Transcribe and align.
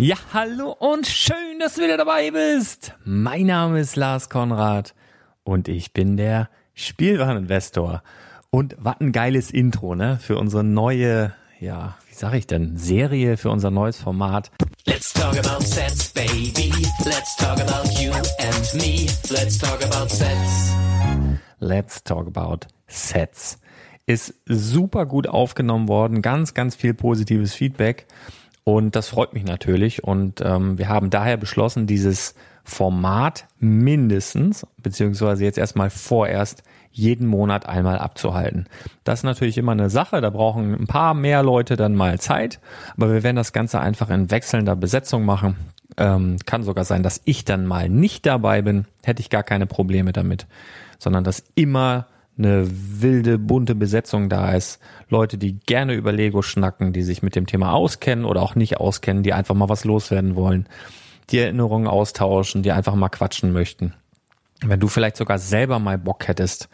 Ja, 0.00 0.14
hallo 0.32 0.76
und 0.78 1.08
schön, 1.08 1.58
dass 1.58 1.74
du 1.74 1.82
wieder 1.82 1.96
dabei 1.96 2.30
bist. 2.30 2.92
Mein 3.04 3.46
Name 3.46 3.80
ist 3.80 3.96
Lars 3.96 4.30
Konrad 4.30 4.94
und 5.42 5.66
ich 5.66 5.92
bin 5.92 6.16
der 6.16 6.50
Spielwareninvestor. 6.74 8.04
Und 8.50 8.76
was 8.78 9.00
ein 9.00 9.10
geiles 9.10 9.50
Intro, 9.50 9.96
ne? 9.96 10.20
Für 10.22 10.38
unsere 10.38 10.62
neue, 10.62 11.34
ja, 11.58 11.96
wie 12.08 12.14
sag 12.14 12.34
ich 12.34 12.46
denn, 12.46 12.76
Serie, 12.76 13.36
für 13.36 13.50
unser 13.50 13.72
neues 13.72 13.98
Format. 13.98 14.52
Let's 14.86 15.12
talk 15.12 15.36
about 15.36 15.64
sets, 15.64 16.10
baby. 16.12 16.72
Let's 17.04 17.34
talk 17.34 17.58
about 17.60 17.90
you 18.00 18.12
and 18.12 18.74
me. 18.74 19.08
Let's 19.30 19.58
talk 19.58 19.84
about 19.84 20.08
sets. 20.08 20.76
Let's 21.58 22.04
talk 22.04 22.28
about 22.28 22.68
sets. 22.86 23.58
Ist 24.06 24.32
super 24.46 25.06
gut 25.06 25.26
aufgenommen 25.26 25.88
worden, 25.88 26.22
ganz, 26.22 26.54
ganz 26.54 26.76
viel 26.76 26.94
positives 26.94 27.52
Feedback. 27.52 28.06
Und 28.68 28.96
das 28.96 29.08
freut 29.08 29.32
mich 29.32 29.44
natürlich. 29.44 30.04
Und 30.04 30.42
ähm, 30.44 30.76
wir 30.76 30.90
haben 30.90 31.08
daher 31.08 31.38
beschlossen, 31.38 31.86
dieses 31.86 32.34
Format 32.64 33.46
mindestens, 33.58 34.66
beziehungsweise 34.76 35.42
jetzt 35.42 35.56
erstmal 35.56 35.88
vorerst 35.88 36.62
jeden 36.90 37.26
Monat 37.26 37.66
einmal 37.66 37.98
abzuhalten. 37.98 38.66
Das 39.04 39.20
ist 39.20 39.24
natürlich 39.24 39.56
immer 39.56 39.72
eine 39.72 39.88
Sache, 39.88 40.20
da 40.20 40.28
brauchen 40.28 40.74
ein 40.74 40.86
paar 40.86 41.14
mehr 41.14 41.42
Leute 41.42 41.76
dann 41.76 41.94
mal 41.94 42.20
Zeit, 42.20 42.60
aber 42.94 43.10
wir 43.10 43.22
werden 43.22 43.36
das 43.36 43.54
Ganze 43.54 43.80
einfach 43.80 44.10
in 44.10 44.30
wechselnder 44.30 44.76
Besetzung 44.76 45.24
machen. 45.24 45.56
Ähm, 45.96 46.36
kann 46.44 46.62
sogar 46.62 46.84
sein, 46.84 47.02
dass 47.02 47.22
ich 47.24 47.46
dann 47.46 47.64
mal 47.64 47.88
nicht 47.88 48.26
dabei 48.26 48.60
bin, 48.60 48.84
hätte 49.02 49.22
ich 49.22 49.30
gar 49.30 49.44
keine 49.44 49.64
Probleme 49.64 50.12
damit, 50.12 50.46
sondern 50.98 51.24
dass 51.24 51.42
immer 51.54 52.06
eine 52.38 52.66
wilde, 52.68 53.38
bunte 53.38 53.74
Besetzung 53.74 54.28
da 54.28 54.52
ist. 54.52 54.80
Leute, 55.08 55.38
die 55.38 55.58
gerne 55.58 55.94
über 55.94 56.12
Lego 56.12 56.42
schnacken, 56.42 56.92
die 56.92 57.02
sich 57.02 57.22
mit 57.22 57.36
dem 57.36 57.46
Thema 57.46 57.72
auskennen 57.72 58.24
oder 58.24 58.42
auch 58.42 58.54
nicht 58.54 58.78
auskennen, 58.78 59.22
die 59.22 59.32
einfach 59.32 59.54
mal 59.54 59.68
was 59.68 59.84
loswerden 59.84 60.36
wollen, 60.36 60.68
die 61.30 61.38
Erinnerungen 61.38 61.88
austauschen, 61.88 62.62
die 62.62 62.72
einfach 62.72 62.94
mal 62.94 63.08
quatschen 63.08 63.52
möchten. 63.52 63.94
Wenn 64.64 64.80
du 64.80 64.88
vielleicht 64.88 65.16
sogar 65.16 65.38
selber 65.38 65.78
mal 65.78 65.98
Bock 65.98 66.28
hättest, 66.28 66.68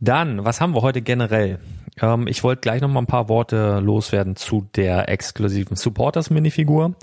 Dann, 0.00 0.44
was 0.44 0.60
haben 0.60 0.74
wir 0.74 0.82
heute 0.82 1.02
generell? 1.02 1.60
Ähm, 2.00 2.26
ich 2.26 2.42
wollte 2.42 2.62
gleich 2.62 2.80
noch 2.80 2.88
mal 2.88 3.00
ein 3.00 3.06
paar 3.06 3.28
Worte 3.28 3.80
loswerden 3.80 4.36
zu 4.36 4.66
der 4.74 5.08
exklusiven 5.08 5.76
Supporters 5.76 6.30
Minifigur. 6.30 6.94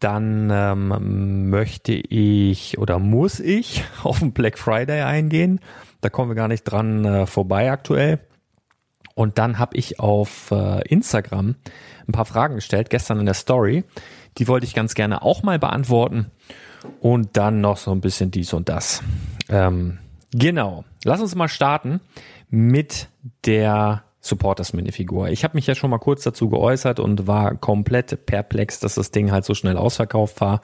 dann 0.00 0.48
ähm, 0.50 1.50
möchte 1.50 1.92
ich 1.92 2.78
oder 2.78 2.98
muss 2.98 3.38
ich 3.38 3.84
auf 4.02 4.20
den 4.20 4.32
Black 4.32 4.58
Friday 4.58 5.02
eingehen. 5.02 5.60
Da 6.00 6.08
kommen 6.08 6.30
wir 6.30 6.34
gar 6.34 6.48
nicht 6.48 6.64
dran 6.64 7.04
äh, 7.04 7.26
vorbei 7.26 7.70
aktuell. 7.70 8.18
Und 9.14 9.36
dann 9.36 9.58
habe 9.58 9.76
ich 9.76 10.00
auf 10.00 10.50
äh, 10.50 10.80
Instagram 10.88 11.56
ein 12.08 12.12
paar 12.12 12.24
Fragen 12.24 12.54
gestellt, 12.54 12.88
gestern 12.88 13.20
in 13.20 13.26
der 13.26 13.34
Story. 13.34 13.84
Die 14.38 14.48
wollte 14.48 14.66
ich 14.66 14.74
ganz 14.74 14.94
gerne 14.94 15.22
auch 15.22 15.42
mal 15.42 15.58
beantworten. 15.58 16.30
Und 17.00 17.36
dann 17.36 17.60
noch 17.60 17.76
so 17.76 17.90
ein 17.92 18.00
bisschen 18.00 18.30
dies 18.30 18.54
und 18.54 18.68
das. 18.68 19.02
Ähm, 19.48 19.98
genau. 20.32 20.84
Lass 21.04 21.20
uns 21.20 21.34
mal 21.34 21.48
starten 21.48 22.00
mit 22.48 23.08
der 23.44 24.04
Supporters 24.20 24.72
Minifigur. 24.74 25.28
Ich 25.28 25.44
habe 25.44 25.56
mich 25.56 25.66
ja 25.66 25.74
schon 25.74 25.90
mal 25.90 25.98
kurz 25.98 26.22
dazu 26.22 26.50
geäußert 26.50 27.00
und 27.00 27.26
war 27.26 27.54
komplett 27.56 28.26
perplex, 28.26 28.78
dass 28.80 28.96
das 28.96 29.10
Ding 29.10 29.30
halt 29.30 29.44
so 29.44 29.54
schnell 29.54 29.76
ausverkauft 29.76 30.40
war. 30.40 30.60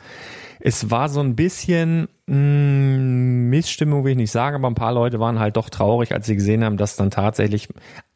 Es 0.61 0.91
war 0.91 1.09
so 1.09 1.21
ein 1.21 1.37
bisschen 1.37 2.09
mh, 2.27 2.37
mm, 2.37 3.49
Missstimmung, 3.49 4.05
will 4.05 4.13
ich 4.13 4.19
nicht 4.19 4.31
sagen, 4.31 4.57
aber 4.57 4.69
ein 4.69 4.75
paar 4.75 4.93
Leute 4.93 5.21
waren 5.21 5.39
halt 5.39 5.57
doch 5.57 5.71
traurig, 5.71 6.13
als 6.13 6.27
sie 6.27 6.37
gesehen 6.37 6.65
haben, 6.65 6.77
dass 6.77 6.97
dann 6.97 7.11
tatsächlich 7.11 7.69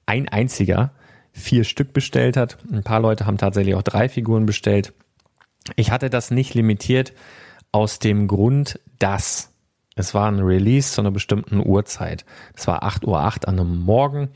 ein 0.05 0.29
einziger 0.29 0.91
vier 1.33 1.65
Stück 1.65 1.93
bestellt 1.93 2.37
hat. 2.37 2.59
Ein 2.71 2.83
paar 2.83 3.01
Leute 3.01 3.25
haben 3.27 3.39
tatsächlich 3.39 3.75
auch 3.75 3.83
drei 3.83 4.09
Figuren 4.09 4.47
bestellt. 4.47 4.93
Ich 5.77 5.91
hatte 5.91 6.11
das 6.11 6.31
nicht 6.31 6.55
limitiert 6.55 7.13
aus 7.73 7.99
dem 7.99 8.29
Grund, 8.29 8.81
dass 8.99 9.53
es 9.97 10.15
war 10.15 10.31
ein 10.31 10.41
Release 10.41 10.93
zu 10.93 11.01
einer 11.01 11.11
bestimmten 11.11 11.65
Uhrzeit. 11.65 12.25
Es 12.55 12.67
war 12.67 12.85
8.08 12.85 13.07
Uhr 13.07 13.49
an 13.49 13.61
einem 13.61 13.79
Morgen 13.81 14.31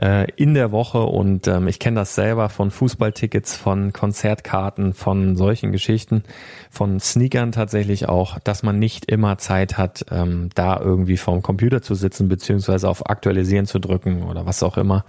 äh, 0.00 0.30
in 0.36 0.54
der 0.54 0.72
Woche 0.72 1.02
und 1.02 1.46
ähm, 1.46 1.68
ich 1.68 1.78
kenne 1.78 2.00
das 2.00 2.14
selber 2.14 2.48
von 2.48 2.70
Fußballtickets, 2.70 3.56
von 3.56 3.92
Konzertkarten, 3.92 4.94
von 4.94 5.36
solchen 5.36 5.72
Geschichten, 5.72 6.24
von 6.70 7.00
Sneakern 7.00 7.52
tatsächlich 7.52 8.08
auch, 8.08 8.38
dass 8.40 8.62
man 8.62 8.78
nicht 8.78 9.10
immer 9.10 9.38
Zeit 9.38 9.78
hat, 9.78 10.06
ähm, 10.10 10.48
da 10.54 10.80
irgendwie 10.80 11.16
vorm 11.16 11.42
Computer 11.42 11.82
zu 11.82 11.94
sitzen, 11.94 12.28
beziehungsweise 12.28 12.88
auf 12.88 13.08
Aktualisieren 13.08 13.66
zu 13.66 13.78
drücken 13.78 14.22
oder 14.24 14.46
was 14.46 14.62
auch 14.62 14.76
immer. 14.76 15.04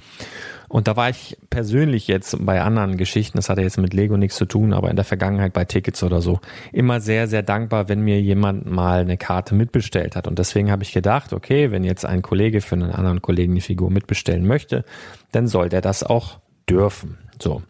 Und 0.68 0.88
da 0.88 0.96
war 0.96 1.10
ich 1.10 1.38
persönlich 1.50 2.08
jetzt 2.08 2.38
bei 2.46 2.62
anderen 2.62 2.98
Geschichten, 2.98 3.38
das 3.38 3.50
hatte 3.50 3.62
jetzt 3.62 3.78
mit 3.78 3.94
Lego 3.94 4.18
nichts 4.18 4.36
zu 4.38 4.46
tun, 4.46 4.74
aber 4.74 4.90
in 4.90 4.96
der 4.96 5.06
Vergangenheit 5.06 5.54
bei 5.54 5.66
Tickets 5.66 6.04
oder 6.04 6.22
so, 6.22 6.40
immer 6.72 7.02
sehr, 7.02 7.28
sehr 7.28 7.44
dankbar, 7.44 7.90
wenn 7.90 8.02
mir 8.02 8.22
jemand 8.22 8.66
mal 8.66 9.02
eine 9.02 9.18
Karte 9.18 9.56
mitbestellt 9.56 10.16
hat. 10.16 10.28
Und 10.28 10.40
deswegen 10.40 10.72
habe 10.72 10.84
ich 10.84 10.92
gedacht, 10.92 11.34
okay, 11.34 11.72
wenn 11.72 11.84
jetzt 11.84 12.06
ein 12.06 12.22
Kollege 12.22 12.62
für 12.62 12.76
einen 12.76 12.92
anderen 12.92 13.22
Kollegen 13.22 13.56
die 13.56 13.62
Figur 13.62 13.92
mitbestellen 13.92 14.46
möchte, 14.46 14.86
dann 15.32 15.48
soll 15.48 15.70
der 15.70 15.82
das 15.82 16.04
auch 16.04 16.40
dürfen. 16.70 17.18
So. 17.42 17.62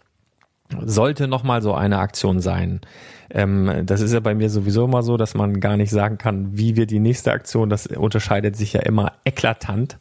Sollte 0.84 1.28
nochmal 1.28 1.62
so 1.62 1.74
eine 1.74 2.00
Aktion 2.00 2.40
sein. 2.40 2.82
Ähm, 3.30 3.84
das 3.86 4.02
ist 4.02 4.14
ja 4.14 4.20
bei 4.20 4.34
mir 4.34 4.50
sowieso 4.50 4.86
immer 4.86 5.04
so, 5.04 5.18
dass 5.18 5.36
man 5.36 5.60
gar 5.60 5.78
nicht 5.78 5.92
sagen 5.92 6.18
kann, 6.18 6.58
wie 6.58 6.76
wird 6.76 6.90
die 6.90 7.00
nächste 7.00 7.32
Aktion. 7.32 7.70
Das 7.70 7.88
unterscheidet 7.88 8.56
sich 8.56 8.74
ja 8.74 8.82
immer 8.82 9.14
eklatant. 9.26 9.98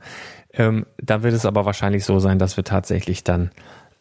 Ähm, 0.57 0.87
da 0.99 1.23
wird 1.23 1.35
es 1.35 1.47
aber 1.47 1.65
wahrscheinlich 1.65 2.05
so 2.05 2.19
sein, 2.19 2.39
dass 2.39 2.57
wir 2.57 2.65
tatsächlich 2.65 3.25
dann 3.25 3.51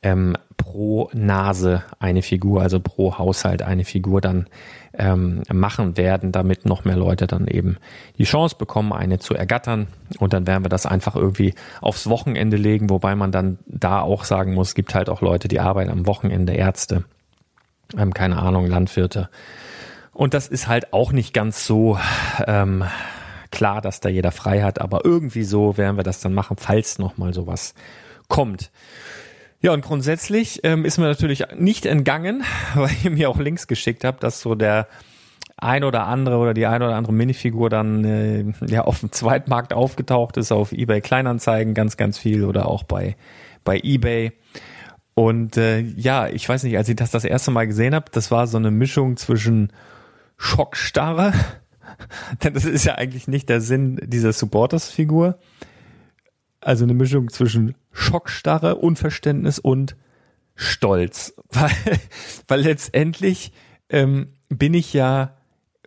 ähm, 0.03 0.35
pro 0.57 1.09
Nase 1.13 1.83
eine 2.00 2.21
Figur, 2.21 2.61
also 2.61 2.79
pro 2.79 3.17
Haushalt 3.17 3.61
eine 3.61 3.85
Figur 3.85 4.21
dann 4.21 4.47
ähm, 4.95 5.41
machen 5.51 5.97
werden, 5.97 6.31
damit 6.31 6.65
noch 6.65 6.85
mehr 6.85 6.97
Leute 6.97 7.25
dann 7.25 7.47
eben 7.47 7.77
die 8.17 8.25
Chance 8.25 8.55
bekommen, 8.57 8.94
eine 8.94 9.17
zu 9.17 9.33
ergattern. 9.33 9.88
Und 10.19 10.33
dann 10.33 10.45
werden 10.45 10.63
wir 10.63 10.69
das 10.69 10.85
einfach 10.85 11.15
irgendwie 11.15 11.55
aufs 11.81 12.07
Wochenende 12.07 12.57
legen, 12.57 12.89
wobei 12.89 13.15
man 13.15 13.31
dann 13.31 13.57
da 13.65 14.01
auch 14.01 14.23
sagen 14.25 14.53
muss, 14.53 14.75
gibt 14.75 14.94
halt 14.94 15.09
auch 15.09 15.21
Leute, 15.21 15.47
die 15.47 15.59
arbeiten 15.59 15.89
am 15.89 16.06
Wochenende, 16.06 16.53
Ärzte, 16.53 17.06
ähm, 17.97 18.13
keine 18.13 18.38
Ahnung, 18.38 18.67
Landwirte. 18.67 19.29
Und 20.13 20.35
das 20.35 20.47
ist 20.47 20.67
halt 20.67 20.94
auch 20.94 21.11
nicht 21.11 21.33
ganz 21.33 21.65
so 21.65 21.97
ähm, 22.45 22.83
klar, 23.53 23.81
dass 23.81 24.00
da 24.00 24.09
jeder 24.09 24.31
frei 24.31 24.63
hat, 24.63 24.81
aber 24.81 25.05
irgendwie 25.05 25.44
so 25.44 25.77
werden 25.77 25.95
wir 25.95 26.03
das 26.03 26.19
dann 26.19 26.33
machen, 26.33 26.57
falls 26.59 26.97
nochmal 26.97 27.33
sowas 27.33 27.75
kommt. 28.27 28.71
Ja, 29.61 29.71
und 29.73 29.85
grundsätzlich 29.85 30.61
ähm, 30.63 30.85
ist 30.85 30.97
mir 30.97 31.05
natürlich 31.05 31.44
nicht 31.55 31.85
entgangen, 31.85 32.44
weil 32.73 32.89
ihr 33.03 33.11
mir 33.11 33.29
auch 33.29 33.38
Links 33.39 33.67
geschickt 33.67 34.03
habt, 34.03 34.23
dass 34.23 34.41
so 34.41 34.55
der 34.55 34.88
ein 35.55 35.83
oder 35.83 36.07
andere 36.07 36.38
oder 36.38 36.55
die 36.55 36.65
ein 36.65 36.81
oder 36.81 36.95
andere 36.95 37.13
Minifigur 37.13 37.69
dann 37.69 38.03
äh, 38.03 38.45
ja 38.65 38.81
auf 38.81 39.01
dem 39.01 39.11
Zweitmarkt 39.11 39.71
aufgetaucht 39.71 40.35
ist, 40.38 40.51
auf 40.51 40.71
eBay 40.71 40.99
Kleinanzeigen 40.99 41.75
ganz, 41.75 41.95
ganz 41.95 42.17
viel 42.17 42.45
oder 42.45 42.65
auch 42.65 42.83
bei, 42.83 43.15
bei 43.63 43.79
eBay. 43.81 44.33
Und 45.13 45.57
äh, 45.57 45.79
ja, 45.79 46.27
ich 46.27 46.49
weiß 46.49 46.63
nicht, 46.63 46.75
als 46.75 46.89
ich 46.89 46.95
das 46.95 47.11
das 47.11 47.23
erste 47.23 47.51
Mal 47.51 47.67
gesehen 47.67 47.94
habe, 47.94 48.06
das 48.11 48.31
war 48.31 48.47
so 48.47 48.57
eine 48.57 48.71
Mischung 48.71 49.15
zwischen 49.15 49.71
Schockstarre 50.38 51.33
denn 52.44 52.54
das 52.54 52.66
ist 52.66 52.86
ja 52.86 52.95
eigentlich 52.95 53.28
nicht 53.28 53.50
der 53.50 53.62
Sinn 53.62 54.00
dieser 54.04 54.34
Supporters-Figur. 54.34 55.38
Also 56.62 56.86
eine 56.86 56.94
Mischung 56.94 57.30
zwischen 57.30 57.75
Schockstarre, 57.92 58.75
Unverständnis 58.75 59.60
und 59.60 59.95
Stolz. 60.56 61.36
Weil, 61.50 61.72
weil 62.48 62.62
letztendlich 62.62 63.54
ähm, 63.90 64.34
bin 64.50 64.74
ich 64.74 64.94
ja 64.94 65.36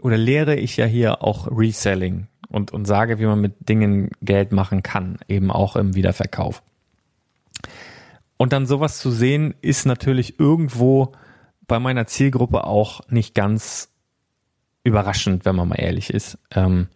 oder 0.03 0.17
lehre 0.17 0.57
ich 0.57 0.77
ja 0.77 0.85
hier 0.85 1.23
auch 1.23 1.49
Reselling 1.51 2.29
und, 2.49 2.73
und 2.73 2.85
sage, 2.85 3.19
wie 3.19 3.27
man 3.27 3.41
mit 3.41 3.69
Dingen 3.69 4.11
Geld 4.23 4.53
machen 4.53 4.83
kann, 4.83 5.19
eben 5.29 5.51
auch 5.51 5.77
im 5.77 5.95
Wiederverkauf. 5.95 6.63
Und 8.37 8.53
dann 8.53 8.67
sowas 8.67 8.99
zu 8.99 9.11
sehen, 9.11 9.55
ist 9.63 9.87
natürlich 9.87 10.39
irgendwo 10.39 11.13
bei 11.67 11.79
meiner 11.79 12.07
Zielgruppe 12.07 12.65
auch 12.65 13.01
nicht 13.09 13.35
ganz 13.35 13.91
überraschend, 14.87 15.45
wenn 15.45 15.57
man 15.57 15.69
mal 15.69 15.77
ehrlich 15.77 16.11
ist. 16.11 16.39
Ähm, 16.55 16.87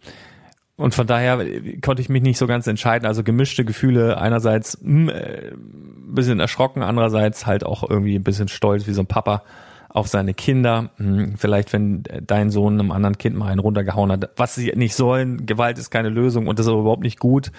und 0.77 0.95
von 0.95 1.05
daher 1.05 1.45
konnte 1.81 2.01
ich 2.01 2.09
mich 2.09 2.23
nicht 2.23 2.37
so 2.37 2.47
ganz 2.47 2.65
entscheiden. 2.65 3.05
Also 3.05 3.23
gemischte 3.23 3.65
Gefühle. 3.65 4.17
Einerseits 4.17 4.79
mh, 4.81 4.89
hm, 4.89 5.09
äh, 5.09 5.51
ein 5.51 6.15
bisschen 6.15 6.39
erschrocken, 6.39 6.81
andererseits 6.81 7.45
halt 7.45 7.63
auch 7.63 7.87
irgendwie 7.87 8.15
ein 8.15 8.23
bisschen 8.23 8.47
stolz 8.47 8.87
wie 8.87 8.93
so 8.93 9.01
ein 9.01 9.07
Papa 9.07 9.43
auf 9.89 10.07
seine 10.07 10.33
Kinder. 10.33 10.89
Hm, 10.97 11.35
vielleicht, 11.37 11.73
wenn 11.73 12.03
dein 12.25 12.49
Sohn 12.49 12.79
einem 12.79 12.91
anderen 12.91 13.17
Kind 13.17 13.35
mal 13.35 13.49
einen 13.49 13.59
runtergehauen 13.59 14.11
hat, 14.11 14.31
was 14.37 14.55
sie 14.55 14.71
nicht 14.75 14.95
sollen. 14.95 15.45
Gewalt 15.45 15.77
ist 15.77 15.91
keine 15.91 16.09
Lösung 16.09 16.47
und 16.47 16.57
das 16.57 16.65
ist 16.65 16.71
überhaupt 16.71 17.03
nicht 17.03 17.19
gut. 17.19 17.51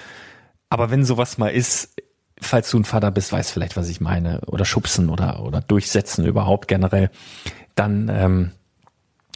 Aber 0.69 0.90
wenn 0.90 1.05
sowas 1.05 1.38
mal 1.38 1.49
ist, 1.49 1.94
falls 2.40 2.70
du 2.70 2.79
ein 2.79 2.84
Vater 2.84 3.11
bist, 3.11 3.32
weißt 3.32 3.52
vielleicht, 3.52 3.76
was 3.76 3.88
ich 3.88 4.00
meine. 4.00 4.40
Oder 4.46 4.64
schubsen 4.64 5.11
oder, 5.11 5.44
oder 5.44 5.61
durchsetzen 5.61 6.25
überhaupt 6.25 6.67
generell. 6.67 7.11
Dann, 7.75 8.11
ähm, 8.12 8.50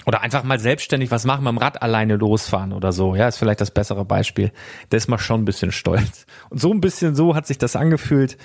oder 0.07 0.23
einfach 0.23 0.45
mal 0.45 0.59
selbstständig 0.61 1.11
was 1.11 1.25
machen, 1.25 1.45
mit 1.45 1.51
dem 1.51 1.59
Rad 1.59 1.83
alleine 1.83 2.17
losfahren 2.17 2.73
oder 2.73 2.93
so. 2.93 3.17
Ja, 3.17 3.27
ist 3.27 3.39
vielleicht 3.39 3.61
das 3.61 3.73
bessere 3.73 4.05
Beispiel. 4.05 4.53
Da 4.89 4.97
ist 4.97 5.09
man 5.09 5.19
schon 5.19 5.43
ein 5.43 5.45
bisschen 5.45 5.73
stolz. 5.73 6.27
Und 6.49 6.61
so 6.61 6.73
ein 6.73 6.81
bisschen 6.81 7.17
so 7.17 7.35
hat 7.35 7.47
sich 7.47 7.59
das 7.59 7.75
angefühlt. 7.75 8.39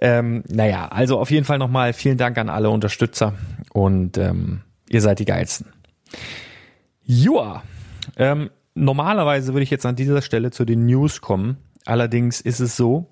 Ähm, 0.00 0.44
naja, 0.48 0.88
also 0.88 1.18
auf 1.18 1.30
jeden 1.30 1.46
Fall 1.46 1.58
nochmal 1.58 1.94
vielen 1.94 2.18
Dank 2.18 2.36
an 2.36 2.50
alle 2.50 2.68
Unterstützer 2.68 3.32
und 3.72 4.18
ähm, 4.18 4.60
ihr 4.90 5.00
seid 5.00 5.18
die 5.18 5.24
geilsten. 5.24 5.72
Joa, 7.02 7.62
ähm, 8.16 8.50
normalerweise 8.74 9.54
würde 9.54 9.62
ich 9.62 9.70
jetzt 9.70 9.86
an 9.86 9.96
dieser 9.96 10.20
Stelle 10.20 10.50
zu 10.50 10.66
den 10.66 10.84
News 10.84 11.22
kommen. 11.22 11.56
Allerdings 11.86 12.40
ist 12.40 12.60
es 12.60 12.76
so, 12.76 13.10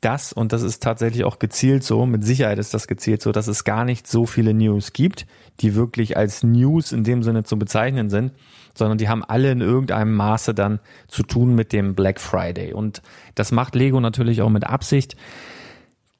dass, 0.00 0.32
und 0.32 0.52
das 0.52 0.62
ist 0.62 0.82
tatsächlich 0.82 1.24
auch 1.24 1.38
gezielt 1.38 1.82
so, 1.82 2.06
mit 2.06 2.24
Sicherheit 2.24 2.58
ist 2.58 2.72
das 2.72 2.86
gezielt 2.86 3.20
so, 3.20 3.32
dass 3.32 3.48
es 3.48 3.64
gar 3.64 3.84
nicht 3.84 4.06
so 4.06 4.26
viele 4.26 4.54
News 4.54 4.92
gibt, 4.92 5.26
die 5.60 5.74
wirklich 5.74 6.16
als 6.16 6.44
News 6.44 6.92
in 6.92 7.02
dem 7.02 7.22
Sinne 7.22 7.42
zu 7.42 7.58
bezeichnen 7.58 8.08
sind, 8.08 8.32
sondern 8.74 8.98
die 8.98 9.08
haben 9.08 9.24
alle 9.24 9.50
in 9.50 9.60
irgendeinem 9.60 10.14
Maße 10.14 10.54
dann 10.54 10.78
zu 11.08 11.24
tun 11.24 11.54
mit 11.54 11.72
dem 11.72 11.96
Black 11.96 12.20
Friday. 12.20 12.72
Und 12.72 13.02
das 13.34 13.50
macht 13.50 13.74
Lego 13.74 13.98
natürlich 14.00 14.40
auch 14.40 14.50
mit 14.50 14.64
Absicht. 14.64 15.16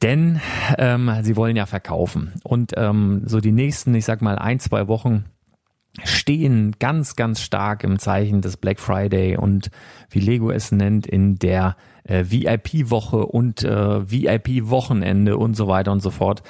Denn 0.02 0.40
ähm, 0.76 1.10
sie 1.22 1.36
wollen 1.36 1.56
ja 1.56 1.66
verkaufen. 1.66 2.32
Und 2.44 2.72
ähm, 2.76 3.22
so 3.26 3.40
die 3.40 3.52
nächsten, 3.52 3.94
ich 3.94 4.04
sag 4.04 4.22
mal, 4.22 4.38
ein, 4.38 4.60
zwei 4.60 4.88
Wochen 4.88 5.24
stehen 6.04 6.76
ganz, 6.78 7.16
ganz 7.16 7.40
stark 7.40 7.82
im 7.82 7.98
Zeichen 7.98 8.40
des 8.40 8.56
Black 8.56 8.78
Friday 8.78 9.36
und 9.36 9.70
wie 10.10 10.20
Lego 10.20 10.50
es 10.50 10.70
nennt, 10.70 11.06
in 11.06 11.36
der 11.36 11.76
äh, 12.08 12.24
VIP-Woche 12.28 13.26
und 13.26 13.62
äh, 13.62 14.10
VIP-Wochenende 14.10 15.36
und 15.36 15.54
so 15.54 15.68
weiter 15.68 15.92
und 15.92 16.00
so 16.00 16.10
fort. 16.10 16.42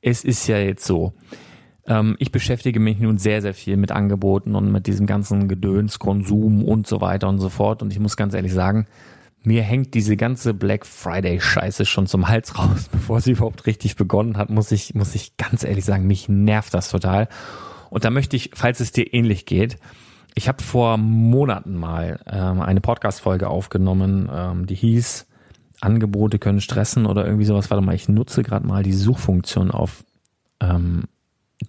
Es 0.00 0.24
ist 0.24 0.46
ja 0.48 0.58
jetzt 0.58 0.84
so. 0.84 1.12
Ähm, 1.86 2.16
ich 2.18 2.32
beschäftige 2.32 2.80
mich 2.80 2.98
nun 2.98 3.18
sehr, 3.18 3.42
sehr 3.42 3.54
viel 3.54 3.76
mit 3.76 3.92
Angeboten 3.92 4.54
und 4.56 4.72
mit 4.72 4.86
diesem 4.86 5.06
ganzen 5.06 5.48
Gedöns, 5.48 5.98
Konsum 5.98 6.64
und 6.64 6.86
so 6.86 7.00
weiter 7.00 7.28
und 7.28 7.38
so 7.38 7.48
fort. 7.48 7.82
Und 7.82 7.92
ich 7.92 8.00
muss 8.00 8.16
ganz 8.16 8.34
ehrlich 8.34 8.52
sagen, 8.52 8.86
mir 9.44 9.62
hängt 9.62 9.94
diese 9.94 10.16
ganze 10.16 10.54
Black 10.54 10.86
Friday 10.86 11.40
Scheiße 11.40 11.84
schon 11.84 12.06
zum 12.06 12.28
Hals 12.28 12.58
raus, 12.58 12.88
bevor 12.92 13.20
sie 13.20 13.32
überhaupt 13.32 13.66
richtig 13.66 13.96
begonnen 13.96 14.36
hat, 14.36 14.50
muss 14.50 14.72
ich, 14.72 14.94
muss 14.94 15.14
ich 15.14 15.36
ganz 15.36 15.64
ehrlich 15.64 15.84
sagen, 15.84 16.06
mich 16.06 16.28
nervt 16.28 16.72
das 16.74 16.90
total. 16.90 17.28
Und 17.90 18.04
da 18.04 18.10
möchte 18.10 18.36
ich, 18.36 18.52
falls 18.54 18.80
es 18.80 18.92
dir 18.92 19.12
ähnlich 19.12 19.44
geht, 19.44 19.76
ich 20.34 20.48
habe 20.48 20.62
vor 20.62 20.96
Monaten 20.96 21.74
mal 21.74 22.20
ähm, 22.26 22.60
eine 22.60 22.80
Podcast-Folge 22.80 23.48
aufgenommen, 23.48 24.28
ähm, 24.32 24.66
die 24.66 24.74
hieß 24.74 25.26
Angebote 25.80 26.38
können 26.38 26.60
stressen 26.60 27.06
oder 27.06 27.26
irgendwie 27.26 27.44
sowas. 27.44 27.70
Warte 27.70 27.84
mal, 27.84 27.94
ich 27.94 28.08
nutze 28.08 28.42
gerade 28.42 28.66
mal 28.66 28.82
die 28.82 28.92
Suchfunktion 28.92 29.70
auf 29.70 30.04
ähm, 30.60 31.04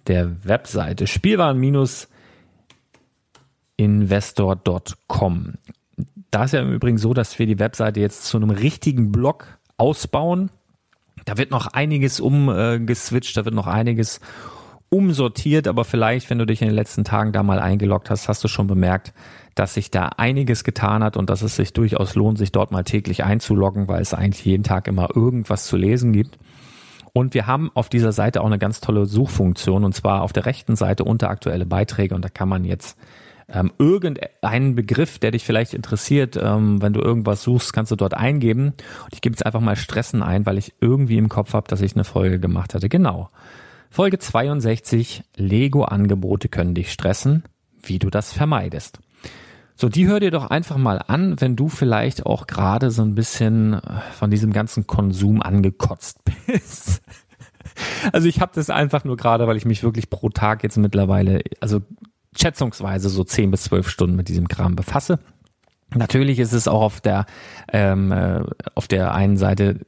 der 0.06 0.44
Webseite 0.44 1.06
spielwaren-news.de 1.06 2.14
toyinvestor.com. 3.76 5.54
Da 6.30 6.44
ist 6.44 6.52
ja 6.52 6.60
im 6.60 6.72
Übrigen 6.72 6.98
so, 6.98 7.14
dass 7.14 7.38
wir 7.38 7.46
die 7.46 7.58
Webseite 7.58 8.00
jetzt 8.00 8.24
zu 8.24 8.36
einem 8.36 8.50
richtigen 8.50 9.12
Blog 9.12 9.58
ausbauen. 9.76 10.50
Da 11.24 11.38
wird 11.38 11.50
noch 11.50 11.68
einiges 11.68 12.20
umgeswitcht, 12.20 13.36
da 13.36 13.44
wird 13.44 13.54
noch 13.54 13.66
einiges 13.66 14.20
umsortiert, 14.90 15.66
aber 15.68 15.84
vielleicht, 15.84 16.30
wenn 16.30 16.38
du 16.38 16.46
dich 16.46 16.62
in 16.62 16.68
den 16.68 16.76
letzten 16.76 17.04
Tagen 17.04 17.32
da 17.32 17.42
mal 17.42 17.58
eingeloggt 17.58 18.10
hast, 18.10 18.28
hast 18.28 18.44
du 18.44 18.48
schon 18.48 18.66
bemerkt, 18.66 19.12
dass 19.54 19.74
sich 19.74 19.90
da 19.90 20.10
einiges 20.16 20.64
getan 20.64 21.02
hat 21.02 21.16
und 21.16 21.30
dass 21.30 21.42
es 21.42 21.56
sich 21.56 21.72
durchaus 21.72 22.14
lohnt, 22.14 22.38
sich 22.38 22.52
dort 22.52 22.72
mal 22.72 22.84
täglich 22.84 23.24
einzuloggen, 23.24 23.88
weil 23.88 24.02
es 24.02 24.14
eigentlich 24.14 24.44
jeden 24.44 24.64
Tag 24.64 24.88
immer 24.88 25.14
irgendwas 25.14 25.66
zu 25.66 25.76
lesen 25.76 26.12
gibt. 26.12 26.38
Und 27.12 27.34
wir 27.34 27.46
haben 27.46 27.70
auf 27.74 27.88
dieser 27.88 28.12
Seite 28.12 28.40
auch 28.40 28.46
eine 28.46 28.58
ganz 28.58 28.80
tolle 28.80 29.06
Suchfunktion 29.06 29.84
und 29.84 29.94
zwar 29.94 30.22
auf 30.22 30.32
der 30.32 30.46
rechten 30.46 30.74
Seite 30.74 31.04
unter 31.04 31.30
aktuelle 31.30 31.66
Beiträge 31.66 32.14
und 32.14 32.24
da 32.24 32.28
kann 32.28 32.48
man 32.48 32.64
jetzt 32.64 32.98
ähm, 33.48 33.72
irgendeinen 33.78 34.74
Begriff, 34.74 35.18
der 35.18 35.30
dich 35.30 35.44
vielleicht 35.44 35.74
interessiert, 35.74 36.36
ähm, 36.40 36.80
wenn 36.82 36.92
du 36.92 37.00
irgendwas 37.00 37.42
suchst, 37.42 37.72
kannst 37.72 37.92
du 37.92 37.96
dort 37.96 38.14
eingeben. 38.14 38.68
Und 39.04 39.12
ich 39.12 39.20
gebe 39.20 39.34
jetzt 39.34 39.44
einfach 39.44 39.60
mal 39.60 39.76
Stressen 39.76 40.22
ein, 40.22 40.46
weil 40.46 40.58
ich 40.58 40.74
irgendwie 40.80 41.18
im 41.18 41.28
Kopf 41.28 41.52
habe, 41.52 41.68
dass 41.68 41.82
ich 41.82 41.94
eine 41.94 42.04
Folge 42.04 42.40
gemacht 42.40 42.74
hatte. 42.74 42.88
Genau. 42.88 43.28
Folge 43.94 44.18
62, 44.18 45.22
Lego-Angebote 45.36 46.48
können 46.48 46.74
dich 46.74 46.90
stressen, 46.90 47.44
wie 47.80 48.00
du 48.00 48.10
das 48.10 48.32
vermeidest. 48.32 48.98
So, 49.76 49.88
die 49.88 50.08
hör 50.08 50.18
dir 50.18 50.32
doch 50.32 50.50
einfach 50.50 50.78
mal 50.78 51.00
an, 51.06 51.40
wenn 51.40 51.54
du 51.54 51.68
vielleicht 51.68 52.26
auch 52.26 52.48
gerade 52.48 52.90
so 52.90 53.02
ein 53.02 53.14
bisschen 53.14 53.74
äh, 53.74 54.00
von 54.18 54.32
diesem 54.32 54.52
ganzen 54.52 54.88
Konsum 54.88 55.40
angekotzt 55.40 56.22
bist. 56.46 57.02
Also 58.10 58.26
ich 58.26 58.40
habe 58.40 58.50
das 58.56 58.68
einfach 58.68 59.04
nur 59.04 59.16
gerade, 59.16 59.46
weil 59.46 59.56
ich 59.56 59.64
mich 59.64 59.84
wirklich 59.84 60.10
pro 60.10 60.28
Tag 60.28 60.64
jetzt 60.64 60.76
mittlerweile, 60.76 61.42
also 61.60 61.80
schätzungsweise 62.36 63.08
so 63.08 63.22
10 63.22 63.52
bis 63.52 63.62
12 63.62 63.88
Stunden 63.88 64.16
mit 64.16 64.26
diesem 64.26 64.48
Kram 64.48 64.74
befasse. 64.74 65.20
Natürlich 65.94 66.40
ist 66.40 66.52
es 66.52 66.66
auch 66.66 66.82
auf 66.82 67.00
der 67.00 67.26
ähm, 67.72 68.10
äh, 68.10 68.42
auf 68.74 68.88
der 68.88 69.14
einen 69.14 69.36
Seite 69.36 69.78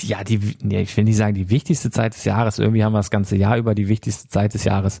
ja, 0.00 0.22
die, 0.22 0.56
nee, 0.62 0.82
ich 0.82 0.96
will 0.96 1.04
nicht 1.04 1.16
sagen 1.16 1.34
die 1.34 1.50
wichtigste 1.50 1.90
Zeit 1.90 2.14
des 2.14 2.24
Jahres. 2.24 2.58
Irgendwie 2.58 2.84
haben 2.84 2.92
wir 2.92 2.98
das 2.98 3.10
ganze 3.10 3.36
Jahr 3.36 3.56
über 3.56 3.74
die 3.74 3.88
wichtigste 3.88 4.28
Zeit 4.28 4.54
des 4.54 4.64
Jahres. 4.64 5.00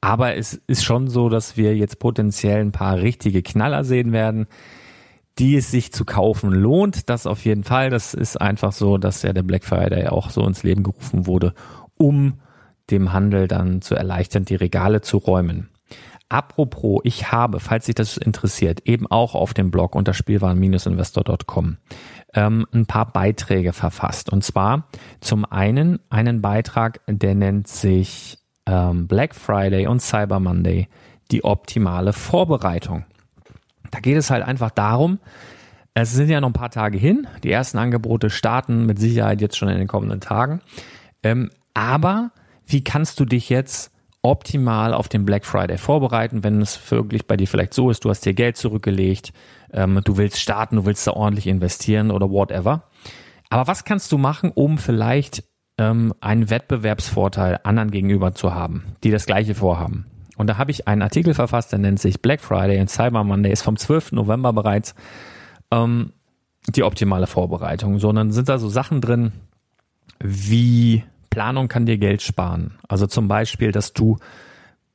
Aber 0.00 0.36
es 0.36 0.60
ist 0.66 0.84
schon 0.84 1.08
so, 1.08 1.28
dass 1.28 1.56
wir 1.56 1.76
jetzt 1.76 1.98
potenziell 1.98 2.60
ein 2.60 2.72
paar 2.72 2.98
richtige 3.00 3.42
Knaller 3.42 3.84
sehen 3.84 4.12
werden, 4.12 4.46
die 5.38 5.56
es 5.56 5.70
sich 5.70 5.92
zu 5.92 6.04
kaufen 6.04 6.52
lohnt. 6.52 7.08
Das 7.08 7.26
auf 7.26 7.44
jeden 7.44 7.64
Fall. 7.64 7.90
Das 7.90 8.14
ist 8.14 8.40
einfach 8.40 8.72
so, 8.72 8.98
dass 8.98 9.22
ja 9.22 9.32
der 9.32 9.42
Black 9.42 9.64
Friday 9.64 10.06
auch 10.08 10.30
so 10.30 10.46
ins 10.46 10.62
Leben 10.62 10.82
gerufen 10.82 11.26
wurde, 11.26 11.54
um 11.96 12.40
dem 12.90 13.12
Handel 13.12 13.48
dann 13.48 13.80
zu 13.80 13.94
erleichtern, 13.94 14.44
die 14.44 14.56
Regale 14.56 15.00
zu 15.00 15.18
räumen. 15.18 15.68
Apropos, 16.28 17.00
ich 17.04 17.30
habe, 17.30 17.60
falls 17.60 17.86
sich 17.86 17.94
das 17.94 18.16
interessiert, 18.16 18.80
eben 18.86 19.06
auch 19.06 19.34
auf 19.34 19.52
dem 19.52 19.70
Blog 19.70 19.94
unter 19.94 20.14
spielwaren-investor.com 20.14 21.76
ähm, 22.34 22.66
ein 22.72 22.86
paar 22.86 23.12
Beiträge 23.12 23.72
verfasst. 23.72 24.30
Und 24.30 24.44
zwar 24.44 24.88
zum 25.20 25.44
einen 25.44 26.00
einen 26.10 26.40
Beitrag, 26.40 27.00
der 27.06 27.34
nennt 27.34 27.68
sich 27.68 28.38
ähm, 28.66 29.06
Black 29.06 29.34
Friday 29.34 29.86
und 29.86 30.00
Cyber 30.00 30.40
Monday, 30.40 30.88
die 31.30 31.44
optimale 31.44 32.12
Vorbereitung. 32.12 33.04
Da 33.90 34.00
geht 34.00 34.16
es 34.16 34.30
halt 34.30 34.42
einfach 34.42 34.70
darum, 34.70 35.18
es 35.94 36.12
sind 36.12 36.30
ja 36.30 36.40
noch 36.40 36.48
ein 36.48 36.54
paar 36.54 36.70
Tage 36.70 36.96
hin. 36.96 37.26
Die 37.44 37.50
ersten 37.50 37.78
Angebote 37.78 38.30
starten 38.30 38.86
mit 38.86 38.98
Sicherheit 38.98 39.40
jetzt 39.42 39.56
schon 39.56 39.68
in 39.68 39.78
den 39.78 39.88
kommenden 39.88 40.20
Tagen. 40.20 40.62
Ähm, 41.22 41.50
aber 41.74 42.30
wie 42.66 42.82
kannst 42.82 43.20
du 43.20 43.26
dich 43.26 43.50
jetzt 43.50 43.92
optimal 44.22 44.94
auf 44.94 45.08
den 45.08 45.26
Black 45.26 45.44
Friday 45.44 45.76
vorbereiten, 45.76 46.44
wenn 46.44 46.62
es 46.62 46.90
wirklich 46.90 47.26
bei 47.26 47.36
dir 47.36 47.48
vielleicht 47.48 47.74
so 47.74 47.90
ist, 47.90 48.04
du 48.04 48.10
hast 48.10 48.24
dir 48.24 48.34
Geld 48.34 48.56
zurückgelegt, 48.56 49.32
ähm, 49.72 50.00
du 50.04 50.16
willst 50.16 50.40
starten, 50.40 50.76
du 50.76 50.86
willst 50.86 51.06
da 51.06 51.12
ordentlich 51.12 51.46
investieren 51.46 52.10
oder 52.10 52.30
whatever. 52.30 52.84
Aber 53.50 53.66
was 53.66 53.84
kannst 53.84 54.12
du 54.12 54.18
machen, 54.18 54.50
um 54.54 54.78
vielleicht 54.78 55.44
ähm, 55.78 56.14
einen 56.20 56.50
Wettbewerbsvorteil 56.50 57.60
anderen 57.64 57.90
gegenüber 57.90 58.34
zu 58.34 58.54
haben, 58.54 58.84
die 59.04 59.10
das 59.10 59.26
gleiche 59.26 59.54
vorhaben? 59.54 60.06
Und 60.36 60.46
da 60.46 60.56
habe 60.56 60.70
ich 60.70 60.88
einen 60.88 61.02
Artikel 61.02 61.34
verfasst, 61.34 61.72
der 61.72 61.78
nennt 61.78 62.00
sich 62.00 62.22
Black 62.22 62.40
Friday 62.40 62.80
und 62.80 62.88
Cyber 62.88 63.22
Monday, 63.24 63.52
ist 63.52 63.62
vom 63.62 63.76
12. 63.76 64.12
November 64.12 64.52
bereits 64.52 64.94
ähm, 65.70 66.12
die 66.68 66.84
optimale 66.84 67.26
Vorbereitung. 67.26 67.98
So, 67.98 68.08
und 68.08 68.16
dann 68.16 68.32
sind 68.32 68.48
da 68.48 68.58
so 68.58 68.68
Sachen 68.68 69.00
drin, 69.00 69.32
wie 70.18 71.04
Planung 71.30 71.68
kann 71.68 71.86
dir 71.86 71.98
Geld 71.98 72.22
sparen. 72.22 72.78
Also 72.88 73.06
zum 73.06 73.28
Beispiel, 73.28 73.72
dass 73.72 73.92
du, 73.92 74.18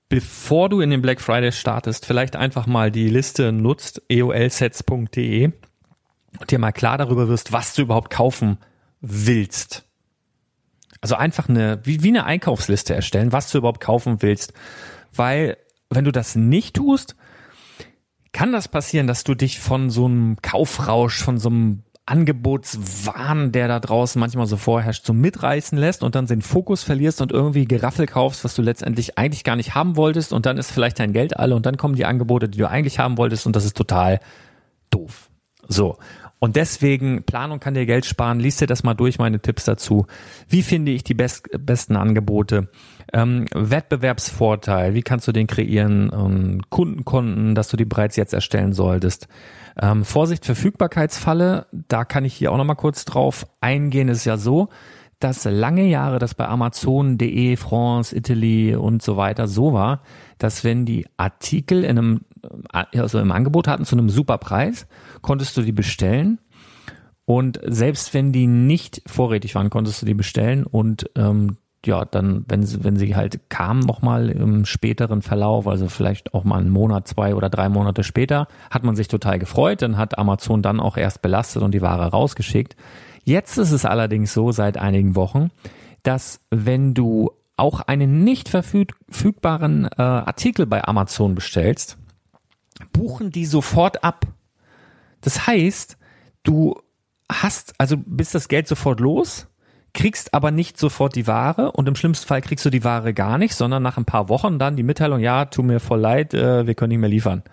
bevor 0.09 0.69
du 0.69 0.81
in 0.81 0.89
den 0.89 1.01
Black 1.01 1.21
Friday 1.21 1.51
startest, 1.51 2.05
vielleicht 2.05 2.35
einfach 2.35 2.67
mal 2.67 2.91
die 2.91 3.09
Liste 3.09 3.51
nutzt, 3.51 4.01
eolsets.de 4.09 5.51
und 6.39 6.51
dir 6.51 6.59
mal 6.59 6.71
klar 6.71 6.97
darüber 6.97 7.27
wirst, 7.27 7.51
was 7.51 7.73
du 7.73 7.81
überhaupt 7.81 8.09
kaufen 8.09 8.57
willst. 9.01 9.85
Also 11.01 11.15
einfach 11.15 11.49
eine, 11.49 11.79
wie, 11.83 12.03
wie 12.03 12.09
eine 12.09 12.25
Einkaufsliste 12.25 12.95
erstellen, 12.95 13.31
was 13.31 13.51
du 13.51 13.59
überhaupt 13.59 13.81
kaufen 13.81 14.21
willst. 14.21 14.53
Weil, 15.13 15.57
wenn 15.89 16.05
du 16.05 16.11
das 16.11 16.35
nicht 16.35 16.75
tust, 16.75 17.15
kann 18.31 18.51
das 18.51 18.67
passieren, 18.67 19.07
dass 19.07 19.23
du 19.23 19.35
dich 19.35 19.59
von 19.59 19.89
so 19.89 20.05
einem 20.05 20.37
Kaufrausch, 20.41 21.23
von 21.23 21.37
so 21.37 21.49
einem 21.49 21.83
Angebotswahn, 22.07 23.51
der 23.51 23.67
da 23.67 23.79
draußen 23.79 24.19
manchmal 24.19 24.47
so 24.47 24.57
vorherrscht, 24.57 25.05
so 25.05 25.13
mitreißen 25.13 25.77
lässt 25.77 26.03
und 26.03 26.15
dann 26.15 26.25
den 26.25 26.41
Fokus 26.41 26.81
verlierst 26.83 27.21
und 27.21 27.31
irgendwie 27.31 27.65
Geraffel 27.65 28.07
kaufst, 28.07 28.43
was 28.43 28.55
du 28.55 28.61
letztendlich 28.61 29.17
eigentlich 29.17 29.43
gar 29.43 29.57
nicht 29.57 29.75
haben 29.75 29.97
wolltest 29.97 30.31
und 30.31 30.45
dann 30.45 30.57
ist 30.57 30.71
vielleicht 30.71 30.99
dein 30.99 31.13
Geld 31.13 31.37
alle 31.37 31.55
und 31.55 31.65
dann 31.65 31.77
kommen 31.77 31.95
die 31.95 32.05
Angebote, 32.05 32.47
die 32.47 32.57
du 32.57 32.69
eigentlich 32.69 32.97
haben 32.97 33.17
wolltest 33.17 33.45
und 33.45 33.55
das 33.55 33.65
ist 33.65 33.75
total 33.75 34.19
doof. 34.89 35.29
So. 35.67 35.97
Und 36.39 36.55
deswegen, 36.55 37.23
Planung 37.23 37.59
kann 37.59 37.73
dir 37.73 37.87
Geld 37.87 38.05
sparen. 38.05 38.39
Lies 38.39 38.57
dir 38.57 38.67
das 38.67 38.83
mal 38.83 38.93
durch, 38.93 39.17
meine 39.17 39.39
Tipps 39.39 39.65
dazu. 39.65 40.05
Wie 40.47 40.61
finde 40.61 40.91
ich 40.91 41.03
die 41.03 41.15
best, 41.15 41.49
besten 41.57 41.95
Angebote? 41.95 42.69
Ähm, 43.11 43.45
Wettbewerbsvorteil, 43.55 44.93
wie 44.93 45.01
kannst 45.01 45.27
du 45.27 45.31
den 45.31 45.47
kreieren? 45.47 46.11
Ähm, 46.13 46.61
Kundenkonten, 46.69 47.55
dass 47.55 47.69
du 47.69 47.77
die 47.77 47.85
bereits 47.85 48.17
jetzt 48.17 48.33
erstellen 48.33 48.73
solltest. 48.73 49.27
Ähm, 49.79 50.05
Vorsicht, 50.05 50.45
Verfügbarkeitsfalle, 50.45 51.67
da 51.71 52.05
kann 52.05 52.25
ich 52.25 52.33
hier 52.33 52.51
auch 52.51 52.57
nochmal 52.57 52.75
kurz 52.75 53.05
drauf 53.05 53.45
eingehen. 53.61 54.09
Es 54.09 54.19
ist 54.19 54.25
ja 54.25 54.37
so, 54.37 54.69
dass 55.19 55.45
lange 55.45 55.85
Jahre 55.85 56.19
das 56.19 56.35
bei 56.35 56.47
Amazon.de, 56.47 57.55
France, 57.55 58.15
Italy 58.15 58.75
und 58.75 59.01
so 59.01 59.17
weiter 59.17 59.47
so 59.47 59.73
war, 59.73 60.01
dass 60.37 60.63
wenn 60.63 60.85
die 60.85 61.07
Artikel 61.17 61.83
in 61.83 61.97
einem, 61.97 62.21
äh, 62.73 62.99
also 62.99 63.19
im 63.19 63.31
Angebot 63.31 63.67
hatten 63.67 63.85
zu 63.85 63.95
einem 63.95 64.09
super 64.09 64.37
Preis, 64.37 64.87
konntest 65.21 65.57
du 65.57 65.61
die 65.61 65.71
bestellen. 65.71 66.39
Und 67.25 67.59
selbst 67.65 68.13
wenn 68.13 68.31
die 68.31 68.47
nicht 68.47 69.01
vorrätig 69.05 69.53
waren, 69.55 69.69
konntest 69.69 70.01
du 70.01 70.05
die 70.05 70.13
bestellen 70.13 70.65
und 70.65 71.09
ähm, 71.15 71.57
ja, 71.85 72.05
dann, 72.05 72.43
wenn 72.47 72.63
sie, 72.63 72.83
wenn 72.83 72.97
sie 72.97 73.15
halt 73.15 73.49
kamen 73.49 73.79
nochmal 73.81 74.29
im 74.29 74.65
späteren 74.65 75.21
Verlauf, 75.21 75.67
also 75.67 75.87
vielleicht 75.87 76.33
auch 76.33 76.43
mal 76.43 76.59
einen 76.59 76.69
Monat, 76.69 77.07
zwei 77.07 77.35
oder 77.35 77.49
drei 77.49 77.69
Monate 77.69 78.03
später, 78.03 78.47
hat 78.69 78.83
man 78.83 78.95
sich 78.95 79.07
total 79.07 79.39
gefreut. 79.39 79.81
Dann 79.81 79.97
hat 79.97 80.17
Amazon 80.17 80.61
dann 80.61 80.79
auch 80.79 80.97
erst 80.97 81.21
belastet 81.21 81.63
und 81.63 81.73
die 81.73 81.81
Ware 81.81 82.07
rausgeschickt. 82.07 82.75
Jetzt 83.23 83.57
ist 83.57 83.71
es 83.71 83.85
allerdings 83.85 84.33
so 84.33 84.51
seit 84.51 84.77
einigen 84.77 85.15
Wochen, 85.15 85.49
dass 86.03 86.39
wenn 86.49 86.93
du 86.93 87.31
auch 87.57 87.81
einen 87.81 88.23
nicht 88.23 88.49
verfügbaren 88.49 89.85
äh, 89.85 90.01
Artikel 90.01 90.65
bei 90.65 90.83
Amazon 90.87 91.35
bestellst, 91.35 91.97
buchen 92.93 93.31
die 93.31 93.45
sofort 93.45 94.03
ab. 94.03 94.27
Das 95.21 95.47
heißt, 95.47 95.97
du 96.43 96.79
hast, 97.31 97.73
also 97.79 97.97
bist 97.97 98.35
das 98.35 98.47
Geld 98.47 98.67
sofort 98.67 98.99
los, 98.99 99.47
kriegst 99.93 100.33
aber 100.33 100.51
nicht 100.51 100.77
sofort 100.77 101.15
die 101.15 101.27
Ware 101.27 101.71
und 101.71 101.87
im 101.87 101.95
schlimmsten 101.95 102.27
Fall 102.27 102.41
kriegst 102.41 102.65
du 102.65 102.69
die 102.69 102.83
Ware 102.83 103.13
gar 103.13 103.37
nicht, 103.37 103.55
sondern 103.55 103.83
nach 103.83 103.97
ein 103.97 104.05
paar 104.05 104.29
Wochen 104.29 104.59
dann 104.59 104.75
die 104.75 104.83
Mitteilung, 104.83 105.19
ja, 105.19 105.45
tu 105.45 105.63
mir 105.63 105.79
voll 105.79 105.99
leid, 105.99 106.33
äh, 106.33 106.67
wir 106.67 106.75
können 106.75 106.89
nicht 106.89 106.99
mehr 106.99 107.09
liefern. 107.09 107.43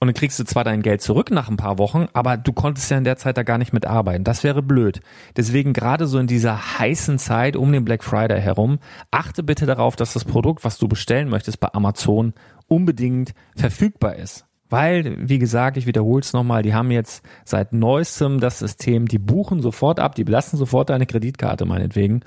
Und 0.00 0.06
dann 0.06 0.14
kriegst 0.14 0.38
du 0.38 0.44
zwar 0.44 0.62
dein 0.62 0.82
Geld 0.82 1.02
zurück 1.02 1.30
nach 1.30 1.48
ein 1.48 1.56
paar 1.56 1.78
Wochen, 1.78 2.06
aber 2.12 2.36
du 2.36 2.52
konntest 2.52 2.90
ja 2.90 2.98
in 2.98 3.04
der 3.04 3.16
Zeit 3.16 3.36
da 3.36 3.42
gar 3.42 3.58
nicht 3.58 3.72
mitarbeiten. 3.72 4.22
Das 4.22 4.44
wäre 4.44 4.62
blöd. 4.62 5.00
Deswegen 5.36 5.72
gerade 5.72 6.06
so 6.06 6.18
in 6.18 6.28
dieser 6.28 6.78
heißen 6.78 7.18
Zeit 7.18 7.56
um 7.56 7.72
den 7.72 7.84
Black 7.84 8.04
Friday 8.04 8.40
herum, 8.40 8.78
achte 9.10 9.42
bitte 9.42 9.66
darauf, 9.66 9.96
dass 9.96 10.12
das 10.12 10.24
Produkt, 10.24 10.64
was 10.64 10.78
du 10.78 10.86
bestellen 10.86 11.28
möchtest 11.28 11.58
bei 11.58 11.72
Amazon, 11.72 12.32
unbedingt 12.68 13.34
verfügbar 13.56 14.14
ist. 14.16 14.47
Weil, 14.70 15.16
wie 15.18 15.38
gesagt, 15.38 15.76
ich 15.76 15.86
wiederhole 15.86 16.20
es 16.20 16.32
nochmal, 16.32 16.62
die 16.62 16.74
haben 16.74 16.90
jetzt 16.90 17.24
seit 17.44 17.72
neuestem 17.72 18.38
das 18.38 18.58
System, 18.58 19.08
die 19.08 19.18
buchen 19.18 19.60
sofort 19.60 19.98
ab, 19.98 20.14
die 20.14 20.24
belassen 20.24 20.58
sofort 20.58 20.90
deine 20.90 21.06
Kreditkarte 21.06 21.64
meinetwegen 21.64 22.20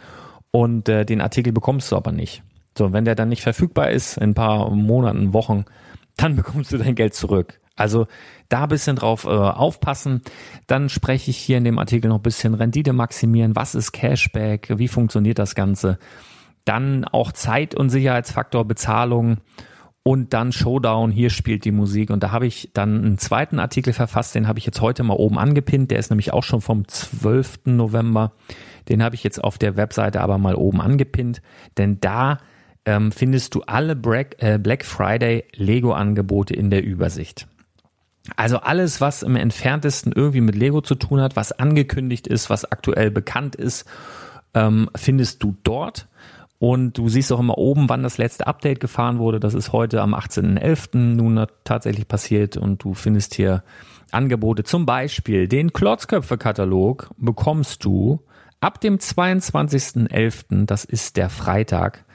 und 0.52 0.90
äh, 0.90 1.06
den 1.06 1.22
Artikel 1.22 1.54
bekommst 1.54 1.92
du 1.92 1.96
aber 1.96 2.12
nicht. 2.12 2.44
So, 2.78 2.94
wenn 2.94 3.06
der 3.06 3.16
dann 3.16 3.30
nicht 3.30 3.42
verfügbar 3.42 3.92
ist, 3.92 4.18
in 4.18 4.32
ein 4.32 4.34
paar 4.34 4.70
Monaten, 4.70 5.34
Wochen, 5.34 5.66
dann 6.18 6.36
bekommst 6.38 6.72
du 6.72 6.78
dein 6.78 6.96
Geld 6.96 7.14
zurück. 7.14 7.60
Also 7.76 8.08
da 8.50 8.66
bisschen 8.66 8.98
drauf 8.98 9.26
äh, 9.26 9.30
aufpassen. 9.30 10.22
Dann 10.68 10.90
spreche 10.90 11.32
ich 11.32 11.38
hier 11.38 11.58
in 11.58 11.64
dem 11.64 11.80
Artikel 11.80 12.10
noch 12.10 12.18
ein 12.18 12.24
bisschen 12.24 12.54
Rendite 12.54 12.94
maximieren. 12.94 13.56
Was 13.56 13.76
ist 13.76 13.92
Cashback? 13.92 14.78
Wie 14.78 14.88
funktioniert 14.88 15.40
das 15.40 15.56
Ganze? 15.56 15.98
Dann 16.66 17.06
auch 17.06 17.32
Zeit- 17.32 17.74
und 17.74 17.90
Sicherheitsfaktor 17.90 18.66
Bezahlung 18.66 19.38
und 20.04 20.34
dann 20.34 20.52
Showdown, 20.52 21.12
hier 21.12 21.30
spielt 21.30 21.64
die 21.64 21.72
Musik. 21.72 22.10
Und 22.10 22.24
da 22.24 22.32
habe 22.32 22.48
ich 22.48 22.72
dann 22.74 23.04
einen 23.04 23.18
zweiten 23.18 23.60
Artikel 23.60 23.94
verfasst, 23.94 24.34
den 24.34 24.48
habe 24.48 24.58
ich 24.58 24.66
jetzt 24.66 24.82
heute 24.82 25.04
mal 25.04 25.14
oben 25.14 25.38
angepinnt. 25.38 25.92
Der 25.92 26.00
ist 26.00 26.10
nämlich 26.10 26.34
auch 26.34 26.44
schon 26.44 26.62
vom 26.62 26.88
12. 26.88 27.66
November. 27.66 28.32
Den 28.90 29.04
habe 29.04 29.16
ich 29.16 29.24
jetzt 29.24 29.44
auf 29.44 29.58
der 29.58 29.78
Webseite 29.78 30.22
aber 30.22 30.38
mal 30.38 30.56
oben 30.56 30.82
angepinnt, 30.82 31.42
denn 31.78 32.00
da 32.02 32.40
ähm, 32.86 33.12
findest 33.12 33.54
du 33.54 33.62
alle 33.62 33.96
Black, 33.96 34.38
äh, 34.40 34.58
Black 34.58 34.86
Friday 34.86 35.46
Lego-Angebote 35.54 36.56
in 36.56 36.72
der 36.72 36.84
Übersicht. 36.84 37.48
Also 38.36 38.58
alles, 38.58 39.02
was 39.02 39.24
im 39.24 39.36
entferntesten 39.36 40.14
irgendwie 40.14 40.42
mit 40.42 40.56
Lego 40.56 40.82
zu 40.82 40.96
tun 40.96 41.22
hat, 41.22 41.36
was 41.36 41.52
angekündigt 41.52 42.28
ist, 42.28 42.50
was 42.50 42.66
aktuell 42.66 43.12
bekannt 43.12 43.56
ist, 43.56 43.86
ähm, 44.54 44.90
findest 44.96 45.44
du 45.44 45.56
dort. 45.64 46.08
Und 46.62 47.00
du 47.00 47.10
siehst 47.10 47.32
auch 47.32 47.40
immer 47.40 47.58
oben, 47.58 47.90
wann 47.90 48.04
das 48.04 48.20
letzte 48.20 48.46
Update 48.46 48.80
gefahren 48.80 49.18
wurde. 49.18 49.40
Das 49.40 49.56
ist 49.56 49.74
heute 49.74 50.00
am 50.00 50.14
18.11. 50.14 50.96
nun 50.96 51.48
tatsächlich 51.64 52.08
passiert. 52.08 52.56
Und 52.56 52.84
du 52.84 52.94
findest 52.94 53.34
hier 53.34 53.64
Angebote. 54.12 54.64
Zum 54.64 54.86
Beispiel 54.86 55.48
den 55.48 55.74
Klotzköpfe-Katalog 55.74 57.10
bekommst 57.18 57.84
du 57.84 58.22
ab 58.60 58.80
dem 58.80 59.00
22.11., 59.00 60.68
das 60.68 60.86
ist 60.86 61.18
der 61.18 61.32
Freitag, 61.32 62.06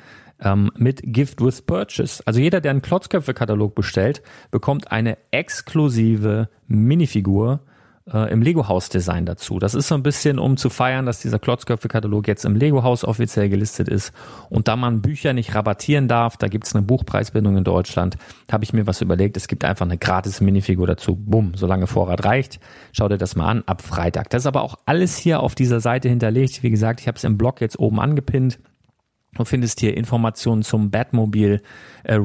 ähm, 0.41 0.71
mit 0.77 1.01
Gift 1.03 1.41
with 1.41 1.63
Purchase. 1.63 2.23
Also 2.25 2.39
jeder, 2.39 2.61
der 2.61 2.71
einen 2.71 2.83
Klotzköpfe-Katalog 2.83 3.75
bestellt, 3.75 4.23
bekommt 4.53 4.93
eine 4.93 5.19
exklusive 5.33 6.51
Minifigur 6.69 7.63
äh, 8.13 8.31
im 8.33 8.43
Lego-Haus-Design 8.43 9.27
dazu. 9.27 9.59
Das 9.59 9.75
ist 9.75 9.89
so 9.89 9.95
ein 9.95 10.03
bisschen, 10.03 10.39
um 10.39 10.57
zu 10.57 10.71
feiern, 10.71 11.07
dass 11.07 11.21
dieser 11.21 11.39
Klotzköpfe-Katalog 11.39 12.29
jetzt 12.29 12.45
im 12.45 12.57
Lego-Haus 12.57 13.05
offiziell 13.05 13.49
gelistet 13.49 13.89
ist. 13.89 14.13
Und 14.49 14.69
da 14.69 14.77
man 14.77 15.03
Bücher 15.03 15.33
nicht 15.33 15.55
rabattieren 15.55 16.09
darf, 16.09 16.37
da 16.37 16.49
gibt's 16.49 16.75
eine 16.75 16.85
Buchpreisbindung 16.85 17.57
in 17.57 17.65
Deutschland, 17.65 18.17
habe 18.51 18.65
ich 18.65 18.73
mir 18.73 18.87
was 18.87 19.01
überlegt. 19.01 19.37
Es 19.37 19.49
gibt 19.49 19.65
einfach 19.65 19.87
eine 19.87 19.99
gratis 19.99 20.41
Minifigur 20.41 20.87
dazu. 20.87 21.17
Bumm, 21.17 21.53
solange 21.57 21.87
Vorrat 21.87 22.25
reicht. 22.25 22.61
Schau 22.93 23.09
dir 23.09 23.19
das 23.19 23.37
mal 23.37 23.49
an, 23.49 23.65
ab 23.67 23.83
Freitag. 23.83 24.31
Das 24.31 24.43
ist 24.43 24.47
aber 24.47 24.63
auch 24.63 24.77
alles 24.87 25.17
hier 25.17 25.41
auf 25.41 25.55
dieser 25.55 25.81
Seite 25.81 26.09
hinterlegt. 26.09 26.63
Wie 26.63 26.71
gesagt, 26.71 27.01
ich 27.01 27.09
habe 27.09 27.17
es 27.17 27.25
im 27.25 27.37
Blog 27.37 27.61
jetzt 27.61 27.79
oben 27.79 28.01
angepinnt. 28.01 28.59
Du 29.37 29.45
findest 29.45 29.81
hier 29.81 29.97
Informationen 29.97 30.63
zum 30.63 30.91
Batmobile 30.91 31.61
äh, 32.05 32.19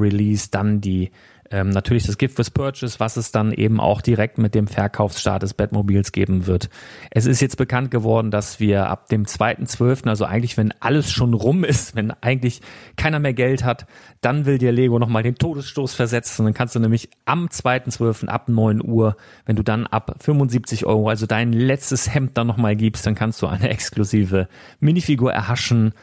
dann 0.52 0.80
die 0.80 1.12
ähm, 1.52 1.70
natürlich 1.70 2.06
das 2.06 2.18
Gift 2.18 2.38
with 2.38 2.50
Purchase, 2.50 3.00
was 3.00 3.18
es 3.18 3.32
dann 3.32 3.52
eben 3.52 3.80
auch 3.80 4.02
direkt 4.02 4.38
mit 4.38 4.56
dem 4.56 4.68
Verkaufsstart 4.68 5.44
des 5.44 5.54
Batmobiles 5.54 6.14
geben 6.14 6.48
wird. 6.48 6.70
Es 7.12 7.26
ist 7.26 7.42
jetzt 7.42 7.58
bekannt 7.58 7.92
geworden, 7.92 8.32
dass 8.32 8.60
wir 8.60 8.88
ab 8.88 9.10
dem 9.10 9.26
2.12., 9.26 10.08
also 10.08 10.26
eigentlich 10.26 10.56
wenn 10.58 10.74
alles 10.80 11.12
schon 11.12 11.34
rum 11.34 11.64
ist, 11.64 11.96
wenn 11.96 12.12
eigentlich 12.22 12.62
keiner 12.96 13.20
mehr 13.20 13.34
Geld 13.34 13.66
hat, 13.66 13.86
dann 14.22 14.46
will 14.46 14.58
dir 14.58 14.72
Lego 14.72 14.98
nochmal 14.98 15.24
den 15.24 15.36
Todesstoß 15.36 15.94
versetzen. 15.94 16.46
Dann 16.46 16.54
kannst 16.54 16.76
du 16.76 16.80
nämlich 16.80 17.10
am 17.26 17.48
2.12. 17.48 18.28
ab 18.28 18.48
9 18.48 18.82
Uhr, 18.84 19.18
wenn 19.46 19.58
du 19.58 19.64
dann 19.64 19.86
ab 19.86 20.16
75 20.20 20.86
Euro, 20.86 21.10
also 21.10 21.26
dein 21.26 21.52
letztes 21.52 22.14
Hemd 22.14 22.38
dann 22.38 22.48
nochmal 22.48 22.78
gibst, 22.78 23.06
dann 23.06 23.16
kannst 23.16 23.42
du 23.42 23.48
eine 23.48 23.70
exklusive 23.70 24.48
Minifigur 24.80 25.34
erhaschen 25.34 25.94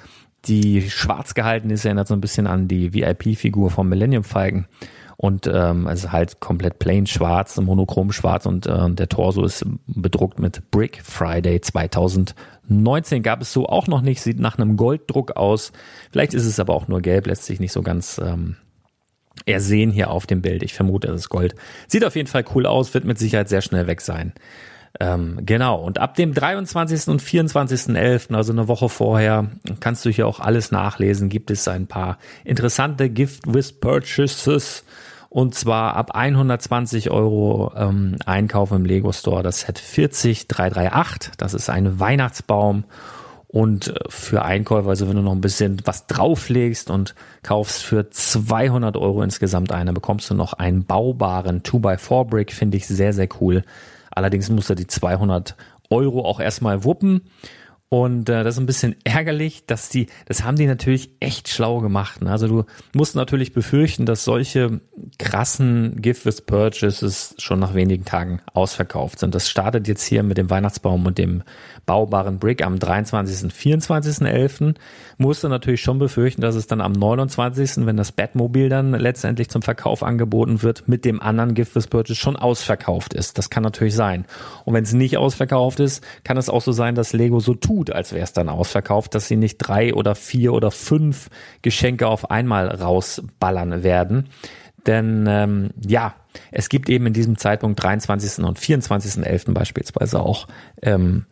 die 0.45 0.89
schwarz 0.89 1.35
gehalten 1.35 1.69
ist, 1.71 1.85
erinnert 1.85 2.07
so 2.07 2.15
ein 2.15 2.21
bisschen 2.21 2.47
an 2.47 2.69
die 2.69 2.95
VIP-Figur 2.95 3.71
vom 3.71 3.89
Millennium 3.89 4.23
Falcon 4.23 4.67
und 5.21 5.51
ähm, 5.53 5.89
es 5.89 6.05
ist 6.05 6.13
halt 6.13 6.39
komplett 6.39 6.79
plain 6.79 7.05
schwarz, 7.09 7.57
monochrom 7.61 8.13
schwarz 8.13 8.47
und 8.47 8.69
äh, 8.69 8.89
der 8.91 9.09
Torso 9.09 9.45
ist 9.45 9.67
bedruckt 9.89 10.39
mit 10.39 10.71
Brick 10.71 11.03
Friday 11.03 11.61
2019. 11.61 13.25
Gab 13.25 13.43
es 13.43 13.53
so 13.53 13.67
auch 13.67 13.89
noch 13.89 14.01
nicht, 14.01 14.23
sieht 14.23 14.39
nach 14.39 14.59
einem 14.59 14.77
Golddruck 14.77 15.33
aus. 15.33 15.73
Vielleicht 16.13 16.35
ist 16.35 16.47
es 16.47 16.61
aber 16.61 16.73
auch 16.73 16.87
nur 16.87 17.01
gelb, 17.01 17.27
lässt 17.27 17.47
sich 17.47 17.59
nicht 17.59 17.73
so 17.73 17.83
ganz 17.83 18.21
ähm, 18.25 18.59
ersehen 19.45 19.91
hier 19.91 20.13
auf 20.13 20.29
dem 20.29 20.41
Bild. 20.41 20.63
Ich 20.63 20.75
vermute, 20.75 21.09
es 21.09 21.23
ist 21.23 21.31
Gold. 21.31 21.57
Sieht 21.89 22.05
auf 22.05 22.15
jeden 22.15 22.29
Fall 22.29 22.45
cool 22.55 22.65
aus, 22.65 22.95
wird 22.95 23.05
mit 23.05 23.19
Sicherheit 23.19 23.49
sehr 23.49 23.61
schnell 23.61 23.89
weg 23.89 24.03
sein. 24.03 24.35
Ähm, 25.01 25.41
genau, 25.45 25.83
und 25.83 25.99
ab 25.99 26.15
dem 26.15 26.33
23. 26.33 27.09
und 27.09 27.21
24.11., 27.21 28.37
also 28.37 28.53
eine 28.53 28.69
Woche 28.69 28.89
vorher, 28.89 29.51
kannst 29.81 30.05
du 30.05 30.11
hier 30.11 30.29
auch 30.29 30.39
alles 30.39 30.71
nachlesen, 30.71 31.29
gibt 31.29 31.51
es 31.51 31.67
ein 31.67 31.89
paar 31.89 32.19
interessante 32.45 33.11
Gift 33.11 33.53
with 33.53 33.81
Purchases 33.81 34.85
und 35.31 35.55
zwar 35.55 35.95
ab 35.97 36.13
120 36.15 37.11
Euro 37.11 37.73
ähm, 37.77 38.17
Einkauf 38.25 38.73
im 38.73 38.85
Lego 38.85 39.13
Store 39.13 39.43
das 39.43 39.61
Set 39.61 39.79
40338. 39.79 41.33
Das 41.37 41.55
ist 41.55 41.69
ein 41.69 42.01
Weihnachtsbaum. 42.01 42.85
Und 43.47 43.89
äh, 43.89 43.95
für 44.09 44.43
Einkäufer, 44.43 44.89
also 44.89 45.09
wenn 45.09 45.17
du 45.17 45.23
noch 45.23 45.33
ein 45.33 45.41
bisschen 45.41 45.81
was 45.85 46.07
drauflegst 46.07 46.91
und 46.91 47.15
kaufst 47.43 47.83
für 47.83 48.11
200 48.11 48.97
Euro 48.97 49.23
insgesamt 49.23 49.73
eine, 49.73 49.93
bekommst 49.93 50.31
du 50.31 50.35
noch 50.35 50.55
einen 50.55 50.85
baubaren 50.85 51.63
2x4 51.63 52.25
Brick. 52.25 52.53
Finde 52.53 52.77
ich 52.77 52.87
sehr, 52.87 53.13
sehr 53.13 53.29
cool. 53.41 53.65
Allerdings 54.11 54.49
musst 54.51 54.71
du 54.71 54.75
die 54.75 54.87
200 54.87 55.57
Euro 55.91 56.25
auch 56.25 56.41
erstmal 56.41 56.85
wuppen. 56.85 57.23
Und 57.91 58.29
äh, 58.29 58.45
das 58.45 58.57
ist 58.57 58.61
ein 58.61 58.67
bisschen 58.67 58.97
ärgerlich, 59.05 59.65
dass 59.65 59.89
die, 59.89 60.09
das 60.27 60.45
haben 60.45 60.57
die 60.57 60.67
natürlich 60.67 61.11
echt 61.21 61.49
schlau 61.49 61.81
gemacht. 61.81 62.21
Ne? 62.21 62.31
Also 62.31 62.47
du 62.47 62.65
musst 62.93 63.15
natürlich 63.15 63.55
befürchten, 63.55 64.05
dass 64.05 64.25
solche 64.25 64.81
krassen 65.19 66.03
Gift 66.03 66.27
with 66.27 66.43
Purchases 66.43 67.35
schon 67.39 67.61
nach 67.61 67.75
wenigen 67.75 68.05
Tagen 68.05 68.43
ausverkauft 68.53 69.21
sind. 69.21 69.35
Das 69.35 69.49
startet 69.49 69.89
jetzt 69.89 70.05
hier 70.05 70.23
mit 70.23 70.37
dem 70.37 70.51
Weihnachtsbaum 70.51 71.07
und 71.07 71.17
dem 71.17 71.43
baubaren 71.89 72.39
Brick 72.39 72.65
am 72.65 72.79
23. 72.79 73.45
und 73.45 73.53
24.11. 73.53 74.75
Musst 75.17 75.43
du 75.43 75.49
natürlich 75.49 75.81
schon 75.81 75.99
befürchten, 75.99 76.43
dass 76.43 76.55
es 76.55 76.69
dann 76.69 76.81
am 76.81 76.93
29., 76.93 77.87
wenn 77.87 77.97
das 77.97 78.13
Batmobil 78.13 78.69
dann 78.69 78.93
letztendlich 78.93 79.49
zum 79.49 79.63
Verkauf 79.63 80.05
angeboten 80.05 80.63
wird, 80.63 80.87
mit 80.87 81.05
dem 81.05 81.21
anderen 81.21 81.55
Gift 81.55 81.75
with 81.75 81.89
Purchase 81.89 82.21
schon 82.21 82.37
ausverkauft 82.37 83.15
ist. 83.15 83.39
Das 83.39 83.51
kann 83.51 83.65
natürlich 83.65 83.97
sein. 83.97 84.27
Und 84.65 84.75
wenn 84.75 84.85
es 84.85 84.93
nicht 84.93 85.17
ausverkauft 85.17 85.81
ist, 85.81 86.05
kann 86.23 86.37
es 86.37 86.49
auch 86.49 86.63
so 86.63 86.71
sein, 86.71 86.95
dass 86.95 87.13
Lego 87.13 87.41
so 87.41 87.55
tut, 87.55 87.89
tut, 87.89 87.91
als 87.91 88.13
wäre 88.13 88.25
es 88.25 88.33
dann 88.33 88.49
ausverkauft, 88.49 89.15
dass 89.15 89.29
sie 89.29 89.37
nicht 89.37 89.59
drei 89.59 89.95
oder 89.95 90.15
vier 90.15 90.53
oder 90.53 90.71
fünf 90.71 91.31
Geschenke 91.63 92.07
auf 92.07 92.31
einmal 92.31 92.69
rausballern 92.69 93.83
werden. 93.83 94.29
Denn 94.87 95.27
ähm, 95.29 95.71
ja, 95.87 96.15
es 96.51 96.69
gibt 96.69 96.89
eben 96.89 97.07
in 97.07 97.13
diesem 97.13 97.37
Zeitpunkt 97.37 97.83
23. 97.83 98.45
und 98.45 98.59
24.11. 98.59 99.53
beispielsweise 99.53 100.21
auch 100.21 100.47
ähm, 100.83 101.27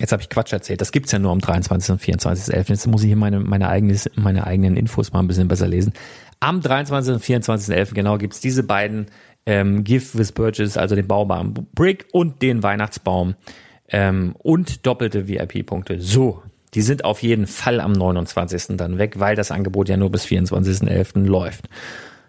Jetzt 0.00 0.12
habe 0.12 0.22
ich 0.22 0.28
Quatsch 0.28 0.52
erzählt. 0.52 0.80
Das 0.80 0.92
gibt's 0.92 1.12
ja 1.12 1.18
nur 1.18 1.32
am 1.32 1.40
23. 1.40 1.90
und 1.90 2.00
24.11. 2.00 2.68
Jetzt 2.68 2.86
muss 2.86 3.02
ich 3.02 3.08
hier 3.08 3.16
meine, 3.16 3.40
meine, 3.40 3.68
eigenes, 3.68 4.10
meine 4.14 4.46
eigenen 4.46 4.76
Infos 4.76 5.12
mal 5.12 5.20
ein 5.20 5.26
bisschen 5.26 5.48
besser 5.48 5.66
lesen. 5.66 5.92
Am 6.40 6.60
23. 6.60 7.14
und 7.14 7.22
24.11. 7.22 7.94
genau 7.94 8.16
gibt's 8.16 8.40
diese 8.40 8.62
beiden 8.62 9.06
ähm, 9.46 9.82
Gift 9.82 10.16
with 10.16 10.32
Purchase, 10.32 10.78
also 10.78 10.94
den 10.94 11.06
Baubaum 11.06 11.54
Brick 11.74 12.06
und 12.12 12.42
den 12.42 12.62
Weihnachtsbaum 12.62 13.34
ähm, 13.88 14.34
und 14.38 14.86
doppelte 14.86 15.26
VIP-Punkte. 15.26 16.00
So, 16.00 16.42
die 16.74 16.82
sind 16.82 17.04
auf 17.04 17.22
jeden 17.22 17.46
Fall 17.46 17.80
am 17.80 17.92
29. 17.92 18.76
dann 18.76 18.98
weg, 18.98 19.18
weil 19.18 19.34
das 19.34 19.50
Angebot 19.50 19.88
ja 19.88 19.96
nur 19.96 20.12
bis 20.12 20.26
24.11. 20.26 21.24
läuft. 21.24 21.68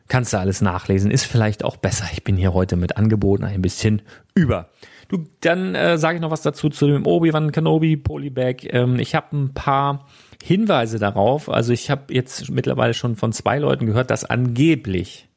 Kannst 0.07 0.33
du 0.33 0.39
alles 0.39 0.61
nachlesen, 0.61 1.11
ist 1.11 1.25
vielleicht 1.25 1.63
auch 1.63 1.77
besser. 1.77 2.05
Ich 2.13 2.23
bin 2.23 2.35
hier 2.35 2.53
heute 2.53 2.77
mit 2.77 2.97
Angeboten 2.97 3.43
ein 3.43 3.61
bisschen 3.61 4.01
über. 4.33 4.69
Du, 5.09 5.25
dann 5.41 5.73
äh, 5.73 5.97
sage 5.97 6.17
ich 6.17 6.21
noch 6.21 6.29
was 6.29 6.43
dazu 6.43 6.69
zu 6.69 6.85
dem 6.85 7.07
Obi-Wan 7.07 7.51
Kenobi 7.51 7.97
Polybag. 7.97 8.57
Ähm, 8.71 8.99
ich 8.99 9.15
habe 9.15 9.35
ein 9.35 9.53
paar 9.55 10.05
Hinweise 10.41 10.99
darauf. 10.99 11.49
Also 11.49 11.73
ich 11.73 11.89
habe 11.89 12.13
jetzt 12.13 12.51
mittlerweile 12.51 12.93
schon 12.93 13.15
von 13.15 13.33
zwei 13.33 13.57
Leuten 13.57 13.87
gehört, 13.87 14.11
dass 14.11 14.23
angeblich 14.23 15.27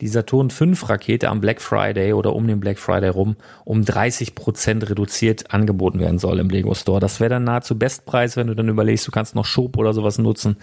die 0.00 0.06
Saturn 0.06 0.50
5 0.50 0.88
Rakete 0.88 1.28
am 1.30 1.40
Black 1.40 1.60
Friday 1.60 2.12
oder 2.12 2.32
um 2.36 2.46
den 2.46 2.60
Black 2.60 2.78
Friday 2.78 3.10
rum 3.10 3.34
um 3.64 3.84
30 3.84 4.36
Prozent 4.36 4.88
reduziert 4.88 5.52
angeboten 5.52 5.98
werden 5.98 6.20
soll 6.20 6.38
im 6.38 6.48
Lego 6.48 6.72
Store. 6.74 7.00
Das 7.00 7.18
wäre 7.18 7.30
dann 7.30 7.42
nahezu 7.42 7.76
Bestpreis, 7.76 8.36
wenn 8.36 8.46
du 8.46 8.54
dann 8.54 8.68
überlegst, 8.68 9.04
du 9.08 9.10
kannst 9.10 9.34
noch 9.34 9.44
Schub 9.44 9.76
oder 9.76 9.92
sowas 9.94 10.18
nutzen. 10.18 10.58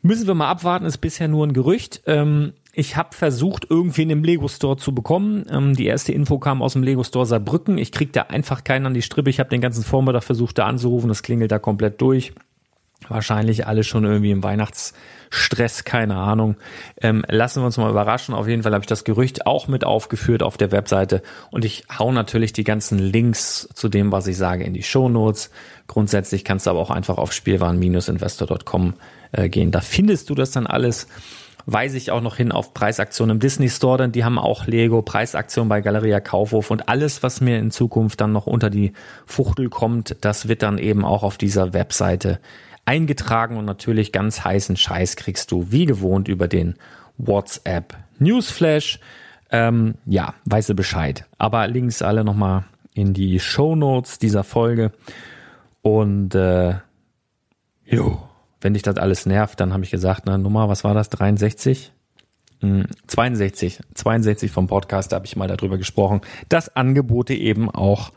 Müssen 0.00 0.26
wir 0.26 0.34
mal 0.34 0.48
abwarten, 0.48 0.86
ist 0.86 0.98
bisher 0.98 1.28
nur 1.28 1.46
ein 1.46 1.52
Gerücht. 1.52 2.02
Ähm, 2.06 2.54
ich 2.74 2.96
habe 2.96 3.14
versucht, 3.14 3.70
irgendwen 3.70 4.10
im 4.10 4.24
Lego 4.24 4.48
Store 4.48 4.76
zu 4.76 4.94
bekommen. 4.94 5.46
Ähm, 5.50 5.74
die 5.74 5.86
erste 5.86 6.12
Info 6.12 6.38
kam 6.38 6.62
aus 6.62 6.72
dem 6.72 6.82
Lego 6.82 7.04
Store 7.04 7.26
Saarbrücken. 7.26 7.78
Ich 7.78 7.92
krieg 7.92 8.12
da 8.12 8.22
einfach 8.22 8.64
keinen 8.64 8.86
an 8.86 8.94
die 8.94 9.02
Strippe. 9.02 9.30
Ich 9.30 9.38
habe 9.38 9.50
den 9.50 9.60
ganzen 9.60 9.84
Vormittag 9.84 10.24
versucht, 10.24 10.58
da 10.58 10.66
anzurufen. 10.66 11.08
Das 11.08 11.22
klingelt 11.22 11.52
da 11.52 11.58
komplett 11.58 12.00
durch. 12.00 12.32
Wahrscheinlich 13.08 13.66
alle 13.66 13.84
schon 13.84 14.04
irgendwie 14.04 14.30
im 14.30 14.42
Weihnachtsstress, 14.42 15.84
keine 15.84 16.16
Ahnung. 16.16 16.56
Ähm, 17.00 17.24
lassen 17.28 17.60
wir 17.60 17.66
uns 17.66 17.76
mal 17.76 17.90
überraschen. 17.90 18.34
Auf 18.34 18.48
jeden 18.48 18.62
Fall 18.62 18.72
habe 18.72 18.82
ich 18.82 18.88
das 18.88 19.04
Gerücht 19.04 19.46
auch 19.46 19.68
mit 19.68 19.84
aufgeführt 19.84 20.42
auf 20.42 20.56
der 20.56 20.72
Webseite 20.72 21.22
und 21.50 21.64
ich 21.66 21.84
hau 21.98 22.12
natürlich 22.12 22.54
die 22.54 22.64
ganzen 22.64 22.98
Links 22.98 23.68
zu 23.74 23.88
dem, 23.88 24.10
was 24.10 24.26
ich 24.26 24.38
sage, 24.38 24.64
in 24.64 24.72
die 24.72 24.82
Show 24.82 25.08
Notes. 25.08 25.50
Grundsätzlich 25.86 26.44
kannst 26.44 26.66
du 26.66 26.70
aber 26.70 26.80
auch 26.80 26.90
einfach 26.90 27.18
auf 27.18 27.32
spielwaren-investor.com 27.32 28.94
äh, 29.32 29.48
gehen. 29.50 29.70
Da 29.70 29.80
findest 29.80 30.30
du 30.30 30.34
das 30.34 30.52
dann 30.52 30.66
alles. 30.66 31.06
Weise 31.66 31.96
ich 31.96 32.10
auch 32.10 32.20
noch 32.20 32.36
hin 32.36 32.52
auf 32.52 32.74
Preisaktionen 32.74 33.36
im 33.36 33.40
Disney 33.40 33.68
Store, 33.70 33.98
denn 33.98 34.12
die 34.12 34.24
haben 34.24 34.38
auch 34.38 34.66
Lego, 34.66 35.02
Preisaktionen 35.02 35.68
bei 35.68 35.80
Galeria 35.80 36.20
Kaufhof 36.20 36.70
und 36.70 36.88
alles, 36.88 37.22
was 37.22 37.40
mir 37.40 37.58
in 37.58 37.70
Zukunft 37.70 38.20
dann 38.20 38.32
noch 38.32 38.46
unter 38.46 38.70
die 38.70 38.92
Fuchtel 39.26 39.70
kommt, 39.70 40.16
das 40.20 40.48
wird 40.48 40.62
dann 40.62 40.78
eben 40.78 41.04
auch 41.04 41.22
auf 41.22 41.38
dieser 41.38 41.72
Webseite 41.72 42.38
eingetragen 42.84 43.56
und 43.56 43.64
natürlich 43.64 44.12
ganz 44.12 44.44
heißen 44.44 44.76
Scheiß 44.76 45.16
kriegst 45.16 45.50
du 45.50 45.70
wie 45.70 45.86
gewohnt 45.86 46.28
über 46.28 46.48
den 46.48 46.74
WhatsApp 47.16 47.96
Newsflash. 48.18 49.00
Ähm, 49.50 49.94
ja, 50.06 50.34
weißt 50.44 50.70
du 50.70 50.74
Bescheid. 50.74 51.26
Aber 51.38 51.66
Links 51.68 52.02
alle 52.02 52.24
nochmal 52.24 52.64
in 52.92 53.14
die 53.14 53.40
Show 53.40 53.76
Notes 53.76 54.18
dieser 54.18 54.44
Folge. 54.44 54.92
Und 55.82 56.34
äh, 56.34 56.74
jo, 57.84 58.22
wenn 58.64 58.72
dich 58.72 58.82
das 58.82 58.96
alles 58.96 59.26
nervt, 59.26 59.60
dann 59.60 59.74
habe 59.74 59.84
ich 59.84 59.90
gesagt, 59.90 60.22
na 60.24 60.38
Nummer, 60.38 60.70
was 60.70 60.84
war 60.84 60.94
das? 60.94 61.10
63? 61.10 61.92
62, 63.06 63.80
62 63.92 64.50
vom 64.50 64.68
Podcast, 64.68 65.12
da 65.12 65.16
habe 65.16 65.26
ich 65.26 65.36
mal 65.36 65.48
darüber 65.48 65.76
gesprochen, 65.76 66.22
dass 66.48 66.74
Angebote 66.74 67.34
eben 67.34 67.68
auch 67.68 68.10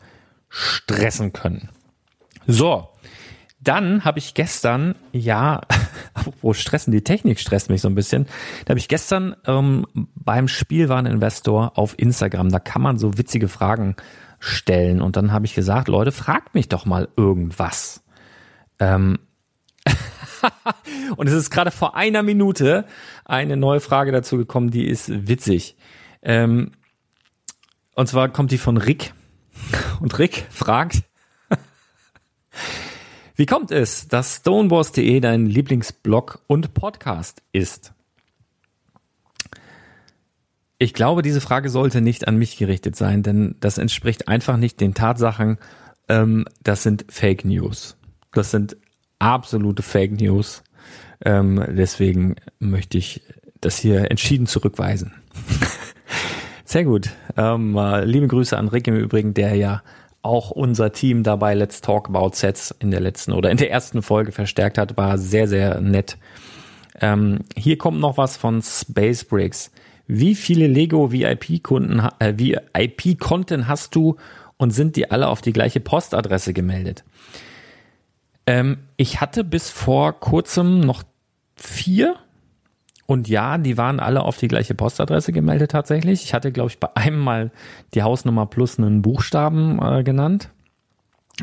stressen 0.48 1.34
können. 1.34 1.68
So, 2.46 2.88
dann 3.60 4.06
habe 4.06 4.20
ich 4.20 4.32
gestern, 4.32 4.94
ja, 5.12 5.60
wo 6.40 6.54
stressen, 6.54 6.92
die 6.92 7.04
Technik 7.04 7.40
stresst 7.40 7.68
mich 7.68 7.82
so 7.82 7.88
ein 7.88 7.94
bisschen, 7.94 8.24
da 8.64 8.70
habe 8.70 8.78
ich 8.78 8.88
gestern 8.88 9.36
ähm, 9.46 9.86
beim 10.14 10.48
Spielwareninvestor 10.48 11.76
auf 11.76 11.94
Instagram, 11.98 12.48
da 12.48 12.58
kann 12.58 12.80
man 12.80 12.96
so 12.96 13.18
witzige 13.18 13.48
Fragen 13.48 13.96
stellen 14.38 15.02
und 15.02 15.16
dann 15.16 15.30
habe 15.30 15.44
ich 15.44 15.54
gesagt, 15.54 15.88
Leute, 15.88 16.10
fragt 16.10 16.54
mich 16.54 16.70
doch 16.70 16.86
mal 16.86 17.06
irgendwas. 17.16 18.02
Ähm, 18.78 19.18
und 21.16 21.26
es 21.26 21.34
ist 21.34 21.50
gerade 21.50 21.70
vor 21.70 21.94
einer 21.96 22.22
Minute 22.22 22.86
eine 23.24 23.56
neue 23.56 23.80
Frage 23.80 24.12
dazu 24.12 24.36
gekommen, 24.36 24.70
die 24.70 24.86
ist 24.86 25.28
witzig. 25.28 25.76
Ähm, 26.22 26.72
und 27.94 28.08
zwar 28.08 28.28
kommt 28.28 28.50
die 28.50 28.58
von 28.58 28.76
Rick. 28.76 29.12
Und 30.00 30.16
Rick 30.20 30.46
fragt, 30.50 31.02
wie 33.34 33.46
kommt 33.46 33.72
es, 33.72 34.06
dass 34.06 34.36
stonewars.de 34.36 35.18
dein 35.18 35.46
Lieblingsblog 35.46 36.44
und 36.46 36.74
Podcast 36.74 37.42
ist? 37.50 37.92
Ich 40.78 40.94
glaube, 40.94 41.22
diese 41.22 41.40
Frage 41.40 41.70
sollte 41.70 42.00
nicht 42.00 42.28
an 42.28 42.36
mich 42.36 42.56
gerichtet 42.56 42.94
sein, 42.94 43.24
denn 43.24 43.56
das 43.58 43.78
entspricht 43.78 44.28
einfach 44.28 44.56
nicht 44.56 44.80
den 44.80 44.94
Tatsachen. 44.94 45.58
Ähm, 46.08 46.44
das 46.62 46.84
sind 46.84 47.06
Fake 47.08 47.44
News. 47.44 47.96
Das 48.32 48.52
sind 48.52 48.76
absolute 49.18 49.82
Fake 49.82 50.20
News. 50.20 50.62
Ähm, 51.24 51.64
deswegen 51.68 52.36
möchte 52.58 52.98
ich 52.98 53.22
das 53.60 53.78
hier 53.78 54.10
entschieden 54.10 54.46
zurückweisen. 54.46 55.12
Sehr 56.64 56.84
gut. 56.84 57.10
Ähm, 57.36 57.76
äh, 57.76 58.04
liebe 58.04 58.28
Grüße 58.28 58.56
an 58.56 58.68
Rick 58.68 58.86
im 58.88 58.96
Übrigen, 58.96 59.34
der 59.34 59.54
ja 59.54 59.82
auch 60.22 60.50
unser 60.50 60.92
Team 60.92 61.22
dabei 61.22 61.54
Let's 61.54 61.80
Talk 61.80 62.08
About 62.08 62.30
Sets 62.34 62.74
in 62.78 62.90
der 62.90 63.00
letzten 63.00 63.32
oder 63.32 63.50
in 63.50 63.56
der 63.56 63.70
ersten 63.70 64.02
Folge 64.02 64.32
verstärkt 64.32 64.78
hat, 64.78 64.96
war 64.96 65.16
sehr, 65.16 65.48
sehr 65.48 65.80
nett. 65.80 66.18
Ähm, 67.00 67.40
hier 67.56 67.78
kommt 67.78 68.00
noch 68.00 68.16
was 68.18 68.36
von 68.36 68.60
Space 68.62 69.24
Bricks. 69.24 69.70
Wie 70.06 70.34
viele 70.34 70.66
Lego 70.66 71.12
VIP-Kunden, 71.12 72.02
äh, 72.18 72.34
VIP-Konten 72.36 73.68
hast 73.68 73.94
du 73.94 74.16
und 74.56 74.70
sind 74.70 74.96
die 74.96 75.10
alle 75.10 75.28
auf 75.28 75.40
die 75.40 75.52
gleiche 75.52 75.80
Postadresse 75.80 76.52
gemeldet? 76.52 77.04
Ähm, 78.48 78.78
ich 78.96 79.20
hatte 79.20 79.44
bis 79.44 79.68
vor 79.68 80.18
kurzem 80.18 80.80
noch 80.80 81.02
vier. 81.54 82.16
Und 83.04 83.28
ja, 83.28 83.58
die 83.58 83.76
waren 83.76 84.00
alle 84.00 84.22
auf 84.22 84.38
die 84.38 84.48
gleiche 84.48 84.74
Postadresse 84.74 85.32
gemeldet 85.32 85.70
tatsächlich. 85.70 86.24
Ich 86.24 86.32
hatte, 86.32 86.50
glaube 86.50 86.70
ich, 86.70 86.80
bei 86.80 86.88
einem 86.96 87.18
mal 87.18 87.50
die 87.92 88.02
Hausnummer 88.02 88.46
plus 88.46 88.78
einen 88.78 89.02
Buchstaben 89.02 89.78
äh, 89.82 90.02
genannt. 90.02 90.48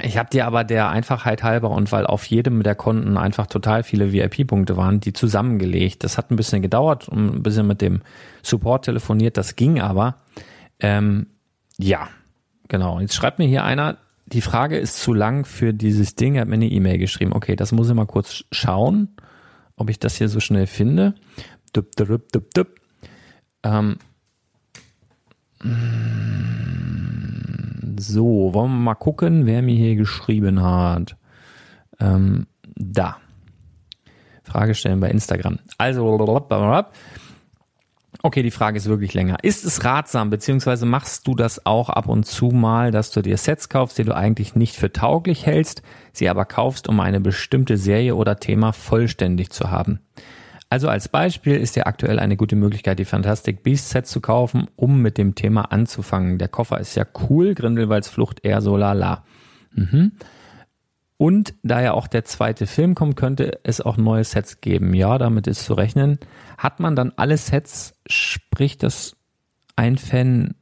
Ich 0.02 0.18
habe 0.18 0.32
dir 0.32 0.48
aber 0.48 0.63
der 0.63 0.89
Einfachheit 0.89 1.44
halber 1.44 1.70
und 1.70 1.91
weil 1.91 2.08
auf 2.08 2.26
jedem 2.26 2.63
der 2.63 2.76
Konten 2.76 3.18
einfach 3.18 3.46
total 3.46 3.84
viele 3.84 4.12
VIP-Punkte 4.12 4.76
waren, 4.76 5.00
die 5.00 5.13
zusammengelegt. 5.13 6.04
Das 6.04 6.18
hat 6.18 6.32
ein 6.32 6.36
bisschen 6.36 6.63
gedauert 6.63 7.08
und 7.08 7.36
ein 7.36 7.44
bisschen 7.44 7.68
mit 7.68 7.82
dem 7.82 8.02
Support 8.41 8.86
telefoniert. 8.86 9.38
Das 9.38 9.56
ging 9.56 9.80
aber. 9.80 10.15
Ähm, 10.80 11.28
ja, 11.78 12.08
genau. 12.68 13.00
Jetzt 13.00 13.13
schreibt 13.13 13.38
mir 13.38 13.48
hier 13.48 13.63
einer, 13.63 13.98
die 14.27 14.41
Frage 14.41 14.77
ist 14.77 15.01
zu 15.01 15.13
lang 15.13 15.45
für 15.45 15.73
dieses 15.73 16.15
Ding. 16.15 16.35
Er 16.35 16.41
hat 16.41 16.47
mir 16.47 16.55
eine 16.55 16.69
E-Mail 16.69 16.97
geschrieben. 16.97 17.33
Okay, 17.33 17.55
das 17.55 17.71
muss 17.71 17.89
ich 17.89 17.95
mal 17.95 18.05
kurz 18.05 18.43
schauen, 18.51 19.09
ob 19.75 19.89
ich 19.89 19.99
das 19.99 20.15
hier 20.15 20.29
so 20.29 20.39
schnell 20.39 20.67
finde. 20.67 21.15
Dup, 21.73 21.91
dup, 21.95 22.31
dup, 22.31 22.53
dup. 22.53 22.67
Ähm. 23.63 23.97
So, 27.97 28.53
wollen 28.53 28.71
wir 28.71 28.79
mal 28.79 28.95
gucken, 28.95 29.45
wer 29.45 29.61
mir 29.61 29.75
hier 29.75 29.95
geschrieben 29.95 30.61
hat. 30.61 31.17
Ähm, 31.99 32.47
da. 32.75 33.17
Frage 34.43 34.75
stellen 34.75 34.99
bei 34.99 35.09
Instagram. 35.09 35.59
Also, 35.77 36.17
Okay, 38.25 38.41
die 38.41 38.49
Frage 38.49 38.77
ist 38.77 38.88
wirklich 38.88 39.13
länger. 39.13 39.38
Ist 39.43 39.65
es 39.65 39.85
ratsam, 39.85 40.31
beziehungsweise 40.31 40.88
machst 40.88 41.27
du 41.27 41.35
das 41.35 41.67
auch 41.67 41.89
ab 41.89 42.07
und 42.07 42.25
zu 42.25 42.47
mal, 42.47 42.89
dass 42.89 43.11
du 43.11 43.21
dir 43.21 43.38
Sets 43.38 43.69
kaufst, 43.69 43.99
die 43.99 44.03
du 44.03 44.15
eigentlich 44.15 44.55
nicht 44.55 44.75
für 44.75 44.91
tauglich 44.91 45.45
hältst, 45.45 45.83
sie 46.11 46.27
aber 46.27 46.45
kaufst, 46.45 46.89
um 46.89 46.99
eine 47.01 47.19
bestimmte 47.19 47.77
Serie 47.77 48.15
oder 48.15 48.39
Thema 48.39 48.73
vollständig 48.73 49.51
zu 49.51 49.69
haben? 49.69 49.99
Also 50.71 50.89
als 50.89 51.07
Beispiel 51.07 51.57
ist 51.57 51.75
ja 51.75 51.85
aktuell 51.85 52.17
eine 52.17 52.35
gute 52.35 52.55
Möglichkeit, 52.55 52.97
die 52.97 53.05
Fantastic 53.05 53.61
Beast 53.61 53.89
Set 53.91 54.07
zu 54.07 54.21
kaufen, 54.21 54.69
um 54.75 55.03
mit 55.03 55.19
dem 55.19 55.35
Thema 55.35 55.71
anzufangen. 55.71 56.39
Der 56.39 56.47
Koffer 56.47 56.79
ist 56.79 56.95
ja 56.95 57.05
cool, 57.29 57.53
Grindelwalds 57.53 58.09
Flucht 58.09 58.43
eher 58.43 58.61
so 58.61 58.75
lala. 58.75 59.23
Mhm. 59.71 60.13
Und 61.17 61.54
da 61.63 61.82
ja 61.82 61.93
auch 61.93 62.08
der 62.08 62.25
zweite 62.25 62.67
Film 62.67 62.93
kommt, 62.93 63.15
könnte 63.15 63.60
es 63.63 63.80
auch 63.80 63.97
neue 63.97 64.23
Sets 64.23 64.60
geben. 64.60 64.93
Ja, 64.93 65.17
damit 65.17 65.47
ist 65.47 65.63
zu 65.63 65.73
rechnen. 65.73 66.19
Hat 66.58 66.80
man 66.80 66.95
dann 66.95 67.13
alle 67.15 67.38
Sets, 67.38 67.93
sprich 68.06 68.78
das 68.78 69.15
ein 69.75 69.97
Fan 69.97 70.56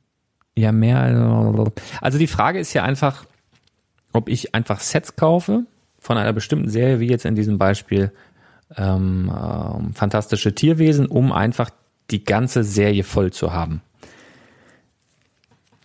ja 0.56 0.72
mehr. 0.72 1.72
Also 2.02 2.20
die 2.20 2.28
Frage 2.28 2.60
ist 2.60 2.74
ja 2.74 2.84
einfach, 2.84 3.26
ob 4.12 4.30
ich 4.30 4.54
einfach 4.54 4.80
Sets 4.80 5.16
kaufe 5.16 5.66
von 5.98 6.18
einer 6.18 6.34
bestimmten 6.34 6.70
Serie, 6.70 7.00
wie 7.00 7.10
jetzt 7.10 7.26
in 7.26 7.36
diesem 7.36 7.58
Beispiel 7.58 8.12
ähm, 8.76 9.30
äh, 9.30 9.94
Fantastische 9.94 10.54
Tierwesen, 10.54 11.08
um 11.08 11.32
einfach 11.32 11.72
die 12.12 12.24
ganze 12.24 12.63
Serie 12.63 13.04
voll 13.04 13.32
zu 13.32 13.54
haben. 13.54 13.82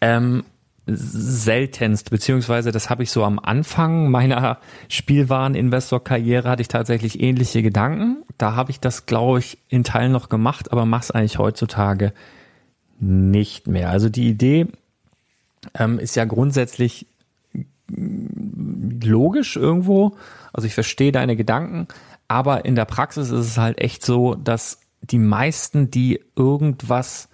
Ähm, 0.01 0.45
seltenst, 0.91 2.11
beziehungsweise 2.11 2.73
das 2.73 2.89
habe 2.89 3.03
ich 3.03 3.11
so 3.11 3.23
am 3.25 3.39
Anfang 3.39 4.11
meiner 4.11 4.59
Spielwareninvestor-Karriere 4.89 6.49
hatte 6.49 6.63
ich 6.63 6.69
tatsächlich 6.69 7.21
ähnliche 7.21 7.63
Gedanken. 7.63 8.25
Da 8.39 8.55
habe 8.55 8.71
ich 8.71 8.81
das, 8.81 9.07
glaube 9.07 9.41
ich, 9.41 9.59
in 9.69 9.85
Teilen 9.85 10.13
noch 10.13 10.29
gemacht, 10.29 10.73
aber 10.73 10.87
mache 10.87 11.03
es 11.03 11.11
eigentlich 11.11 11.39
heutzutage 11.39 12.13
nicht 12.99 13.67
mehr. 13.67 13.91
Also 13.91 14.09
die 14.09 14.29
Idee 14.29 14.67
ähm, 15.75 15.99
ist 15.99 16.17
ja 16.17 16.25
grundsätzlich 16.25 17.07
logisch 17.91 19.57
irgendwo. 19.57 20.17
Also 20.53 20.67
ich 20.67 20.75
verstehe 20.75 21.13
deine 21.13 21.37
Gedanken, 21.37 21.89
aber 22.29 22.65
in 22.65 22.75
der 22.75 22.85
Praxis 22.87 23.31
ist 23.31 23.47
es 23.47 23.59
halt 23.59 23.79
echt 23.81 24.05
so, 24.05 24.35
dass 24.35 24.81
die 25.03 25.19
meisten, 25.19 25.91
die 25.91 26.21
irgendwas 26.37 27.29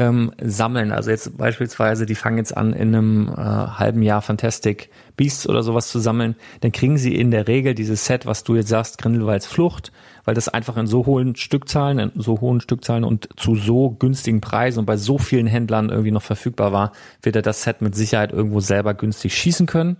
ähm, 0.00 0.32
sammeln. 0.42 0.92
Also 0.92 1.10
jetzt 1.10 1.36
beispielsweise, 1.36 2.06
die 2.06 2.14
fangen 2.14 2.38
jetzt 2.38 2.56
an, 2.56 2.72
in 2.72 2.94
einem 2.94 3.28
äh, 3.28 3.34
halben 3.36 4.00
Jahr 4.00 4.22
Fantastic 4.22 4.88
Beasts 5.14 5.46
oder 5.46 5.62
sowas 5.62 5.88
zu 5.88 5.98
sammeln, 5.98 6.36
dann 6.62 6.72
kriegen 6.72 6.96
sie 6.96 7.14
in 7.14 7.30
der 7.30 7.46
Regel 7.46 7.74
dieses 7.74 8.06
Set, 8.06 8.24
was 8.24 8.42
du 8.42 8.56
jetzt 8.56 8.70
sagst, 8.70 8.96
Grindelwalds 8.96 9.46
Flucht, 9.46 9.92
weil 10.24 10.34
das 10.34 10.48
einfach 10.48 10.78
in 10.78 10.86
so 10.86 11.04
hohen 11.04 11.36
Stückzahlen, 11.36 11.98
in 11.98 12.12
so 12.16 12.40
hohen 12.40 12.62
Stückzahlen 12.62 13.04
und 13.04 13.28
zu 13.36 13.56
so 13.56 13.90
günstigen 13.90 14.40
Preisen 14.40 14.78
und 14.78 14.86
bei 14.86 14.96
so 14.96 15.18
vielen 15.18 15.46
Händlern 15.46 15.90
irgendwie 15.90 16.12
noch 16.12 16.22
verfügbar 16.22 16.72
war, 16.72 16.92
wird 17.22 17.36
er 17.36 17.42
das 17.42 17.62
Set 17.62 17.82
mit 17.82 17.94
Sicherheit 17.94 18.32
irgendwo 18.32 18.60
selber 18.60 18.94
günstig 18.94 19.36
schießen 19.36 19.66
können. 19.66 19.98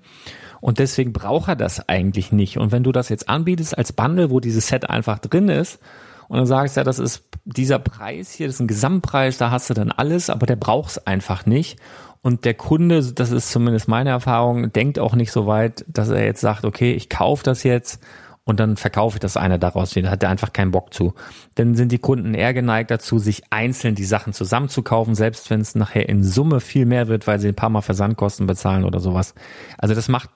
Und 0.63 0.79
deswegen 0.79 1.13
braucht 1.13 1.49
er 1.49 1.57
das 1.57 1.89
eigentlich 1.91 2.33
nicht. 2.33 2.57
Und 2.57 2.73
wenn 2.73 2.85
du 2.85 2.93
das 2.93 3.11
jetzt 3.11 3.29
anbietest 3.29 3.77
als 3.77 3.93
Bundle, 3.93 4.31
wo 4.31 4.41
dieses 4.41 4.69
Set 4.69 4.89
einfach 4.89 5.19
drin 5.19 5.51
ist, 5.51 5.79
und 6.31 6.37
dann 6.37 6.47
sagst 6.47 6.77
ja, 6.77 6.85
das 6.85 7.01
ist 7.01 7.25
dieser 7.45 7.81
Preis 7.81 8.31
hier, 8.31 8.47
das 8.47 8.55
ist 8.55 8.61
ein 8.61 8.69
Gesamtpreis, 8.69 9.37
da 9.37 9.51
hast 9.51 9.69
du 9.69 9.75
dann 9.75 9.91
alles, 9.91 10.31
aber 10.31 10.47
der 10.47 10.55
braucht 10.55 10.91
es 10.91 11.05
einfach 11.05 11.45
nicht. 11.45 11.81
Und 12.23 12.45
der 12.45 12.55
Kunde, 12.55 13.03
das 13.13 13.33
ist 13.33 13.51
zumindest 13.51 13.89
meine 13.89 14.11
Erfahrung, 14.11 14.73
denkt 14.73 15.01
auch 15.01 15.17
nicht 15.17 15.33
so 15.33 15.49
weit, 15.49 15.85
dass 15.89 16.09
er 16.09 16.25
jetzt 16.25 16.41
sagt, 16.41 16.65
okay, 16.65 16.93
ich 16.93 17.09
kaufe 17.09 17.43
das 17.43 17.65
jetzt 17.65 18.01
und 18.45 18.61
dann 18.61 18.77
verkaufe 18.77 19.17
ich 19.17 19.21
das 19.21 19.37
einer 19.37 19.59
daraus. 19.59 19.91
Da 19.91 20.09
hat 20.09 20.23
er 20.23 20.29
einfach 20.29 20.53
keinen 20.53 20.71
Bock 20.71 20.95
zu. 20.95 21.15
Dann 21.57 21.75
sind 21.75 21.91
die 21.91 21.99
Kunden 21.99 22.35
eher 22.35 22.55
geneigt 22.55 22.93
dazu, 22.93 23.19
sich 23.19 23.43
einzeln 23.51 23.97
die 23.97 24.05
Sachen 24.05 24.33
zusammenzukaufen, 24.33 25.17
selbst 25.17 25.51
wenn 25.51 25.61
es 25.61 25.75
nachher 25.75 26.09
in 26.09 26.23
Summe 26.23 26.61
viel 26.61 26.87
mehr 26.87 27.09
wird, 27.09 27.27
weil 27.27 27.41
sie 27.41 27.49
ein 27.49 27.57
paar 27.57 27.71
Mal 27.71 27.83
Versandkosten 27.83 28.47
bezahlen 28.47 28.85
oder 28.85 29.01
sowas. 29.01 29.35
Also 29.79 29.97
das 29.97 30.07
macht 30.07 30.31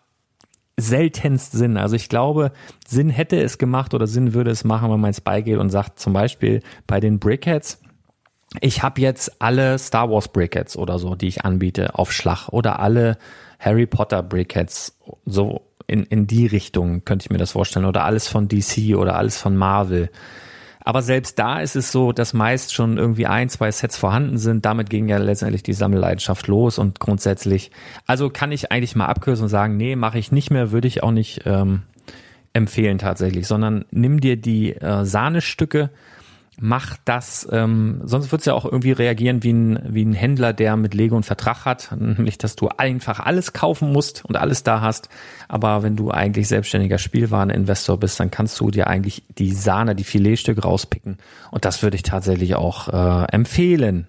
seltenst 0.76 1.52
Sinn. 1.52 1.76
Also 1.76 1.96
ich 1.96 2.08
glaube, 2.08 2.52
Sinn 2.86 3.10
hätte 3.10 3.40
es 3.40 3.58
gemacht 3.58 3.94
oder 3.94 4.06
Sinn 4.06 4.34
würde 4.34 4.50
es 4.50 4.64
machen, 4.64 4.90
wenn 4.90 5.00
man 5.00 5.10
jetzt 5.10 5.24
beigeht 5.24 5.58
und 5.58 5.70
sagt, 5.70 6.00
zum 6.00 6.12
Beispiel 6.12 6.62
bei 6.86 7.00
den 7.00 7.18
Brickheads, 7.18 7.80
ich 8.60 8.82
habe 8.82 9.00
jetzt 9.00 9.40
alle 9.40 9.78
Star 9.78 10.10
Wars 10.10 10.28
Brickheads 10.28 10.76
oder 10.76 10.98
so, 10.98 11.14
die 11.14 11.28
ich 11.28 11.44
anbiete, 11.44 11.98
auf 11.98 12.12
Schlag 12.12 12.48
oder 12.48 12.80
alle 12.80 13.18
Harry 13.58 13.86
Potter 13.86 14.22
Brickheads, 14.22 14.98
so 15.24 15.62
in, 15.86 16.04
in 16.04 16.26
die 16.26 16.46
Richtung 16.46 17.04
könnte 17.04 17.26
ich 17.26 17.30
mir 17.30 17.38
das 17.38 17.52
vorstellen. 17.52 17.86
Oder 17.86 18.04
alles 18.04 18.28
von 18.28 18.48
DC 18.48 18.96
oder 18.96 19.16
alles 19.16 19.38
von 19.38 19.56
Marvel. 19.56 20.10
Aber 20.84 21.00
selbst 21.00 21.38
da 21.38 21.60
ist 21.60 21.76
es 21.76 21.90
so, 21.90 22.12
dass 22.12 22.34
meist 22.34 22.74
schon 22.74 22.98
irgendwie 22.98 23.26
ein, 23.26 23.48
zwei 23.48 23.72
Sets 23.72 23.96
vorhanden 23.96 24.36
sind. 24.36 24.66
Damit 24.66 24.90
ging 24.90 25.08
ja 25.08 25.16
letztendlich 25.16 25.62
die 25.62 25.72
Sammelleidenschaft 25.72 26.46
los 26.46 26.78
und 26.78 27.00
grundsätzlich, 27.00 27.70
also 28.06 28.28
kann 28.28 28.52
ich 28.52 28.70
eigentlich 28.70 28.94
mal 28.94 29.06
abkürzen 29.06 29.44
und 29.44 29.48
sagen, 29.48 29.78
nee, 29.78 29.96
mache 29.96 30.18
ich 30.18 30.30
nicht 30.30 30.50
mehr, 30.50 30.72
würde 30.72 30.86
ich 30.86 31.02
auch 31.02 31.10
nicht 31.10 31.42
ähm, 31.46 31.82
empfehlen 32.52 32.98
tatsächlich, 32.98 33.46
sondern 33.46 33.86
nimm 33.90 34.20
dir 34.20 34.36
die 34.36 34.74
äh, 34.74 35.06
Sahnestücke, 35.06 35.88
mach 36.60 36.96
das, 37.04 37.48
ähm, 37.50 38.00
sonst 38.04 38.30
wird's 38.30 38.44
ja 38.44 38.54
auch 38.54 38.64
irgendwie 38.64 38.92
reagieren 38.92 39.42
wie 39.42 39.52
ein, 39.52 39.78
wie 39.88 40.04
ein 40.04 40.12
Händler, 40.12 40.52
der 40.52 40.76
mit 40.76 40.94
Lego 40.94 41.16
einen 41.16 41.24
Vertrag 41.24 41.64
hat, 41.64 41.90
nämlich 41.98 42.38
dass 42.38 42.56
du 42.56 42.68
einfach 42.68 43.20
alles 43.20 43.52
kaufen 43.52 43.92
musst 43.92 44.24
und 44.24 44.36
alles 44.36 44.62
da 44.62 44.80
hast. 44.80 45.08
Aber 45.48 45.82
wenn 45.82 45.96
du 45.96 46.10
eigentlich 46.10 46.48
selbstständiger 46.48 46.98
Spielwareninvestor 46.98 47.98
bist, 47.98 48.20
dann 48.20 48.30
kannst 48.30 48.60
du 48.60 48.70
dir 48.70 48.86
eigentlich 48.86 49.24
die 49.38 49.52
Sahne, 49.52 49.94
die 49.94 50.04
Filetstücke 50.04 50.62
rauspicken. 50.62 51.18
Und 51.50 51.64
das 51.64 51.82
würde 51.82 51.96
ich 51.96 52.02
tatsächlich 52.02 52.54
auch 52.54 52.88
äh, 52.88 53.26
empfehlen. 53.32 54.06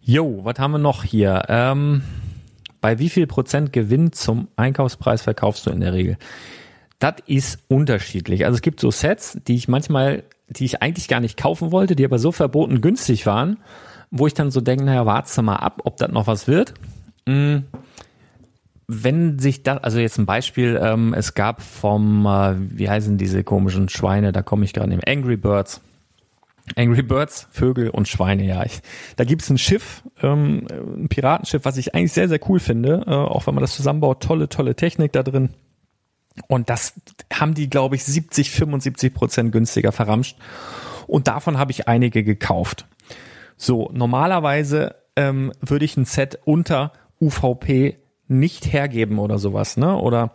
Jo, 0.00 0.40
was 0.42 0.58
haben 0.58 0.72
wir 0.72 0.78
noch 0.78 1.04
hier? 1.04 1.44
Ähm, 1.48 2.02
bei 2.80 2.98
wie 2.98 3.10
viel 3.10 3.26
Prozent 3.26 3.72
Gewinn 3.72 4.12
zum 4.12 4.48
Einkaufspreis 4.56 5.22
verkaufst 5.22 5.66
du 5.66 5.70
in 5.70 5.80
der 5.80 5.92
Regel? 5.92 6.16
Das 6.98 7.14
ist 7.26 7.60
unterschiedlich. 7.68 8.44
Also 8.44 8.56
es 8.56 8.62
gibt 8.62 8.80
so 8.80 8.90
Sets, 8.90 9.38
die 9.46 9.54
ich 9.54 9.68
manchmal 9.68 10.24
die 10.48 10.64
ich 10.64 10.82
eigentlich 10.82 11.08
gar 11.08 11.20
nicht 11.20 11.36
kaufen 11.36 11.72
wollte, 11.72 11.96
die 11.96 12.04
aber 12.04 12.18
so 12.18 12.32
verboten 12.32 12.80
günstig 12.80 13.26
waren, 13.26 13.58
wo 14.10 14.26
ich 14.26 14.34
dann 14.34 14.50
so 14.50 14.60
denke, 14.60 14.84
naja, 14.84 15.06
warte 15.06 15.42
mal 15.42 15.56
ab, 15.56 15.82
ob 15.84 15.96
das 15.96 16.10
noch 16.10 16.26
was 16.26 16.48
wird. 16.48 16.74
Mm, 17.26 17.58
wenn 18.86 19.38
sich 19.38 19.62
das, 19.62 19.84
also 19.84 19.98
jetzt 19.98 20.18
ein 20.18 20.24
Beispiel, 20.26 20.80
ähm, 20.82 21.12
es 21.12 21.34
gab 21.34 21.60
vom, 21.60 22.24
äh, 22.24 22.54
wie 22.58 22.88
heißen 22.88 23.18
diese 23.18 23.44
komischen 23.44 23.90
Schweine, 23.90 24.32
da 24.32 24.42
komme 24.42 24.64
ich 24.64 24.72
gerade 24.72 24.92
im 24.92 25.00
Angry 25.06 25.36
Birds. 25.36 25.82
Angry 26.76 27.02
Birds, 27.02 27.48
Vögel 27.50 27.90
und 27.90 28.08
Schweine, 28.08 28.44
ja. 28.44 28.64
Ich, 28.64 28.80
da 29.16 29.24
gibt's 29.24 29.50
ein 29.50 29.58
Schiff, 29.58 30.02
ähm, 30.22 30.66
ein 30.70 31.08
Piratenschiff, 31.08 31.64
was 31.64 31.76
ich 31.76 31.94
eigentlich 31.94 32.12
sehr, 32.12 32.28
sehr 32.28 32.40
cool 32.48 32.60
finde, 32.60 33.04
äh, 33.06 33.10
auch 33.10 33.46
wenn 33.46 33.54
man 33.54 33.62
das 33.62 33.76
zusammenbaut, 33.76 34.22
tolle, 34.22 34.48
tolle 34.48 34.74
Technik 34.74 35.12
da 35.12 35.22
drin. 35.22 35.50
Und 36.46 36.70
das 36.70 36.94
haben 37.32 37.54
die, 37.54 37.68
glaube 37.68 37.96
ich, 37.96 38.04
70, 38.04 38.50
75 38.50 39.14
Prozent 39.14 39.52
günstiger 39.52 39.92
verramscht. 39.92 40.36
Und 41.06 41.28
davon 41.28 41.58
habe 41.58 41.72
ich 41.72 41.88
einige 41.88 42.22
gekauft. 42.22 42.86
So, 43.56 43.90
normalerweise 43.92 44.94
ähm, 45.16 45.52
würde 45.60 45.84
ich 45.84 45.96
ein 45.96 46.04
Set 46.04 46.38
unter 46.44 46.92
UVP 47.20 47.98
nicht 48.28 48.72
hergeben 48.72 49.18
oder 49.18 49.38
sowas, 49.38 49.76
ne? 49.76 49.96
Oder 49.96 50.34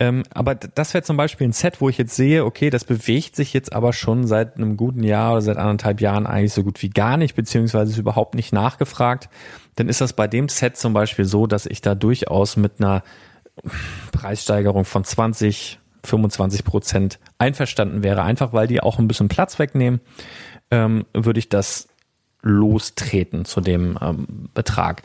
ähm, 0.00 0.24
aber 0.30 0.56
das 0.56 0.92
wäre 0.92 1.04
zum 1.04 1.16
Beispiel 1.16 1.46
ein 1.46 1.52
Set, 1.52 1.80
wo 1.80 1.88
ich 1.88 1.98
jetzt 1.98 2.16
sehe, 2.16 2.44
okay, 2.44 2.68
das 2.68 2.84
bewegt 2.84 3.36
sich 3.36 3.52
jetzt 3.52 3.72
aber 3.72 3.92
schon 3.92 4.26
seit 4.26 4.56
einem 4.56 4.76
guten 4.76 5.04
Jahr 5.04 5.32
oder 5.32 5.42
seit 5.42 5.56
anderthalb 5.56 6.00
Jahren 6.00 6.26
eigentlich 6.26 6.52
so 6.52 6.64
gut 6.64 6.82
wie 6.82 6.90
gar 6.90 7.16
nicht, 7.16 7.36
beziehungsweise 7.36 7.92
ist 7.92 7.98
überhaupt 7.98 8.34
nicht 8.34 8.52
nachgefragt. 8.52 9.28
Dann 9.76 9.88
ist 9.88 10.00
das 10.00 10.12
bei 10.12 10.26
dem 10.26 10.48
Set 10.48 10.76
zum 10.76 10.94
Beispiel 10.94 11.26
so, 11.26 11.46
dass 11.46 11.66
ich 11.66 11.80
da 11.80 11.94
durchaus 11.94 12.56
mit 12.56 12.80
einer 12.80 13.04
Preissteigerung 14.12 14.84
von 14.84 15.04
20, 15.04 15.78
25 16.04 16.64
Prozent 16.64 17.18
einverstanden 17.38 18.02
wäre, 18.02 18.22
einfach 18.22 18.52
weil 18.52 18.66
die 18.66 18.82
auch 18.82 18.98
ein 18.98 19.08
bisschen 19.08 19.28
Platz 19.28 19.58
wegnehmen, 19.58 20.00
ähm, 20.70 21.06
würde 21.12 21.38
ich 21.38 21.48
das 21.48 21.88
lostreten 22.42 23.44
zu 23.44 23.60
dem 23.60 23.98
ähm, 24.00 24.48
Betrag. 24.54 25.02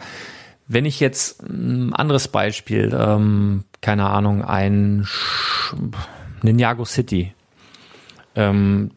Wenn 0.67 0.85
ich 0.85 0.99
jetzt 0.99 1.41
ein 1.41 1.93
anderes 1.93 2.27
Beispiel, 2.27 2.95
ähm, 2.97 3.63
keine 3.81 4.07
Ahnung, 4.07 4.43
ein 4.43 5.07
Ninjago 6.43 6.85
City, 6.85 7.33
ähm, 8.35 8.91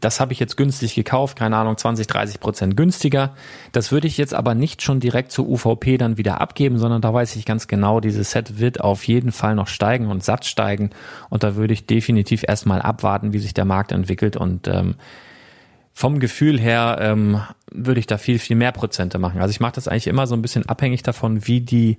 das 0.00 0.18
habe 0.20 0.32
ich 0.32 0.40
jetzt 0.40 0.56
günstig 0.56 0.94
gekauft, 0.94 1.38
keine 1.38 1.56
Ahnung, 1.56 1.76
20, 1.76 2.06
30 2.06 2.40
Prozent 2.40 2.76
günstiger. 2.76 3.34
Das 3.72 3.92
würde 3.92 4.06
ich 4.06 4.18
jetzt 4.18 4.34
aber 4.34 4.54
nicht 4.54 4.82
schon 4.82 4.98
direkt 4.98 5.30
zur 5.30 5.48
UVP 5.48 5.98
dann 5.98 6.16
wieder 6.16 6.40
abgeben, 6.40 6.78
sondern 6.78 7.00
da 7.00 7.14
weiß 7.14 7.36
ich 7.36 7.44
ganz 7.44 7.68
genau, 7.68 8.00
dieses 8.00 8.32
Set 8.32 8.58
wird 8.58 8.80
auf 8.80 9.04
jeden 9.04 9.30
Fall 9.30 9.54
noch 9.54 9.68
steigen 9.68 10.08
und 10.08 10.24
satt 10.24 10.46
steigen. 10.46 10.90
Und 11.30 11.44
da 11.44 11.54
würde 11.54 11.74
ich 11.74 11.86
definitiv 11.86 12.44
erstmal 12.46 12.82
abwarten, 12.82 13.32
wie 13.32 13.38
sich 13.38 13.54
der 13.54 13.64
Markt 13.64 13.92
entwickelt. 13.92 14.36
Und 14.36 14.66
ähm, 14.66 14.96
vom 15.92 16.18
Gefühl 16.18 16.58
her 16.58 16.98
ähm, 17.00 17.40
würde 17.70 18.00
ich 18.00 18.06
da 18.06 18.18
viel, 18.18 18.40
viel 18.40 18.56
mehr 18.56 18.72
Prozente 18.72 19.18
machen. 19.18 19.40
Also 19.40 19.52
ich 19.52 19.60
mache 19.60 19.74
das 19.74 19.86
eigentlich 19.86 20.08
immer 20.08 20.26
so 20.26 20.34
ein 20.34 20.42
bisschen 20.42 20.68
abhängig 20.68 21.04
davon, 21.04 21.46
wie 21.46 21.60
die 21.60 21.98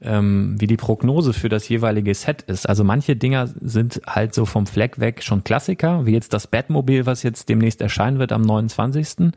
ähm, 0.00 0.56
wie 0.58 0.66
die 0.66 0.76
Prognose 0.76 1.32
für 1.32 1.48
das 1.48 1.68
jeweilige 1.68 2.14
Set 2.14 2.42
ist. 2.42 2.68
Also 2.68 2.84
manche 2.84 3.16
Dinger 3.16 3.48
sind 3.60 4.00
halt 4.06 4.34
so 4.34 4.44
vom 4.44 4.66
Fleck 4.66 5.00
weg 5.00 5.22
schon 5.22 5.44
Klassiker, 5.44 6.06
wie 6.06 6.12
jetzt 6.12 6.32
das 6.32 6.46
Batmobil, 6.46 7.06
was 7.06 7.22
jetzt 7.22 7.48
demnächst 7.48 7.80
erscheinen 7.80 8.18
wird 8.18 8.32
am 8.32 8.42
29. 8.42 9.32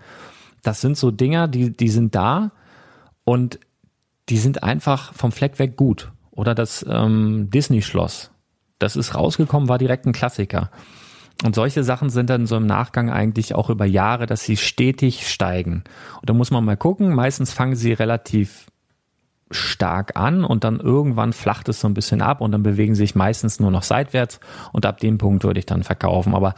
Das 0.64 0.82
sind 0.82 0.98
so 0.98 1.12
Dinger, 1.12 1.48
die, 1.48 1.72
die 1.72 1.90
sind 1.90 2.16
da 2.16 2.52
und 3.24 3.60
die 4.28 4.38
sind 4.38 4.64
einfach 4.64 5.14
vom 5.14 5.32
Fleck 5.32 5.60
weg 5.60 5.78
gut. 5.78 6.12
Oder 6.32 6.56
das 6.56 6.86
ähm, 6.88 7.50
Disney-Schloss. 7.50 8.32
Das 8.78 8.96
ist 8.96 9.16
rausgekommen, 9.16 9.68
war 9.68 9.78
direkt 9.78 10.06
ein 10.06 10.14
Klassiker. 10.14 10.70
Und 11.44 11.56
solche 11.56 11.84
Sachen 11.84 12.10
sind 12.10 12.30
dann 12.30 12.46
so 12.46 12.58
im 12.58 12.66
Nachgang 12.66 13.10
eigentlich 13.10 13.56
auch 13.56 13.70
über 13.70 13.86
Jahre, 13.86 14.26
dass 14.26 14.44
sie 14.44 14.58
stetig 14.58 15.28
steigen. 15.28 15.84
Und 16.20 16.30
da 16.30 16.34
muss 16.34 16.52
man 16.52 16.66
mal 16.66 16.78
gucken. 16.78 17.14
Meistens 17.14 17.54
fangen 17.54 17.76
sie 17.76 17.94
relativ 17.94 18.68
stark 19.52 20.16
an 20.16 20.44
und 20.44 20.64
dann 20.64 20.80
irgendwann 20.80 21.34
flacht 21.34 21.70
es 21.70 21.80
so 21.80 21.88
ein 21.88 21.94
bisschen 21.94 22.22
ab 22.22 22.42
und 22.42 22.52
dann 22.52 22.64
bewegen 22.64 22.96
sich 22.96 23.16
meistens 23.16 23.60
nur 23.60 23.72
noch 23.72 23.84
seitwärts 23.84 24.40
und 24.74 24.86
ab 24.86 25.00
dem 25.00 25.18
Punkt 25.18 25.44
würde 25.44 25.60
ich 25.60 25.66
dann 25.66 25.84
verkaufen. 25.84 26.36
Aber 26.36 26.54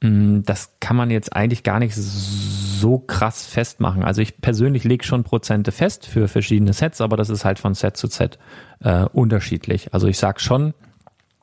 mh, 0.00 0.10
mm, 0.10 0.42
das 0.44 0.74
kann 0.80 0.96
man 0.96 1.10
jetzt 1.10 1.34
eigentlich 1.36 1.62
gar 1.62 1.78
nicht 1.78 1.94
so 1.94 2.98
krass 2.98 3.46
festmachen. 3.46 4.04
Also 4.04 4.22
ich 4.22 4.40
persönlich 4.40 4.84
lege 4.84 5.04
schon 5.04 5.24
Prozente 5.24 5.72
fest 5.72 6.06
für 6.06 6.28
verschiedene 6.28 6.72
Sets, 6.72 7.00
aber 7.00 7.16
das 7.16 7.28
ist 7.28 7.44
halt 7.44 7.58
von 7.58 7.74
Set 7.74 7.96
zu 7.96 8.06
Set 8.06 8.38
äh, 8.82 9.04
unterschiedlich. 9.04 9.92
Also 9.92 10.06
ich 10.06 10.18
sag 10.18 10.40
schon, 10.40 10.72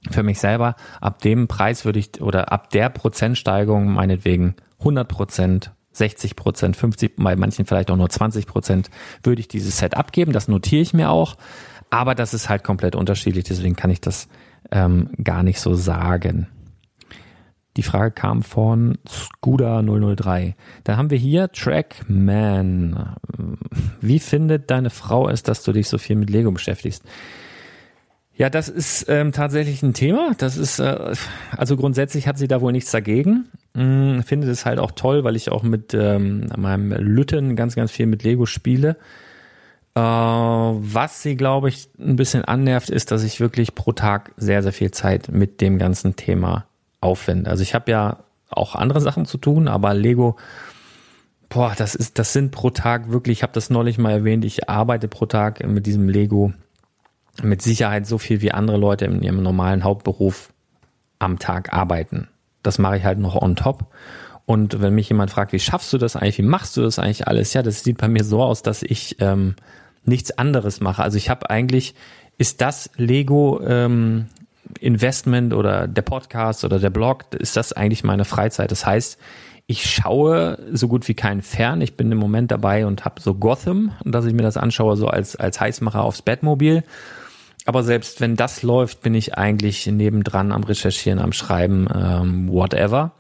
für 0.09 0.23
mich 0.23 0.39
selber, 0.39 0.75
ab 1.01 1.21
dem 1.21 1.47
Preis 1.47 1.85
würde 1.85 1.99
ich 1.99 2.21
oder 2.21 2.51
ab 2.51 2.69
der 2.69 2.89
Prozentsteigerung 2.89 3.91
meinetwegen 3.91 4.55
100 4.79 5.07
Prozent 5.07 5.71
60 5.97 6.35
Prozent, 6.35 6.75
50, 6.75 7.15
bei 7.17 7.35
manchen 7.35 7.65
vielleicht 7.65 7.91
auch 7.91 7.97
nur 7.97 8.09
20 8.09 8.47
Prozent 8.47 8.89
würde 9.23 9.39
ich 9.39 9.47
dieses 9.47 9.77
Set 9.77 9.95
abgeben. 9.95 10.31
Das 10.31 10.47
notiere 10.47 10.81
ich 10.81 10.93
mir 10.93 11.09
auch. 11.09 11.37
Aber 11.89 12.15
das 12.15 12.33
ist 12.33 12.49
halt 12.49 12.63
komplett 12.63 12.95
unterschiedlich, 12.95 13.45
deswegen 13.45 13.75
kann 13.75 13.89
ich 13.89 14.01
das 14.01 14.27
ähm, 14.71 15.09
gar 15.23 15.43
nicht 15.43 15.59
so 15.59 15.73
sagen. 15.73 16.47
Die 17.77 17.83
Frage 17.83 18.11
kam 18.11 18.41
von 18.41 18.97
Scuda 19.07 19.83
003. 19.83 20.55
Da 20.83 20.97
haben 20.97 21.11
wir 21.11 21.17
hier 21.17 21.51
Trackman. 21.51 23.15
Wie 24.01 24.19
findet 24.19 24.71
deine 24.71 24.89
Frau 24.89 25.29
es, 25.29 25.43
dass 25.43 25.61
du 25.63 25.71
dich 25.71 25.87
so 25.87 25.99
viel 25.99 26.15
mit 26.15 26.31
Lego 26.31 26.51
beschäftigst? 26.51 27.03
Ja, 28.37 28.51
das 28.51 28.69
ist 28.69 29.09
ähm, 29.09 29.31
tatsächlich 29.31 29.81
ein 29.81 29.95
Thema. 29.95 30.33
Das 30.37 30.57
ist, 30.57 30.77
äh, 30.77 31.15
also 31.55 31.75
grundsätzlich 31.75 32.27
hat 32.27 32.37
sie 32.37 32.47
da 32.47 32.61
wohl 32.61 32.71
nichts 32.71 32.91
dagegen. 32.91 33.49
Hm, 33.75 34.21
finde 34.23 34.45
das 34.45 34.63
halt 34.63 34.77
auch 34.77 34.91
toll, 34.91 35.23
weil 35.23 35.35
ich 35.35 35.51
auch 35.51 35.63
mit 35.63 35.95
ähm, 35.95 36.47
meinem 36.55 36.91
Lütten 36.91 37.55
ganz, 37.55 37.75
ganz 37.75 37.91
viel 37.91 38.05
mit 38.05 38.21
Lego 38.21 38.45
spiele. 38.45 38.95
Äh, 39.95 39.99
was 39.99 41.23
sie, 41.23 41.35
glaube 41.35 41.69
ich, 41.69 41.89
ein 41.99 42.15
bisschen 42.15 42.45
annervt, 42.45 42.91
ist, 42.91 43.09
dass 43.09 43.23
ich 43.23 43.39
wirklich 43.39 43.73
pro 43.73 43.91
Tag 43.91 44.33
sehr, 44.37 44.61
sehr 44.61 44.73
viel 44.73 44.91
Zeit 44.91 45.29
mit 45.29 45.59
dem 45.59 45.79
ganzen 45.79 46.15
Thema 46.15 46.67
aufwende. 47.01 47.49
Also 47.49 47.63
ich 47.63 47.73
habe 47.73 47.89
ja 47.89 48.19
auch 48.51 48.75
andere 48.75 49.01
Sachen 49.01 49.25
zu 49.25 49.39
tun, 49.39 49.67
aber 49.67 49.95
Lego, 49.95 50.37
boah, 51.49 51.73
das 51.75 51.95
ist, 51.95 52.19
das 52.19 52.33
sind 52.33 52.51
pro 52.51 52.69
Tag 52.69 53.11
wirklich, 53.11 53.39
ich 53.39 53.43
habe 53.43 53.53
das 53.53 53.71
neulich 53.71 53.97
mal 53.97 54.11
erwähnt, 54.11 54.45
ich 54.45 54.69
arbeite 54.69 55.07
pro 55.07 55.25
Tag 55.25 55.65
mit 55.65 55.87
diesem 55.87 56.07
Lego 56.07 56.53
mit 57.43 57.61
Sicherheit 57.61 58.07
so 58.07 58.17
viel 58.17 58.41
wie 58.41 58.51
andere 58.51 58.77
Leute 58.77 59.05
in 59.05 59.21
ihrem 59.21 59.43
normalen 59.43 59.83
Hauptberuf 59.83 60.51
am 61.19 61.39
Tag 61.39 61.73
arbeiten 61.73 62.29
das 62.67 62.77
mache 62.77 62.97
ich 62.97 63.05
halt 63.05 63.17
noch 63.17 63.41
on 63.41 63.55
top. 63.55 63.87
Und 64.45 64.81
wenn 64.81 64.93
mich 64.93 65.09
jemand 65.09 65.31
fragt, 65.31 65.51
wie 65.51 65.59
schaffst 65.59 65.91
du 65.91 65.97
das 65.97 66.15
eigentlich, 66.15 66.37
wie 66.37 66.43
machst 66.43 66.77
du 66.77 66.81
das 66.81 66.99
eigentlich 66.99 67.27
alles? 67.27 67.53
Ja, 67.53 67.63
das 67.63 67.83
sieht 67.83 67.97
bei 67.97 68.07
mir 68.07 68.23
so 68.23 68.43
aus, 68.43 68.61
dass 68.61 68.83
ich 68.83 69.17
ähm, 69.19 69.55
nichts 70.05 70.37
anderes 70.37 70.79
mache. 70.79 71.01
Also 71.01 71.17
ich 71.17 71.29
habe 71.29 71.49
eigentlich, 71.49 71.95
ist 72.37 72.61
das 72.61 72.89
Lego 72.95 73.59
ähm, 73.65 74.27
Investment 74.79 75.53
oder 75.53 75.87
der 75.87 76.01
Podcast 76.01 76.63
oder 76.63 76.79
der 76.79 76.89
Blog, 76.89 77.25
ist 77.33 77.57
das 77.57 77.73
eigentlich 77.73 78.03
meine 78.03 78.25
Freizeit. 78.25 78.71
Das 78.71 78.85
heißt, 78.85 79.17
ich 79.65 79.89
schaue 79.89 80.59
so 80.71 80.87
gut 80.87 81.07
wie 81.09 81.13
keinen 81.13 81.41
fern. 81.41 81.81
Ich 81.81 81.97
bin 81.97 82.09
im 82.11 82.17
Moment 82.17 82.51
dabei 82.51 82.85
und 82.85 83.03
habe 83.03 83.21
so 83.21 83.33
Gotham, 83.33 83.91
dass 84.05 84.25
ich 84.25 84.33
mir 84.33 84.43
das 84.43 84.55
anschaue, 84.55 84.95
so 84.95 85.07
als, 85.07 85.35
als 85.35 85.59
Heißmacher 85.59 86.03
aufs 86.03 86.21
Batmobil. 86.21 86.83
Aber 87.67 87.83
selbst 87.83 88.21
wenn 88.21 88.37
das 88.37 88.63
läuft, 88.63 89.01
bin 89.01 89.13
ich 89.13 89.37
eigentlich 89.37 89.87
nebendran 89.87 90.53
am 90.53 90.63
Recherchieren, 90.63 91.19
am 91.19 91.33
Schreiben, 91.33 91.85
ähm, 91.93 92.47
whatever. 92.49 93.11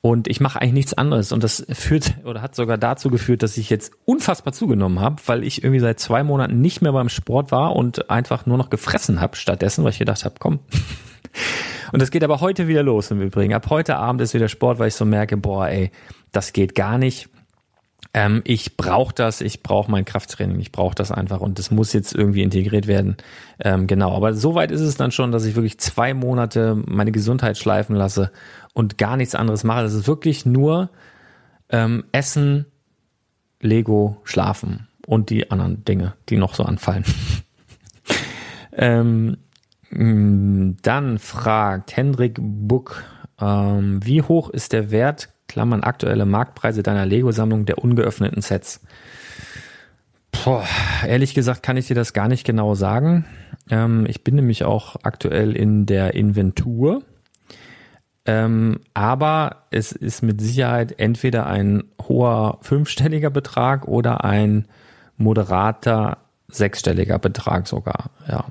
Und 0.00 0.26
ich 0.26 0.40
mache 0.40 0.58
eigentlich 0.58 0.72
nichts 0.72 0.94
anderes. 0.94 1.32
Und 1.32 1.44
das 1.44 1.66
führt 1.70 2.14
oder 2.24 2.40
hat 2.40 2.54
sogar 2.54 2.78
dazu 2.78 3.10
geführt, 3.10 3.42
dass 3.42 3.58
ich 3.58 3.68
jetzt 3.68 3.92
unfassbar 4.06 4.54
zugenommen 4.54 5.00
habe, 5.00 5.16
weil 5.26 5.44
ich 5.44 5.62
irgendwie 5.62 5.80
seit 5.80 6.00
zwei 6.00 6.22
Monaten 6.22 6.62
nicht 6.62 6.80
mehr 6.80 6.92
beim 6.92 7.10
Sport 7.10 7.52
war 7.52 7.76
und 7.76 8.08
einfach 8.08 8.46
nur 8.46 8.56
noch 8.56 8.70
gefressen 8.70 9.20
habe 9.20 9.36
stattdessen, 9.36 9.84
weil 9.84 9.92
ich 9.92 9.98
gedacht 9.98 10.24
habe, 10.24 10.36
komm. 10.38 10.60
Und 11.92 12.00
das 12.00 12.10
geht 12.10 12.24
aber 12.24 12.40
heute 12.40 12.66
wieder 12.66 12.82
los 12.82 13.10
im 13.10 13.20
Übrigen. 13.20 13.54
Ab 13.54 13.68
heute 13.70 13.96
Abend 13.96 14.20
ist 14.20 14.34
wieder 14.34 14.48
Sport, 14.48 14.78
weil 14.78 14.88
ich 14.88 14.94
so 14.94 15.04
merke, 15.04 15.36
boah, 15.36 15.68
ey, 15.68 15.92
das 16.32 16.52
geht 16.52 16.74
gar 16.74 16.98
nicht. 16.98 17.28
Ähm, 18.14 18.42
ich 18.44 18.76
brauche 18.76 19.12
das, 19.12 19.40
ich 19.40 19.64
brauche 19.64 19.90
mein 19.90 20.04
Krafttraining, 20.04 20.60
ich 20.60 20.70
brauche 20.70 20.94
das 20.94 21.10
einfach 21.10 21.40
und 21.40 21.58
das 21.58 21.72
muss 21.72 21.92
jetzt 21.92 22.14
irgendwie 22.14 22.42
integriert 22.42 22.86
werden. 22.86 23.16
Ähm, 23.58 23.88
genau, 23.88 24.14
aber 24.14 24.34
soweit 24.34 24.70
ist 24.70 24.82
es 24.82 24.96
dann 24.96 25.10
schon, 25.10 25.32
dass 25.32 25.44
ich 25.44 25.56
wirklich 25.56 25.78
zwei 25.78 26.14
Monate 26.14 26.80
meine 26.86 27.10
Gesundheit 27.10 27.58
schleifen 27.58 27.96
lasse 27.96 28.30
und 28.72 28.98
gar 28.98 29.16
nichts 29.16 29.34
anderes 29.34 29.64
mache. 29.64 29.82
Das 29.82 29.94
ist 29.94 30.06
wirklich 30.06 30.46
nur 30.46 30.90
ähm, 31.70 32.04
Essen, 32.12 32.66
Lego, 33.60 34.18
Schlafen 34.22 34.86
und 35.06 35.30
die 35.30 35.50
anderen 35.50 35.84
Dinge, 35.84 36.14
die 36.28 36.36
noch 36.36 36.54
so 36.54 36.62
anfallen. 36.62 37.04
ähm, 38.72 39.38
dann 39.90 41.18
fragt 41.18 41.96
Hendrik 41.96 42.38
Buck, 42.40 43.02
ähm, 43.40 44.04
wie 44.04 44.22
hoch 44.22 44.50
ist 44.50 44.72
der 44.72 44.92
Wert, 44.92 45.33
Klammern 45.54 45.84
aktuelle 45.84 46.26
Marktpreise 46.26 46.82
deiner 46.82 47.06
Lego-Sammlung 47.06 47.64
der 47.64 47.78
ungeöffneten 47.78 48.42
Sets? 48.42 48.80
Boah, 50.32 50.66
ehrlich 51.06 51.32
gesagt 51.32 51.62
kann 51.62 51.76
ich 51.76 51.86
dir 51.86 51.94
das 51.94 52.12
gar 52.12 52.26
nicht 52.26 52.44
genau 52.44 52.74
sagen. 52.74 53.24
Ähm, 53.70 54.04
ich 54.08 54.24
bin 54.24 54.34
nämlich 54.34 54.64
auch 54.64 54.96
aktuell 55.04 55.56
in 55.56 55.86
der 55.86 56.14
Inventur 56.14 57.02
ähm, 58.26 58.80
aber 58.94 59.64
es 59.70 59.92
ist 59.92 60.22
mit 60.22 60.40
Sicherheit 60.40 60.98
entweder 60.98 61.46
ein 61.46 61.84
hoher 62.08 62.58
fünfstelliger 62.62 63.30
Betrag 63.30 63.86
oder 63.86 64.24
ein 64.24 64.66
moderater 65.16 66.18
sechsstelliger 66.48 67.18
Betrag 67.18 67.66
sogar, 67.66 68.10
ja. 68.28 68.44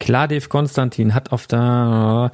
Klar, 0.00 0.28
Konstantin 0.48 1.12
hat 1.12 1.32
auf 1.32 1.48
der, 1.48 2.30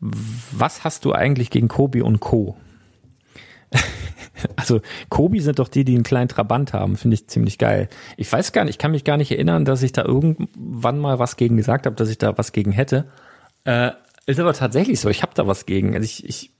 was 0.00 0.84
hast 0.84 1.04
du 1.04 1.12
eigentlich 1.12 1.50
gegen 1.50 1.68
Kobi 1.68 2.02
und 2.02 2.20
Co? 2.20 2.56
Also 4.56 4.80
Kobi 5.10 5.40
sind 5.40 5.58
doch 5.58 5.68
die, 5.68 5.84
die 5.84 5.94
einen 5.94 6.02
kleinen 6.02 6.28
Trabant 6.28 6.72
haben, 6.72 6.96
finde 6.96 7.14
ich 7.14 7.26
ziemlich 7.26 7.58
geil. 7.58 7.90
Ich 8.16 8.32
weiß 8.32 8.52
gar 8.52 8.64
nicht, 8.64 8.76
ich 8.76 8.78
kann 8.78 8.92
mich 8.92 9.04
gar 9.04 9.18
nicht 9.18 9.30
erinnern, 9.30 9.66
dass 9.66 9.82
ich 9.82 9.92
da 9.92 10.02
irgendwann 10.02 10.98
mal 10.98 11.18
was 11.18 11.36
gegen 11.36 11.58
gesagt 11.58 11.84
habe, 11.84 11.94
dass 11.94 12.08
ich 12.08 12.16
da 12.16 12.38
was 12.38 12.52
gegen 12.52 12.72
hätte. 12.72 13.04
Äh, 13.64 13.90
ist 14.24 14.40
aber 14.40 14.54
tatsächlich 14.54 14.98
so. 14.98 15.10
Ich 15.10 15.20
habe 15.20 15.32
da 15.34 15.46
was 15.46 15.66
gegen. 15.66 15.94
Also 15.94 16.04
ich, 16.06 16.24
ich 16.26 16.52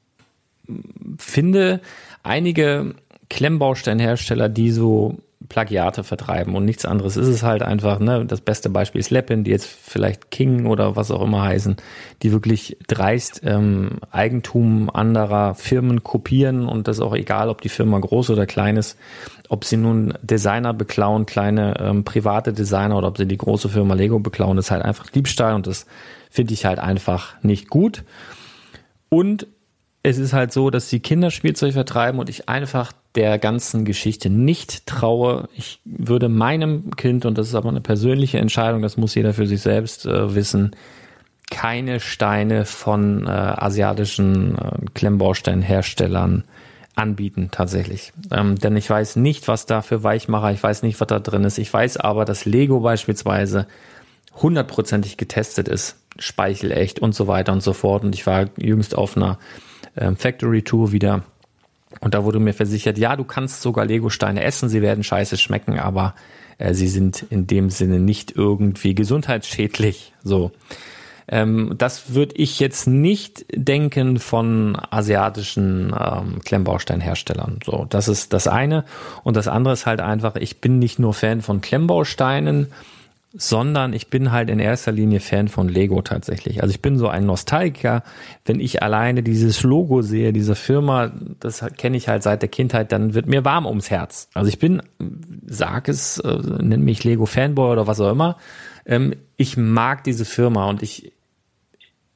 finde 1.18 1.81
einige 2.22 2.96
Klemmbausteinhersteller, 3.31 4.50
die 4.50 4.72
so 4.72 5.18
Plagiate 5.50 6.04
vertreiben 6.04 6.54
und 6.54 6.64
nichts 6.64 6.86
anderes 6.86 7.18
ist 7.18 7.26
es 7.26 7.42
halt 7.42 7.62
einfach, 7.62 7.98
ne, 7.98 8.24
das 8.24 8.40
beste 8.40 8.70
Beispiel 8.70 9.00
ist 9.00 9.10
Leppin, 9.10 9.44
die 9.44 9.50
jetzt 9.50 9.66
vielleicht 9.66 10.30
King 10.30 10.64
oder 10.64 10.96
was 10.96 11.10
auch 11.10 11.20
immer 11.20 11.42
heißen, 11.42 11.76
die 12.22 12.32
wirklich 12.32 12.78
dreist 12.86 13.42
ähm, 13.44 13.98
Eigentum 14.10 14.88
anderer 14.88 15.54
Firmen 15.54 16.02
kopieren 16.02 16.66
und 16.66 16.88
das 16.88 17.00
auch 17.00 17.14
egal, 17.14 17.50
ob 17.50 17.60
die 17.60 17.68
Firma 17.68 17.98
groß 17.98 18.30
oder 18.30 18.46
klein 18.46 18.76
ist, 18.76 18.96
ob 19.48 19.64
sie 19.64 19.76
nun 19.76 20.14
Designer 20.22 20.72
beklauen, 20.72 21.26
kleine 21.26 21.74
ähm, 21.80 22.04
private 22.04 22.52
Designer 22.52 22.96
oder 22.96 23.08
ob 23.08 23.18
sie 23.18 23.26
die 23.26 23.36
große 23.36 23.68
Firma 23.68 23.94
Lego 23.94 24.20
beklauen, 24.20 24.56
ist 24.56 24.70
halt 24.70 24.84
einfach 24.84 25.10
Diebstahl 25.10 25.54
und 25.54 25.66
das 25.66 25.86
finde 26.30 26.54
ich 26.54 26.64
halt 26.64 26.78
einfach 26.78 27.34
nicht 27.42 27.68
gut. 27.68 28.04
Und 29.08 29.48
es 30.02 30.18
ist 30.18 30.32
halt 30.32 30.52
so, 30.52 30.70
dass 30.70 30.88
sie 30.88 31.00
Kinderspielzeug 31.00 31.74
vertreiben 31.74 32.20
und 32.20 32.28
ich 32.28 32.48
einfach 32.48 32.92
der 33.14 33.38
ganzen 33.38 33.84
Geschichte 33.84 34.30
nicht 34.30 34.86
traue. 34.86 35.48
Ich 35.54 35.80
würde 35.84 36.28
meinem 36.28 36.96
Kind, 36.96 37.26
und 37.26 37.36
das 37.36 37.48
ist 37.48 37.54
aber 37.54 37.68
eine 37.68 37.80
persönliche 37.80 38.38
Entscheidung, 38.38 38.82
das 38.82 38.96
muss 38.96 39.14
jeder 39.14 39.34
für 39.34 39.46
sich 39.46 39.60
selbst 39.60 40.06
äh, 40.06 40.34
wissen, 40.34 40.74
keine 41.50 42.00
Steine 42.00 42.64
von 42.64 43.26
äh, 43.26 43.30
asiatischen 43.30 44.56
äh, 44.56 44.70
Klemmbausteinherstellern 44.94 46.44
anbieten 46.94 47.48
tatsächlich. 47.50 48.12
Ähm, 48.30 48.56
denn 48.56 48.76
ich 48.76 48.88
weiß 48.88 49.16
nicht, 49.16 49.48
was 49.48 49.66
da 49.66 49.82
für 49.82 50.02
Weichmacher, 50.02 50.52
ich 50.52 50.62
weiß 50.62 50.82
nicht, 50.82 51.00
was 51.00 51.08
da 51.08 51.18
drin 51.18 51.44
ist. 51.44 51.58
Ich 51.58 51.72
weiß 51.72 51.98
aber, 51.98 52.24
dass 52.24 52.44
Lego 52.44 52.80
beispielsweise 52.80 53.66
hundertprozentig 54.40 55.16
getestet 55.16 55.66
ist, 55.68 55.96
speichelecht 56.18 57.00
und 57.00 57.14
so 57.14 57.26
weiter 57.26 57.52
und 57.52 57.62
so 57.62 57.72
fort. 57.72 58.04
Und 58.04 58.14
ich 58.14 58.26
war 58.26 58.46
jüngst 58.56 58.96
auf 58.96 59.16
einer 59.16 59.38
ähm, 59.96 60.16
Factory 60.16 60.62
Tour 60.62 60.92
wieder 60.92 61.24
und 62.00 62.14
da 62.14 62.24
wurde 62.24 62.38
mir 62.38 62.55
versichert, 62.55 62.98
ja, 62.98 63.16
du 63.16 63.24
kannst 63.24 63.62
sogar 63.62 63.85
Lego-Steine 63.85 64.44
essen, 64.44 64.68
sie 64.68 64.83
werden 64.83 65.03
scheiße 65.03 65.37
schmecken, 65.37 65.79
aber 65.79 66.14
äh, 66.59 66.72
sie 66.72 66.88
sind 66.88 67.26
in 67.31 67.46
dem 67.46 67.68
Sinne 67.70 67.98
nicht 67.98 68.37
irgendwie 68.37 68.94
gesundheitsschädlich. 68.94 70.12
So. 70.22 70.53
Ähm, 71.26 71.74
das 71.79 72.14
würde 72.14 72.37
ich 72.37 72.61
jetzt 72.61 72.87
nicht 72.87 73.44
denken 73.53 74.18
von 74.18 74.79
asiatischen 74.90 75.94
ähm, 75.98 76.40
Klemmbausteinherstellern. 76.44 77.59
So, 77.64 77.87
das 77.88 78.09
ist 78.09 78.33
das 78.33 78.46
eine. 78.46 78.85
Und 79.24 79.37
das 79.37 79.48
andere 79.48 79.74
ist 79.74 79.87
halt 79.87 80.00
einfach, 80.00 80.37
ich 80.37 80.61
bin 80.61 80.79
nicht 80.79 80.98
nur 80.98 81.12
Fan 81.12 81.40
von 81.40 81.61
Klemmbausteinen, 81.61 82.68
sondern 83.32 83.92
ich 83.92 84.08
bin 84.08 84.32
halt 84.32 84.50
in 84.50 84.58
erster 84.58 84.90
Linie 84.90 85.20
Fan 85.20 85.46
von 85.46 85.68
Lego 85.68 86.02
tatsächlich. 86.02 86.62
Also 86.62 86.72
ich 86.72 86.82
bin 86.82 86.98
so 86.98 87.06
ein 87.08 87.26
Nostalgiker. 87.26 88.02
Wenn 88.44 88.58
ich 88.58 88.82
alleine 88.82 89.22
dieses 89.22 89.62
Logo 89.62 90.02
sehe, 90.02 90.32
diese 90.32 90.56
Firma, 90.56 91.12
das 91.38 91.64
kenne 91.76 91.96
ich 91.96 92.08
halt 92.08 92.24
seit 92.24 92.42
der 92.42 92.48
Kindheit, 92.48 92.90
dann 92.90 93.14
wird 93.14 93.26
mir 93.26 93.44
warm 93.44 93.66
ums 93.66 93.88
Herz. 93.88 94.28
Also 94.34 94.48
ich 94.48 94.58
bin, 94.58 94.82
sag 95.46 95.88
es, 95.88 96.18
äh, 96.18 96.38
nenn 96.60 96.82
mich 96.82 97.04
Lego 97.04 97.24
Fanboy 97.24 97.70
oder 97.70 97.86
was 97.86 98.00
auch 98.00 98.10
immer. 98.10 98.36
Ähm, 98.84 99.14
ich 99.36 99.56
mag 99.56 100.02
diese 100.02 100.24
Firma 100.24 100.68
und 100.68 100.82
ich 100.82 101.12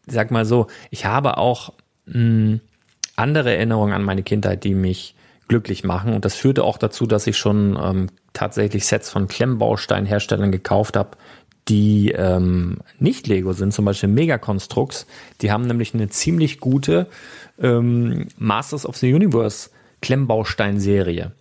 sag 0.07 0.33
mal 0.33 0.44
so, 0.44 0.66
ich 0.90 1.07
habe 1.07 1.38
auch 1.38 1.72
mh, 2.07 2.59
andere 3.14 3.55
Erinnerungen 3.55 3.94
an 3.94 4.03
meine 4.03 4.24
Kindheit, 4.24 4.64
die 4.64 4.74
mich 4.74 5.14
glücklich 5.46 5.85
machen. 5.85 6.12
Und 6.12 6.24
das 6.24 6.35
führte 6.35 6.64
auch 6.64 6.79
dazu, 6.79 7.07
dass 7.07 7.27
ich 7.29 7.37
schon 7.38 7.79
ähm, 7.81 8.09
tatsächlich 8.35 8.85
Sets 8.85 9.09
von 9.09 9.27
Klemmbausteinherstellern 9.27 10.53
gekauft 10.53 10.97
habe, 10.97 11.16
die 11.68 12.11
ähm, 12.11 12.79
nicht 12.99 13.27
Lego 13.27 13.55
sind, 13.55 13.73
zum 13.73 13.87
Beispiel 13.87 14.11
Megaconstrux. 14.11 15.07
Die 15.40 15.51
haben 15.51 15.66
nämlich 15.66 15.94
eine 15.94 16.11
ziemlich 16.11 16.61
gute 16.61 17.07
ähm, 17.59 18.29
Masters 18.37 18.85
of 18.85 18.99
the 18.99 19.12
Universe 19.14 19.70
Klemmbaustein-Serie. 20.03 21.33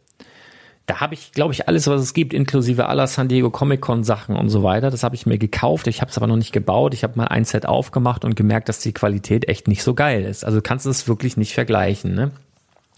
Da 0.85 0.99
habe 0.99 1.13
ich, 1.13 1.31
glaube 1.31 1.53
ich, 1.53 1.67
alles, 1.67 1.87
was 1.87 2.01
es 2.01 2.13
gibt, 2.13 2.33
inklusive 2.33 2.87
aller 2.87 3.07
San 3.07 3.29
Diego 3.29 3.49
Comic 3.49 3.79
Con 3.79 4.03
Sachen 4.03 4.35
und 4.35 4.49
so 4.49 4.63
weiter. 4.63 4.89
Das 4.91 5.03
habe 5.03 5.15
ich 5.15 5.25
mir 5.25 5.37
gekauft. 5.37 5.87
Ich 5.87 6.01
habe 6.01 6.11
es 6.11 6.17
aber 6.17 6.27
noch 6.27 6.35
nicht 6.35 6.51
gebaut. 6.51 6.93
Ich 6.93 7.03
habe 7.03 7.17
mal 7.17 7.27
ein 7.27 7.45
Set 7.45 7.65
aufgemacht 7.65 8.25
und 8.25 8.35
gemerkt, 8.35 8.67
dass 8.67 8.79
die 8.79 8.93
Qualität 8.93 9.47
echt 9.47 9.69
nicht 9.69 9.83
so 9.83 9.93
geil 9.93 10.23
ist. 10.25 10.43
Also 10.43 10.61
kannst 10.61 10.85
du 10.85 10.89
es 10.89 11.07
wirklich 11.07 11.37
nicht 11.37 11.53
vergleichen. 11.53 12.13
Ne? 12.13 12.31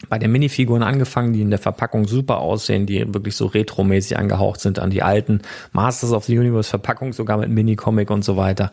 Bei 0.10 0.20
den 0.20 0.32
Minifiguren 0.32 0.84
angefangen, 0.84 1.34
die 1.34 1.42
in 1.42 1.50
der 1.50 1.60
Verpackung 1.60 2.08
super 2.08 2.40
aussehen, 2.40 2.86
die 2.86 3.14
wirklich 3.14 3.36
so 3.36 3.46
retromäßig 3.48 4.18
angehaucht 4.18 4.60
sind 4.60 4.80
an 4.80 4.90
die 4.90 5.04
alten 5.04 5.42
Masters 5.72 6.12
of 6.12 6.26
the 6.26 6.38
Universe 6.38 6.70
Verpackung, 6.70 7.14
sogar 7.14 7.38
mit 7.38 7.50
Mini-Comic 7.50 8.10
und 8.10 8.24
so 8.24 8.38
weiter. 8.38 8.72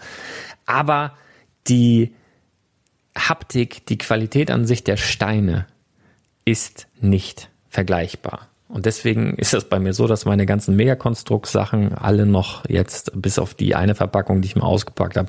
Aber 0.67 1.13
die 1.69 2.13
Haptik, 3.17 3.87
die 3.87 3.99
Qualität 3.99 4.51
an 4.51 4.67
sich 4.67 4.85
der 4.85 4.97
Steine 4.97 5.67
ist 6.45 6.89
nicht 7.01 7.51
vergleichbar. 7.69 8.49
Und 8.73 8.87
deswegen 8.87 9.35
ist 9.35 9.53
es 9.53 9.65
bei 9.65 9.79
mir 9.79 9.93
so, 9.93 10.07
dass 10.07 10.25
meine 10.25 10.47
ganzen 10.47 10.75
Megakonstrukt-Sachen 10.77 11.93
alle 11.93 12.25
noch 12.25 12.67
jetzt, 12.71 13.13
bis 13.15 13.39
auf 13.39 13.53
die 13.53 13.75
eine 13.75 13.95
Verpackung, 13.95 14.41
die 14.41 14.47
ich 14.47 14.57
mir 14.57 14.63
ausgepackt 14.63 15.19
habe, 15.19 15.29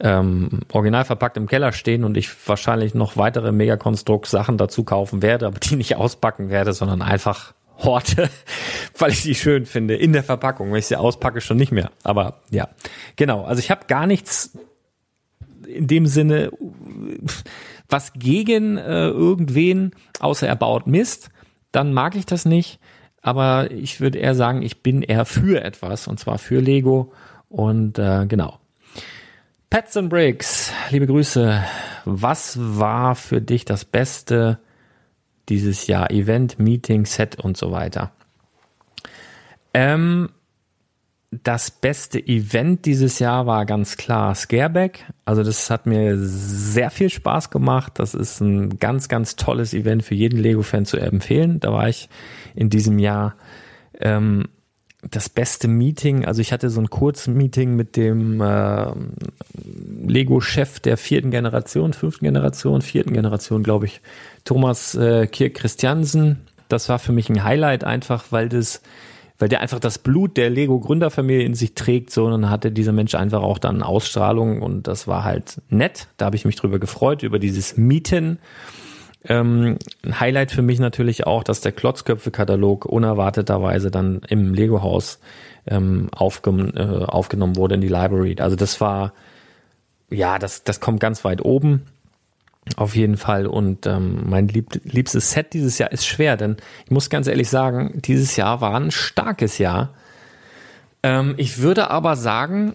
ähm, 0.00 0.60
original 0.72 1.04
verpackt 1.04 1.36
im 1.36 1.48
Keller 1.48 1.72
stehen 1.72 2.02
und 2.02 2.16
ich 2.16 2.30
wahrscheinlich 2.48 2.94
noch 2.94 3.18
weitere 3.18 3.52
Megakonstrukt-Sachen 3.52 4.56
dazu 4.56 4.84
kaufen 4.84 5.20
werde, 5.20 5.46
aber 5.46 5.58
die 5.58 5.76
nicht 5.76 5.96
auspacken 5.96 6.48
werde, 6.48 6.72
sondern 6.72 7.02
einfach 7.02 7.52
horte, 7.76 8.30
weil 8.98 9.10
ich 9.10 9.20
sie 9.20 9.34
schön 9.34 9.66
finde, 9.66 9.94
in 9.94 10.14
der 10.14 10.24
Verpackung. 10.24 10.72
Wenn 10.72 10.78
ich 10.78 10.86
sie 10.86 10.96
auspacke, 10.96 11.42
schon 11.42 11.58
nicht 11.58 11.72
mehr. 11.72 11.90
Aber 12.04 12.40
ja, 12.48 12.70
genau. 13.16 13.44
Also 13.44 13.60
ich 13.60 13.70
habe 13.70 13.84
gar 13.86 14.06
nichts 14.06 14.56
in 15.66 15.86
dem 15.86 16.06
Sinne, 16.06 16.50
was 17.86 18.14
gegen 18.14 18.78
äh, 18.78 19.08
irgendwen, 19.08 19.92
außer 20.20 20.48
er 20.48 20.56
baut 20.56 20.86
Mist 20.86 21.28
dann 21.72 21.92
mag 21.92 22.16
ich 22.16 22.26
das 22.26 22.44
nicht. 22.44 22.80
Aber 23.20 23.70
ich 23.70 24.00
würde 24.00 24.18
eher 24.18 24.34
sagen, 24.34 24.62
ich 24.62 24.82
bin 24.82 25.02
eher 25.02 25.24
für 25.24 25.62
etwas 25.62 26.06
und 26.06 26.20
zwar 26.20 26.38
für 26.38 26.60
Lego. 26.60 27.12
Und 27.48 27.98
äh, 27.98 28.26
genau. 28.26 28.58
Pets 29.70 29.96
and 29.96 30.08
Bricks, 30.08 30.72
liebe 30.90 31.06
Grüße. 31.06 31.62
Was 32.04 32.58
war 32.58 33.14
für 33.14 33.42
dich 33.42 33.64
das 33.64 33.84
Beste 33.84 34.58
dieses 35.48 35.86
Jahr? 35.86 36.10
Event, 36.10 36.58
Meeting, 36.58 37.04
Set 37.04 37.38
und 37.38 37.56
so 37.56 37.70
weiter. 37.70 38.12
Ähm, 39.74 40.30
das 41.30 41.70
beste 41.70 42.18
Event 42.18 42.86
dieses 42.86 43.18
Jahr 43.18 43.46
war 43.46 43.66
ganz 43.66 43.98
klar 43.98 44.34
Scareback. 44.34 45.04
Also 45.26 45.42
das 45.42 45.68
hat 45.68 45.84
mir 45.84 46.16
sehr 46.18 46.90
viel 46.90 47.10
Spaß 47.10 47.50
gemacht. 47.50 47.94
Das 47.96 48.14
ist 48.14 48.40
ein 48.40 48.78
ganz, 48.78 49.08
ganz 49.08 49.36
tolles 49.36 49.74
Event 49.74 50.02
für 50.02 50.14
jeden 50.14 50.38
Lego-Fan 50.38 50.86
zu 50.86 50.96
empfehlen. 50.96 51.60
Da 51.60 51.70
war 51.72 51.88
ich 51.88 52.08
in 52.54 52.70
diesem 52.70 52.98
Jahr 52.98 53.34
ähm, 54.00 54.44
das 55.02 55.28
beste 55.28 55.68
Meeting. 55.68 56.24
Also 56.24 56.40
ich 56.40 56.50
hatte 56.50 56.70
so 56.70 56.80
ein 56.80 56.88
Kurzmeeting 56.88 57.76
mit 57.76 57.96
dem 57.96 58.40
äh, 58.40 58.86
Lego-Chef 60.06 60.80
der 60.80 60.96
vierten 60.96 61.30
Generation, 61.30 61.92
fünften 61.92 62.24
Generation, 62.24 62.80
vierten 62.80 63.12
Generation, 63.12 63.62
glaube 63.62 63.84
ich, 63.84 64.00
Thomas 64.44 64.94
äh, 64.94 65.26
Kirk 65.26 65.54
Christiansen. 65.54 66.38
Das 66.68 66.88
war 66.88 66.98
für 66.98 67.12
mich 67.12 67.28
ein 67.28 67.44
Highlight 67.44 67.84
einfach, 67.84 68.26
weil 68.30 68.48
das 68.48 68.80
weil 69.38 69.48
der 69.48 69.60
einfach 69.60 69.78
das 69.78 69.98
Blut 69.98 70.36
der 70.36 70.50
Lego-Gründerfamilie 70.50 71.44
in 71.44 71.54
sich 71.54 71.74
trägt, 71.74 72.10
so, 72.10 72.24
und 72.24 72.32
dann 72.32 72.50
hatte 72.50 72.72
dieser 72.72 72.92
Mensch 72.92 73.14
einfach 73.14 73.42
auch 73.42 73.58
dann 73.58 73.82
Ausstrahlung 73.82 74.62
und 74.62 74.86
das 74.88 75.06
war 75.06 75.24
halt 75.24 75.62
nett. 75.70 76.08
Da 76.16 76.26
habe 76.26 76.36
ich 76.36 76.44
mich 76.44 76.56
drüber 76.56 76.78
gefreut, 76.78 77.22
über 77.22 77.38
dieses 77.38 77.76
Mieten. 77.76 78.38
Ähm, 79.24 79.78
ein 80.02 80.20
Highlight 80.20 80.50
für 80.50 80.62
mich 80.62 80.80
natürlich 80.80 81.26
auch, 81.26 81.44
dass 81.44 81.60
der 81.60 81.72
Klotzköpfe-Katalog 81.72 82.84
unerwarteterweise 82.84 83.90
dann 83.90 84.22
im 84.28 84.54
Lego-Haus 84.54 85.20
ähm, 85.66 86.08
aufgen 86.12 86.76
äh, 86.76 87.04
aufgenommen 87.06 87.56
wurde 87.56 87.76
in 87.76 87.80
die 87.80 87.88
Library. 87.88 88.36
Also 88.40 88.56
das 88.56 88.80
war, 88.80 89.12
ja, 90.10 90.38
das, 90.38 90.64
das 90.64 90.80
kommt 90.80 91.00
ganz 91.00 91.24
weit 91.24 91.44
oben. 91.44 91.86
Auf 92.76 92.94
jeden 92.96 93.16
Fall. 93.16 93.46
Und 93.46 93.86
ähm, 93.86 94.22
mein 94.28 94.48
lieb 94.48 94.80
liebstes 94.84 95.32
Set 95.32 95.52
dieses 95.52 95.78
Jahr 95.78 95.92
ist 95.92 96.06
schwer, 96.06 96.36
denn 96.36 96.56
ich 96.84 96.90
muss 96.90 97.10
ganz 97.10 97.26
ehrlich 97.26 97.48
sagen, 97.48 98.00
dieses 98.04 98.36
Jahr 98.36 98.60
war 98.60 98.74
ein 98.78 98.90
starkes 98.90 99.58
Jahr. 99.58 99.94
Ähm, 101.02 101.34
ich 101.36 101.58
würde 101.58 101.90
aber 101.90 102.16
sagen, 102.16 102.74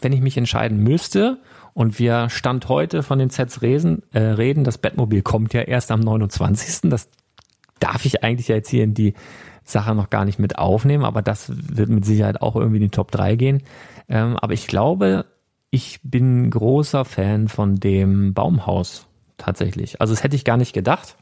wenn 0.00 0.12
ich 0.12 0.20
mich 0.20 0.36
entscheiden 0.36 0.82
müsste 0.82 1.38
und 1.74 1.98
wir 1.98 2.28
Stand 2.30 2.68
heute 2.68 3.02
von 3.02 3.18
den 3.18 3.30
Sets 3.30 3.62
reden, 3.62 4.02
äh, 4.12 4.20
reden, 4.20 4.64
das 4.64 4.78
Bettmobil 4.78 5.22
kommt 5.22 5.52
ja 5.52 5.62
erst 5.62 5.90
am 5.90 6.00
29. 6.00 6.90
Das 6.90 7.08
darf 7.78 8.04
ich 8.04 8.24
eigentlich 8.24 8.48
jetzt 8.48 8.68
hier 8.68 8.84
in 8.84 8.94
die 8.94 9.14
Sache 9.64 9.94
noch 9.94 10.10
gar 10.10 10.24
nicht 10.24 10.38
mit 10.38 10.58
aufnehmen, 10.58 11.04
aber 11.04 11.22
das 11.22 11.50
wird 11.54 11.88
mit 11.88 12.04
Sicherheit 12.04 12.40
auch 12.40 12.56
irgendwie 12.56 12.76
in 12.76 12.84
die 12.84 12.90
Top 12.90 13.10
3 13.10 13.36
gehen. 13.36 13.62
Ähm, 14.08 14.36
aber 14.36 14.52
ich 14.52 14.68
glaube, 14.68 15.26
ich 15.70 16.00
bin 16.02 16.50
großer 16.50 17.04
Fan 17.04 17.48
von 17.48 17.76
dem 17.76 18.34
Baumhaus 18.34 19.06
tatsächlich. 19.36 20.00
Also 20.00 20.14
das 20.14 20.22
hätte 20.22 20.36
ich 20.36 20.44
gar 20.44 20.56
nicht 20.56 20.72
gedacht. 20.72 21.16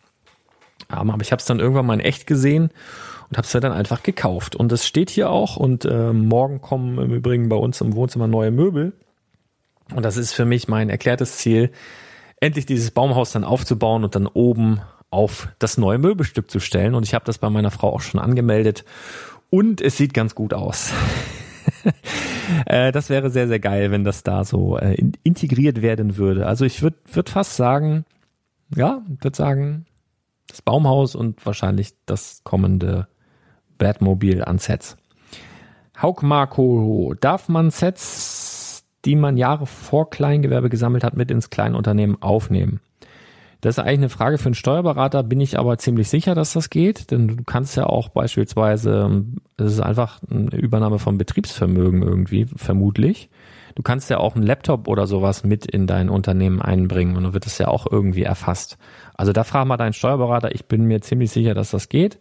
Aber 0.89 1.17
ich 1.21 1.33
habe 1.33 1.41
es 1.41 1.47
dann 1.47 1.61
irgendwann 1.61 1.87
mal 1.87 1.95
in 1.95 2.01
echt 2.01 2.27
gesehen 2.27 2.71
und 3.29 3.37
habe 3.37 3.47
es 3.47 3.53
dann 3.53 3.73
einfach 3.73 4.03
gekauft. 4.03 4.55
Und 4.57 4.71
es 4.73 4.87
steht 4.87 5.11
hier 5.11 5.31
auch. 5.31 5.57
Und 5.57 5.85
äh, 5.85 6.13
morgen 6.13 6.61
kommen 6.61 6.99
im 6.99 7.13
Übrigen 7.13 7.49
bei 7.49 7.57
uns 7.57 7.81
im 7.81 7.95
Wohnzimmer 7.95 8.27
neue 8.27 8.51
Möbel. 8.51 8.93
Und 9.95 10.05
das 10.05 10.17
ist 10.17 10.33
für 10.33 10.45
mich 10.45 10.69
mein 10.69 10.91
erklärtes 10.91 11.37
Ziel, 11.37 11.71
endlich 12.41 12.67
dieses 12.67 12.91
Baumhaus 12.91 13.33
dann 13.33 13.45
aufzubauen 13.45 14.05
und 14.05 14.15
dann 14.15 14.27
oben 14.27 14.81
auf 15.11 15.49
das 15.59 15.79
neue 15.79 15.99
Möbelstück 15.99 16.51
zu 16.51 16.61
stellen. 16.61 16.95
Und 16.95 17.05
ich 17.05 17.15
habe 17.15 17.25
das 17.25 17.39
bei 17.39 17.51
meiner 17.51 17.71
Frau 17.71 17.93
auch 17.93 18.01
schon 18.01 18.21
angemeldet. 18.21 18.85
Und 19.51 19.81
es 19.81 19.97
sieht 19.97 20.15
ganz 20.15 20.35
gut 20.35 20.53
aus. 20.53 20.93
äh, 22.67 22.93
das 22.93 23.11
wäre 23.11 23.31
sehr, 23.31 23.49
sehr 23.49 23.61
geil, 23.61 23.91
wenn 23.91 24.05
das 24.05 24.23
da 24.23 24.45
so 24.45 24.79
äh, 24.79 24.95
in, 24.95 25.13
integriert 25.23 25.83
werden 25.83 26.17
würde. 26.17 26.47
Also 26.47 26.65
ich 26.65 26.83
würde 26.83 26.97
würd 27.13 27.31
fast 27.31 27.57
sagen, 27.57 28.05
ja, 28.75 29.03
würde 29.07 29.37
sagen, 29.37 29.87
das 30.49 30.63
Baumhaus 30.63 31.15
und 31.15 31.45
wahrscheinlich 31.45 31.95
das 32.07 32.43
kommende 32.45 33.09
Batmobil 33.79 34.45
an 34.45 34.59
Sets. 34.59 34.97
Hauk 36.01 36.23
Marco, 36.23 37.15
darf 37.21 37.49
man 37.49 37.71
Sets, 37.71 38.85
die 39.05 39.17
man 39.17 39.37
Jahre 39.37 39.67
vor 39.67 40.11
Kleingewerbe 40.11 40.69
gesammelt 40.69 41.05
hat, 41.05 41.17
mit 41.17 41.31
ins 41.31 41.51
Kleinunternehmen 41.51 42.21
aufnehmen? 42.21 42.81
Das 43.65 43.79
ist 43.79 43.83
eigentlich 43.83 43.99
eine 44.01 44.09
Frage 44.11 44.37
für 44.37 44.45
einen 44.45 44.55
Steuerberater, 44.55 45.23
bin 45.23 45.41
ich 45.41 45.59
aber 45.59 45.79
ziemlich 45.79 46.11
sicher, 46.11 46.35
dass 46.35 46.53
das 46.53 46.69
geht, 46.69 47.11
denn 47.11 47.29
du 47.29 47.45
kannst 47.45 47.79
ja 47.79 47.87
auch 47.87 48.11
beispielsweise, 48.11 49.25
es 49.57 49.73
ist 49.73 49.81
einfach 49.81 50.21
eine 50.31 50.55
Übernahme 50.55 50.99
von 50.99 51.17
Betriebsvermögen 51.17 52.03
irgendwie, 52.03 52.45
vermutlich. 52.57 53.31
Du 53.75 53.83
kannst 53.83 54.11
ja 54.11 54.19
auch 54.19 54.37
einen 54.37 54.45
Laptop 54.45 54.87
oder 54.87 55.07
sowas 55.07 55.45
mit 55.45 55.65
in 55.65 55.87
dein 55.87 56.11
Unternehmen 56.11 56.61
einbringen 56.61 57.17
und 57.17 57.23
dann 57.23 57.33
wird 57.33 57.47
es 57.47 57.57
ja 57.57 57.69
auch 57.69 57.91
irgendwie 57.91 58.25
erfasst. 58.25 58.77
Also 59.15 59.33
da 59.33 59.45
frag 59.45 59.67
mal 59.67 59.79
deinen 59.79 59.95
Steuerberater, 59.95 60.55
ich 60.55 60.67
bin 60.67 60.85
mir 60.85 61.01
ziemlich 61.01 61.31
sicher, 61.31 61.55
dass 61.55 61.71
das 61.71 61.89
geht. 61.89 62.19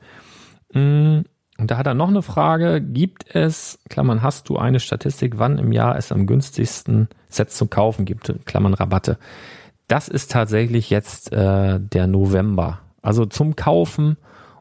Mm, 0.73 1.23
und 1.57 1.71
da 1.71 1.75
hat 1.77 1.87
er 1.87 1.93
noch 1.93 2.07
eine 2.07 2.21
Frage, 2.21 2.79
gibt 2.79 3.35
es, 3.35 3.79
Klammern, 3.89 4.21
hast 4.21 4.47
du 4.47 4.55
eine 4.55 4.79
Statistik, 4.79 5.39
wann 5.39 5.57
im 5.57 5.73
Jahr 5.73 5.97
es 5.97 6.13
am 6.13 6.25
günstigsten 6.25 7.09
Sets 7.27 7.57
zu 7.57 7.67
kaufen 7.67 8.05
gibt, 8.05 8.33
Klammern 8.45 8.73
Rabatte? 8.73 9.17
Das 9.87 10.07
ist 10.07 10.31
tatsächlich 10.31 10.89
jetzt 10.89 11.31
äh, 11.31 11.79
der 11.79 12.07
November. 12.07 12.79
Also 13.01 13.25
zum 13.25 13.55
Kaufen 13.55 14.17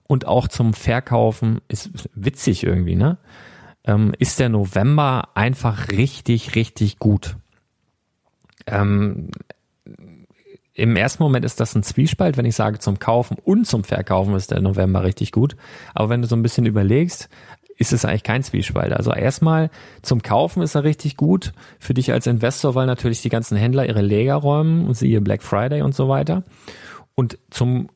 und 0.09 0.27
auch 0.27 0.49
zum 0.49 0.75
Verkaufen 0.75 1.61
ist 1.69 1.91
witzig 2.15 2.65
irgendwie, 2.65 2.97
ne? 2.97 3.19
Ähm, 3.85 4.15
ist 4.19 4.39
der 4.39 4.49
November 4.49 5.31
einfach 5.35 5.89
richtig, 5.89 6.55
richtig 6.55 6.99
gut. 6.99 7.37
Ähm, 8.67 9.31
Im 10.75 10.97
ersten 10.97 11.23
Moment 11.23 11.45
ist 11.45 11.59
das 11.59 11.75
ein 11.75 11.83
Zwiespalt, 11.83 12.37
wenn 12.37 12.45
ich 12.45 12.55
sage, 12.55 12.79
zum 12.79 12.99
Kaufen 12.99 13.37
und 13.43 13.67
zum 13.67 13.83
Verkaufen 13.83 14.35
ist 14.35 14.51
der 14.51 14.61
November 14.61 15.03
richtig 15.03 15.33
gut. 15.33 15.57
Aber 15.95 16.11
wenn 16.11 16.23
du 16.23 16.29
so 16.29 16.37
ein 16.37 16.43
bisschen 16.43 16.67
überlegst, 16.67 17.29
ist 17.77 17.93
es 17.93 18.05
eigentlich 18.05 18.23
kein 18.23 18.43
Zwiespalt. 18.43 18.93
Also 18.93 19.13
erstmal 19.13 19.71
zum 20.03 20.23
Kaufen 20.23 20.63
ist 20.63 20.75
er 20.75 20.85
richtig 20.85 21.17
gut 21.17 21.53
für 21.79 21.95
dich 21.95 22.13
als 22.13 22.27
Investor, 22.27 22.75
weil 22.75 22.87
natürlich 22.87 23.23
die 23.23 23.29
ganzen 23.29 23.57
Händler 23.57 23.87
ihre 23.87 24.03
Läger 24.03 24.37
räumen 24.37 24.87
und 24.87 24.95
siehe 24.95 25.21
Black 25.21 25.43
Friday 25.43 25.83
und 25.83 25.95
so 25.95 26.09
weiter. 26.09 26.45
Und 27.15 27.39
zum 27.51 27.89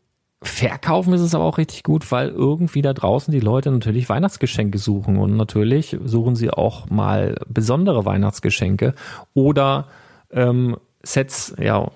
Verkaufen 0.42 1.12
ist 1.14 1.22
es 1.22 1.34
aber 1.34 1.44
auch 1.44 1.58
richtig 1.58 1.82
gut, 1.82 2.10
weil 2.12 2.28
irgendwie 2.28 2.82
da 2.82 2.92
draußen 2.92 3.32
die 3.32 3.40
Leute 3.40 3.70
natürlich 3.70 4.08
Weihnachtsgeschenke 4.08 4.78
suchen 4.78 5.16
und 5.16 5.36
natürlich 5.36 5.96
suchen 6.04 6.36
sie 6.36 6.50
auch 6.50 6.90
mal 6.90 7.36
besondere 7.48 8.04
Weihnachtsgeschenke 8.04 8.94
oder 9.34 9.88
ähm, 10.30 10.76
Sets, 11.02 11.54
ja, 11.58 11.90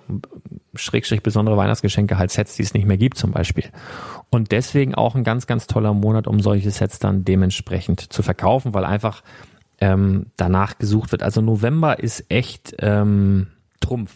Schrägstrich 0.74 1.22
besondere 1.22 1.56
Weihnachtsgeschenke, 1.56 2.16
halt 2.16 2.30
Sets, 2.30 2.56
die 2.56 2.62
es 2.62 2.74
nicht 2.74 2.86
mehr 2.86 2.96
gibt 2.96 3.18
zum 3.18 3.32
Beispiel. 3.32 3.64
Und 4.30 4.52
deswegen 4.52 4.94
auch 4.94 5.16
ein 5.16 5.24
ganz, 5.24 5.46
ganz 5.46 5.66
toller 5.66 5.92
Monat, 5.92 6.26
um 6.26 6.40
solche 6.40 6.70
Sets 6.70 7.00
dann 7.00 7.24
dementsprechend 7.24 8.12
zu 8.12 8.22
verkaufen, 8.22 8.74
weil 8.74 8.84
einfach 8.84 9.22
ähm, 9.80 10.26
danach 10.36 10.78
gesucht 10.78 11.10
wird. 11.12 11.22
Also 11.22 11.40
November 11.40 11.98
ist 11.98 12.24
echt 12.28 12.76
ähm, 12.78 13.48
Trumpf. 13.80 14.12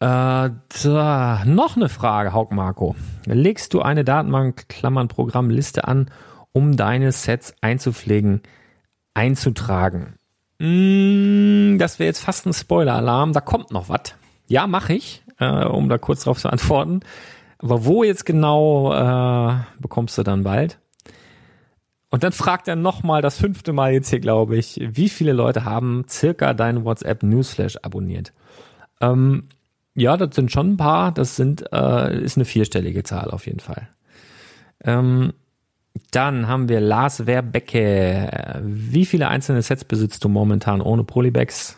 Äh, 0.00 0.50
da, 0.82 1.42
noch 1.44 1.76
eine 1.76 1.88
Frage, 1.88 2.32
Hauk 2.32 2.52
Marco. 2.52 2.96
Legst 3.26 3.74
du 3.74 3.82
eine 3.82 4.04
Datenbank, 4.04 4.68
Klammern, 4.68 5.08
Programmliste 5.08 5.86
an, 5.86 6.10
um 6.52 6.76
deine 6.76 7.12
Sets 7.12 7.54
einzupflegen, 7.60 8.42
einzutragen? 9.14 10.14
Mm, 10.58 11.78
das 11.78 11.98
wäre 11.98 12.08
jetzt 12.08 12.24
fast 12.24 12.46
ein 12.46 12.52
Spoiler-Alarm. 12.52 13.32
Da 13.32 13.40
kommt 13.40 13.70
noch 13.70 13.88
was. 13.88 14.14
Ja, 14.48 14.66
mache 14.66 14.94
ich, 14.94 15.22
äh, 15.38 15.64
um 15.64 15.88
da 15.88 15.98
kurz 15.98 16.24
drauf 16.24 16.38
zu 16.38 16.50
antworten. 16.50 17.00
Aber 17.62 17.84
wo 17.84 18.02
jetzt 18.02 18.24
genau 18.24 18.92
äh, 18.92 19.54
bekommst 19.78 20.16
du 20.16 20.22
dann 20.22 20.44
bald? 20.44 20.78
Und 22.10 22.24
dann 22.24 22.32
fragt 22.32 22.66
er 22.68 22.74
nochmal 22.74 23.22
das 23.22 23.38
fünfte 23.38 23.72
Mal 23.72 23.92
jetzt 23.92 24.08
hier, 24.10 24.18
glaube 24.18 24.56
ich, 24.56 24.80
wie 24.82 25.08
viele 25.08 25.32
Leute 25.32 25.64
haben 25.64 26.04
circa 26.08 26.54
deinen 26.54 26.84
WhatsApp 26.84 27.22
Newsflash 27.22 27.76
abonniert? 27.82 28.32
Ähm, 29.00 29.48
ja, 29.94 30.16
das 30.16 30.34
sind 30.34 30.50
schon 30.50 30.72
ein 30.72 30.76
paar. 30.76 31.12
Das 31.12 31.36
sind 31.36 31.64
äh, 31.72 32.18
ist 32.20 32.36
eine 32.36 32.46
vierstellige 32.46 33.02
Zahl 33.04 33.30
auf 33.30 33.46
jeden 33.46 33.60
Fall. 33.60 33.88
Ähm, 34.82 35.34
dann 36.10 36.48
haben 36.48 36.68
wir 36.68 36.80
Lars 36.80 37.26
Werbecke. 37.26 38.62
Wie 38.64 39.04
viele 39.04 39.28
einzelne 39.28 39.60
Sets 39.60 39.84
besitzt 39.84 40.24
du 40.24 40.28
momentan 40.28 40.80
ohne 40.80 41.04
Polybags? 41.04 41.76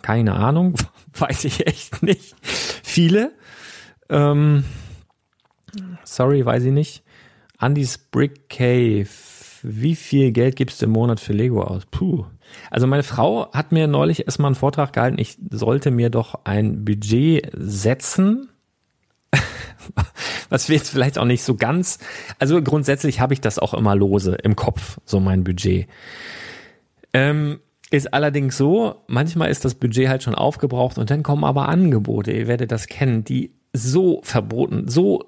Keine 0.00 0.34
Ahnung, 0.34 0.74
weiß 1.12 1.44
ich 1.44 1.66
echt 1.66 2.02
nicht. 2.02 2.34
Viele. 2.42 3.32
Ähm, 4.08 4.64
sorry, 6.14 6.44
weiß 6.44 6.64
ich 6.64 6.72
nicht. 6.72 7.02
Andy's 7.58 7.98
Brick 7.98 8.48
Cave. 8.48 9.08
Wie 9.62 9.96
viel 9.96 10.32
Geld 10.32 10.56
gibst 10.56 10.80
du 10.80 10.86
im 10.86 10.92
Monat 10.92 11.20
für 11.20 11.32
Lego 11.32 11.62
aus? 11.62 11.84
Puh. 11.86 12.24
Also 12.70 12.86
meine 12.86 13.02
Frau 13.02 13.52
hat 13.52 13.72
mir 13.72 13.86
neulich 13.86 14.26
erstmal 14.26 14.48
einen 14.48 14.54
Vortrag 14.54 14.92
gehalten, 14.92 15.18
ich 15.18 15.36
sollte 15.50 15.90
mir 15.90 16.10
doch 16.10 16.44
ein 16.44 16.84
Budget 16.84 17.50
setzen, 17.54 18.48
was 20.48 20.68
wir 20.68 20.76
jetzt 20.76 20.90
vielleicht 20.90 21.18
auch 21.18 21.24
nicht 21.24 21.42
so 21.42 21.54
ganz, 21.56 21.98
also 22.38 22.62
grundsätzlich 22.62 23.20
habe 23.20 23.34
ich 23.34 23.40
das 23.40 23.58
auch 23.58 23.74
immer 23.74 23.94
lose 23.94 24.34
im 24.42 24.56
Kopf, 24.56 24.98
so 25.04 25.20
mein 25.20 25.44
Budget. 25.44 25.88
Ähm, 27.12 27.60
ist 27.90 28.12
allerdings 28.12 28.56
so, 28.56 29.02
manchmal 29.06 29.50
ist 29.50 29.64
das 29.64 29.74
Budget 29.74 30.08
halt 30.08 30.22
schon 30.22 30.34
aufgebraucht 30.34 30.98
und 30.98 31.10
dann 31.10 31.22
kommen 31.22 31.44
aber 31.44 31.68
Angebote, 31.68 32.32
ihr 32.32 32.46
werdet 32.46 32.70
das 32.70 32.86
kennen, 32.86 33.24
die 33.24 33.52
so 33.72 34.20
verboten, 34.22 34.88
so 34.88 35.24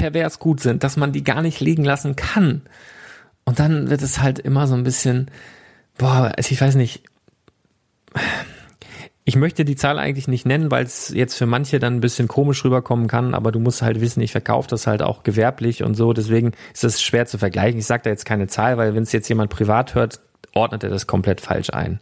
pervers 0.00 0.38
gut 0.38 0.60
sind, 0.60 0.82
dass 0.82 0.96
man 0.96 1.12
die 1.12 1.22
gar 1.22 1.42
nicht 1.42 1.60
liegen 1.60 1.84
lassen 1.84 2.16
kann. 2.16 2.62
Und 3.44 3.58
dann 3.58 3.90
wird 3.90 4.00
es 4.00 4.20
halt 4.20 4.38
immer 4.38 4.66
so 4.66 4.74
ein 4.74 4.82
bisschen, 4.82 5.30
boah, 5.98 6.32
also 6.36 6.52
ich 6.52 6.60
weiß 6.60 6.74
nicht, 6.76 7.02
ich 9.24 9.36
möchte 9.36 9.66
die 9.66 9.76
Zahl 9.76 9.98
eigentlich 9.98 10.26
nicht 10.26 10.46
nennen, 10.46 10.70
weil 10.70 10.84
es 10.84 11.10
jetzt 11.10 11.36
für 11.36 11.44
manche 11.44 11.78
dann 11.78 11.96
ein 11.96 12.00
bisschen 12.00 12.28
komisch 12.28 12.64
rüberkommen 12.64 13.08
kann, 13.08 13.34
aber 13.34 13.52
du 13.52 13.60
musst 13.60 13.82
halt 13.82 14.00
wissen, 14.00 14.22
ich 14.22 14.32
verkaufe 14.32 14.68
das 14.68 14.86
halt 14.86 15.02
auch 15.02 15.22
gewerblich 15.22 15.82
und 15.82 15.94
so, 15.94 16.14
deswegen 16.14 16.52
ist 16.72 16.84
es 16.84 17.02
schwer 17.02 17.26
zu 17.26 17.36
vergleichen. 17.36 17.78
Ich 17.78 17.86
sage 17.86 18.04
da 18.04 18.10
jetzt 18.10 18.24
keine 18.24 18.46
Zahl, 18.46 18.78
weil 18.78 18.94
wenn 18.94 19.02
es 19.02 19.12
jetzt 19.12 19.28
jemand 19.28 19.50
privat 19.50 19.94
hört, 19.94 20.20
ordnet 20.54 20.82
er 20.82 20.90
das 20.90 21.06
komplett 21.06 21.42
falsch 21.42 21.70
ein. 21.70 22.00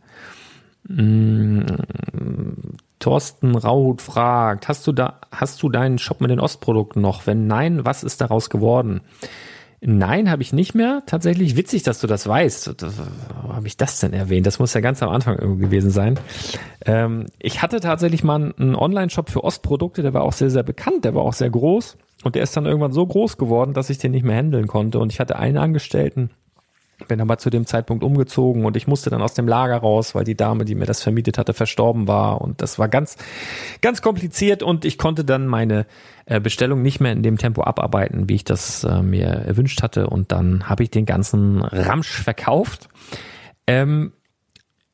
Thorsten 2.99 3.55
Rauhut 3.55 4.03
fragt, 4.03 4.69
hast 4.69 4.87
du 4.87 4.93
da, 4.93 5.21
hast 5.31 5.63
du 5.63 5.69
deinen 5.69 5.99
Shop 5.99 6.21
mit 6.21 6.31
den 6.31 6.41
Ostprodukten 6.41 7.01
noch? 7.01 7.27
Wenn 7.27 7.47
nein, 7.47 7.85
was 7.85 8.03
ist 8.03 8.21
daraus 8.21 8.51
geworden? 8.51 9.01
Nein, 9.81 10.29
habe 10.29 10.43
ich 10.43 10.53
nicht 10.53 10.75
mehr. 10.75 11.03
Tatsächlich 11.07 11.57
witzig, 11.57 11.85
dass 11.85 12.01
du 12.01 12.09
das 12.09 12.27
weißt. 12.27 12.83
Wo 13.45 13.55
habe 13.55 13.69
ich 13.69 13.77
das 13.77 14.01
denn 14.01 14.13
erwähnt? 14.13 14.45
Das 14.47 14.59
muss 14.59 14.75
ja 14.75 14.81
ganz 14.81 15.03
am 15.05 15.11
Anfang 15.11 15.37
gewesen 15.61 15.91
sein. 15.91 16.19
Ähm, 16.85 17.27
ich 17.39 17.63
hatte 17.63 17.79
tatsächlich 17.79 18.25
mal 18.25 18.55
einen 18.59 18.75
Online-Shop 18.75 19.31
für 19.31 19.45
Ostprodukte, 19.45 20.03
der 20.03 20.15
war 20.15 20.23
auch 20.23 20.33
sehr, 20.33 20.51
sehr 20.51 20.65
bekannt, 20.65 21.05
der 21.05 21.15
war 21.15 21.23
auch 21.23 21.33
sehr 21.33 21.51
groß. 21.51 21.97
Und 22.25 22.35
der 22.35 22.43
ist 22.43 22.57
dann 22.57 22.67
irgendwann 22.67 22.91
so 22.91 23.07
groß 23.07 23.37
geworden, 23.37 23.75
dass 23.75 23.91
ich 23.91 23.99
den 23.99 24.11
nicht 24.11 24.25
mehr 24.25 24.37
handeln 24.37 24.67
konnte. 24.67 24.99
Und 24.99 25.13
ich 25.13 25.21
hatte 25.21 25.39
einen 25.39 25.59
Angestellten, 25.59 26.31
bin 27.07 27.21
aber 27.21 27.39
zu 27.39 27.49
dem 27.49 27.65
Zeitpunkt 27.65 28.03
umgezogen 28.03 28.65
und 28.65 28.77
ich 28.77 28.89
musste 28.89 29.09
dann 29.09 29.23
aus 29.23 29.35
dem 29.35 29.47
Lager 29.47 29.77
raus, 29.77 30.15
weil 30.15 30.25
die 30.25 30.37
Dame, 30.37 30.65
die 30.65 30.75
mir 30.75 30.87
das 30.87 31.03
vermietet 31.03 31.39
hatte, 31.39 31.55
verstorben 31.55 32.09
war. 32.09 32.41
Und 32.41 32.61
das 32.61 32.79
war 32.79 32.89
ganz, 32.89 33.17
ganz 33.81 34.03
kompliziert 34.03 34.65
und 34.65 34.85
ich 34.85 34.99
konnte 34.99 35.25
dann 35.25 35.47
meine 35.47 35.87
äh, 36.27 36.41
Bestellung 36.41 36.83
nicht 36.83 36.99
mehr 36.99 37.13
in 37.13 37.23
dem 37.23 37.39
Tempo 37.39 37.63
abarbeiten, 37.63 38.29
wie 38.29 38.35
ich 38.35 38.45
das 38.45 38.83
äh, 38.83 39.03
mir 39.03 39.27
erwünscht 39.27 39.83
hatte. 39.83 40.09
Und 40.09 40.33
dann 40.33 40.69
habe 40.69 40.83
ich 40.83 40.91
den 40.91 41.07
ganzen 41.07 41.63
Ramsch 41.63 42.11
verkauft. 42.11 42.89
Ähm, 43.69 44.13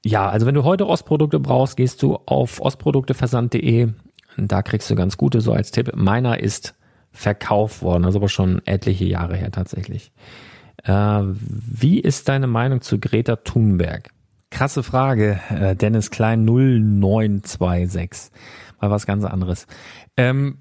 ja, 0.05 0.29
also 0.29 0.47
wenn 0.47 0.55
du 0.55 0.65
heute 0.65 0.87
Ostprodukte 0.87 1.41
brauchst, 1.41 1.79
gehst 1.79 2.03
du 2.03 2.19
auf 2.27 2.61
ostprodukteversand.de. 2.61 3.89
Da 4.37 4.63
kriegst 4.63 4.91
du 4.91 4.95
ganz 4.95 5.17
gute 5.17 5.41
so 5.41 5.53
als 5.53 5.71
Tipp. 5.71 5.93
Meiner 5.95 6.41
ist 6.41 6.75
verkauft 7.13 7.81
worden, 7.81 8.05
also 8.05 8.19
aber 8.19 8.29
schon 8.29 8.61
etliche 8.67 9.05
Jahre 9.05 9.37
her 9.37 9.51
tatsächlich. 9.53 10.13
Äh, 10.85 10.91
wie 10.93 12.01
ist 12.01 12.29
deine 12.29 12.47
Meinung 12.47 12.81
zu 12.81 12.99
Greta 12.99 13.37
Thunberg? 13.37 14.11
Krasse 14.51 14.83
Frage, 14.83 15.41
äh, 15.51 15.75
Dennis 15.75 16.11
Klein 16.11 16.45
0926. 16.45 18.31
Mal 18.81 18.91
was 18.91 19.07
ganz 19.07 19.25
anderes. 19.25 19.67
Ähm, 20.17 20.59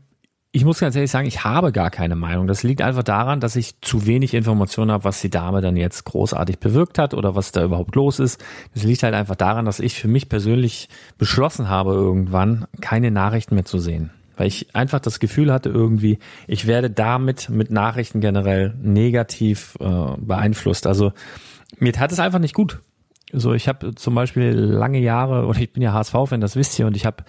ich 0.55 0.65
muss 0.65 0.79
ganz 0.79 0.95
ehrlich 0.95 1.11
sagen, 1.11 1.27
ich 1.27 1.43
habe 1.43 1.71
gar 1.71 1.89
keine 1.89 2.15
Meinung. 2.15 2.45
Das 2.45 2.61
liegt 2.61 2.81
einfach 2.81 3.03
daran, 3.03 3.39
dass 3.39 3.55
ich 3.55 3.81
zu 3.81 4.05
wenig 4.05 4.35
Informationen 4.35 4.91
habe, 4.91 5.03
was 5.03 5.19
die 5.19 5.31
Dame 5.31 5.61
dann 5.61 5.75
jetzt 5.75 6.03
großartig 6.05 6.59
bewirkt 6.59 6.99
hat 6.99 7.15
oder 7.15 7.35
was 7.35 7.51
da 7.51 7.63
überhaupt 7.63 7.95
los 7.95 8.19
ist. 8.19 8.43
Das 8.73 8.83
liegt 8.83 9.01
halt 9.01 9.15
einfach 9.15 9.35
daran, 9.35 9.65
dass 9.65 9.79
ich 9.79 9.99
für 9.99 10.07
mich 10.07 10.29
persönlich 10.29 10.89
beschlossen 11.17 11.69
habe, 11.69 11.93
irgendwann 11.93 12.67
keine 12.81 13.09
Nachrichten 13.09 13.55
mehr 13.55 13.65
zu 13.65 13.79
sehen 13.79 14.11
weil 14.35 14.47
ich 14.47 14.75
einfach 14.75 14.99
das 14.99 15.19
Gefühl 15.19 15.51
hatte 15.51 15.69
irgendwie, 15.69 16.19
ich 16.47 16.67
werde 16.67 16.89
damit 16.89 17.49
mit 17.49 17.71
Nachrichten 17.71 18.19
generell 18.19 18.73
negativ 18.81 19.77
äh, 19.79 20.17
beeinflusst. 20.17 20.87
Also 20.87 21.13
mir 21.79 21.93
tat 21.93 22.11
es 22.11 22.19
einfach 22.19 22.39
nicht 22.39 22.53
gut. 22.53 22.79
So, 23.31 23.53
ich 23.53 23.67
habe 23.67 23.95
zum 23.95 24.13
Beispiel 24.13 24.51
lange 24.51 24.99
Jahre, 24.99 25.47
oder 25.47 25.59
ich 25.59 25.73
bin 25.73 25.81
ja 25.81 25.91
HSV-Fan, 25.93 26.39
das 26.39 26.55
wisst 26.55 26.77
ihr, 26.77 26.85
und 26.85 26.95
ich 26.95 27.05
habe 27.05 27.23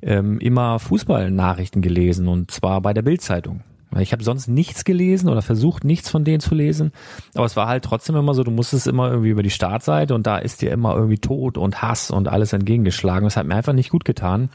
ähm, 0.00 0.38
immer 0.38 0.78
Fußballnachrichten 0.78 1.82
gelesen 1.82 2.28
und 2.28 2.50
zwar 2.50 2.80
bei 2.80 2.94
der 2.94 3.02
Bildzeitung. 3.02 3.62
Ich 3.98 4.12
habe 4.12 4.22
sonst 4.22 4.46
nichts 4.46 4.84
gelesen 4.84 5.28
oder 5.28 5.42
versucht, 5.42 5.82
nichts 5.82 6.08
von 6.08 6.24
denen 6.24 6.38
zu 6.38 6.54
lesen. 6.54 6.92
Aber 7.34 7.44
es 7.44 7.56
war 7.56 7.66
halt 7.66 7.84
trotzdem 7.84 8.14
immer 8.14 8.34
so, 8.34 8.44
du 8.44 8.52
musstest 8.52 8.86
immer 8.86 9.10
irgendwie 9.10 9.30
über 9.30 9.42
die 9.42 9.50
Startseite 9.50 10.14
und 10.14 10.28
da 10.28 10.38
ist 10.38 10.62
dir 10.62 10.70
immer 10.70 10.94
irgendwie 10.94 11.18
Tod 11.18 11.58
und 11.58 11.82
Hass 11.82 12.12
und 12.12 12.28
alles 12.28 12.52
entgegengeschlagen. 12.52 13.24
Das 13.24 13.36
hat 13.36 13.46
mir 13.46 13.56
einfach 13.56 13.72
nicht 13.72 13.90
gut 13.90 14.04
getan 14.04 14.48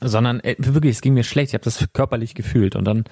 sondern 0.00 0.40
äh, 0.40 0.56
wirklich, 0.58 0.96
es 0.96 1.00
ging 1.00 1.14
mir 1.14 1.24
schlecht. 1.24 1.50
Ich 1.50 1.54
habe 1.54 1.64
das 1.64 1.88
körperlich 1.92 2.34
gefühlt 2.34 2.76
und 2.76 2.84
dann 2.84 3.04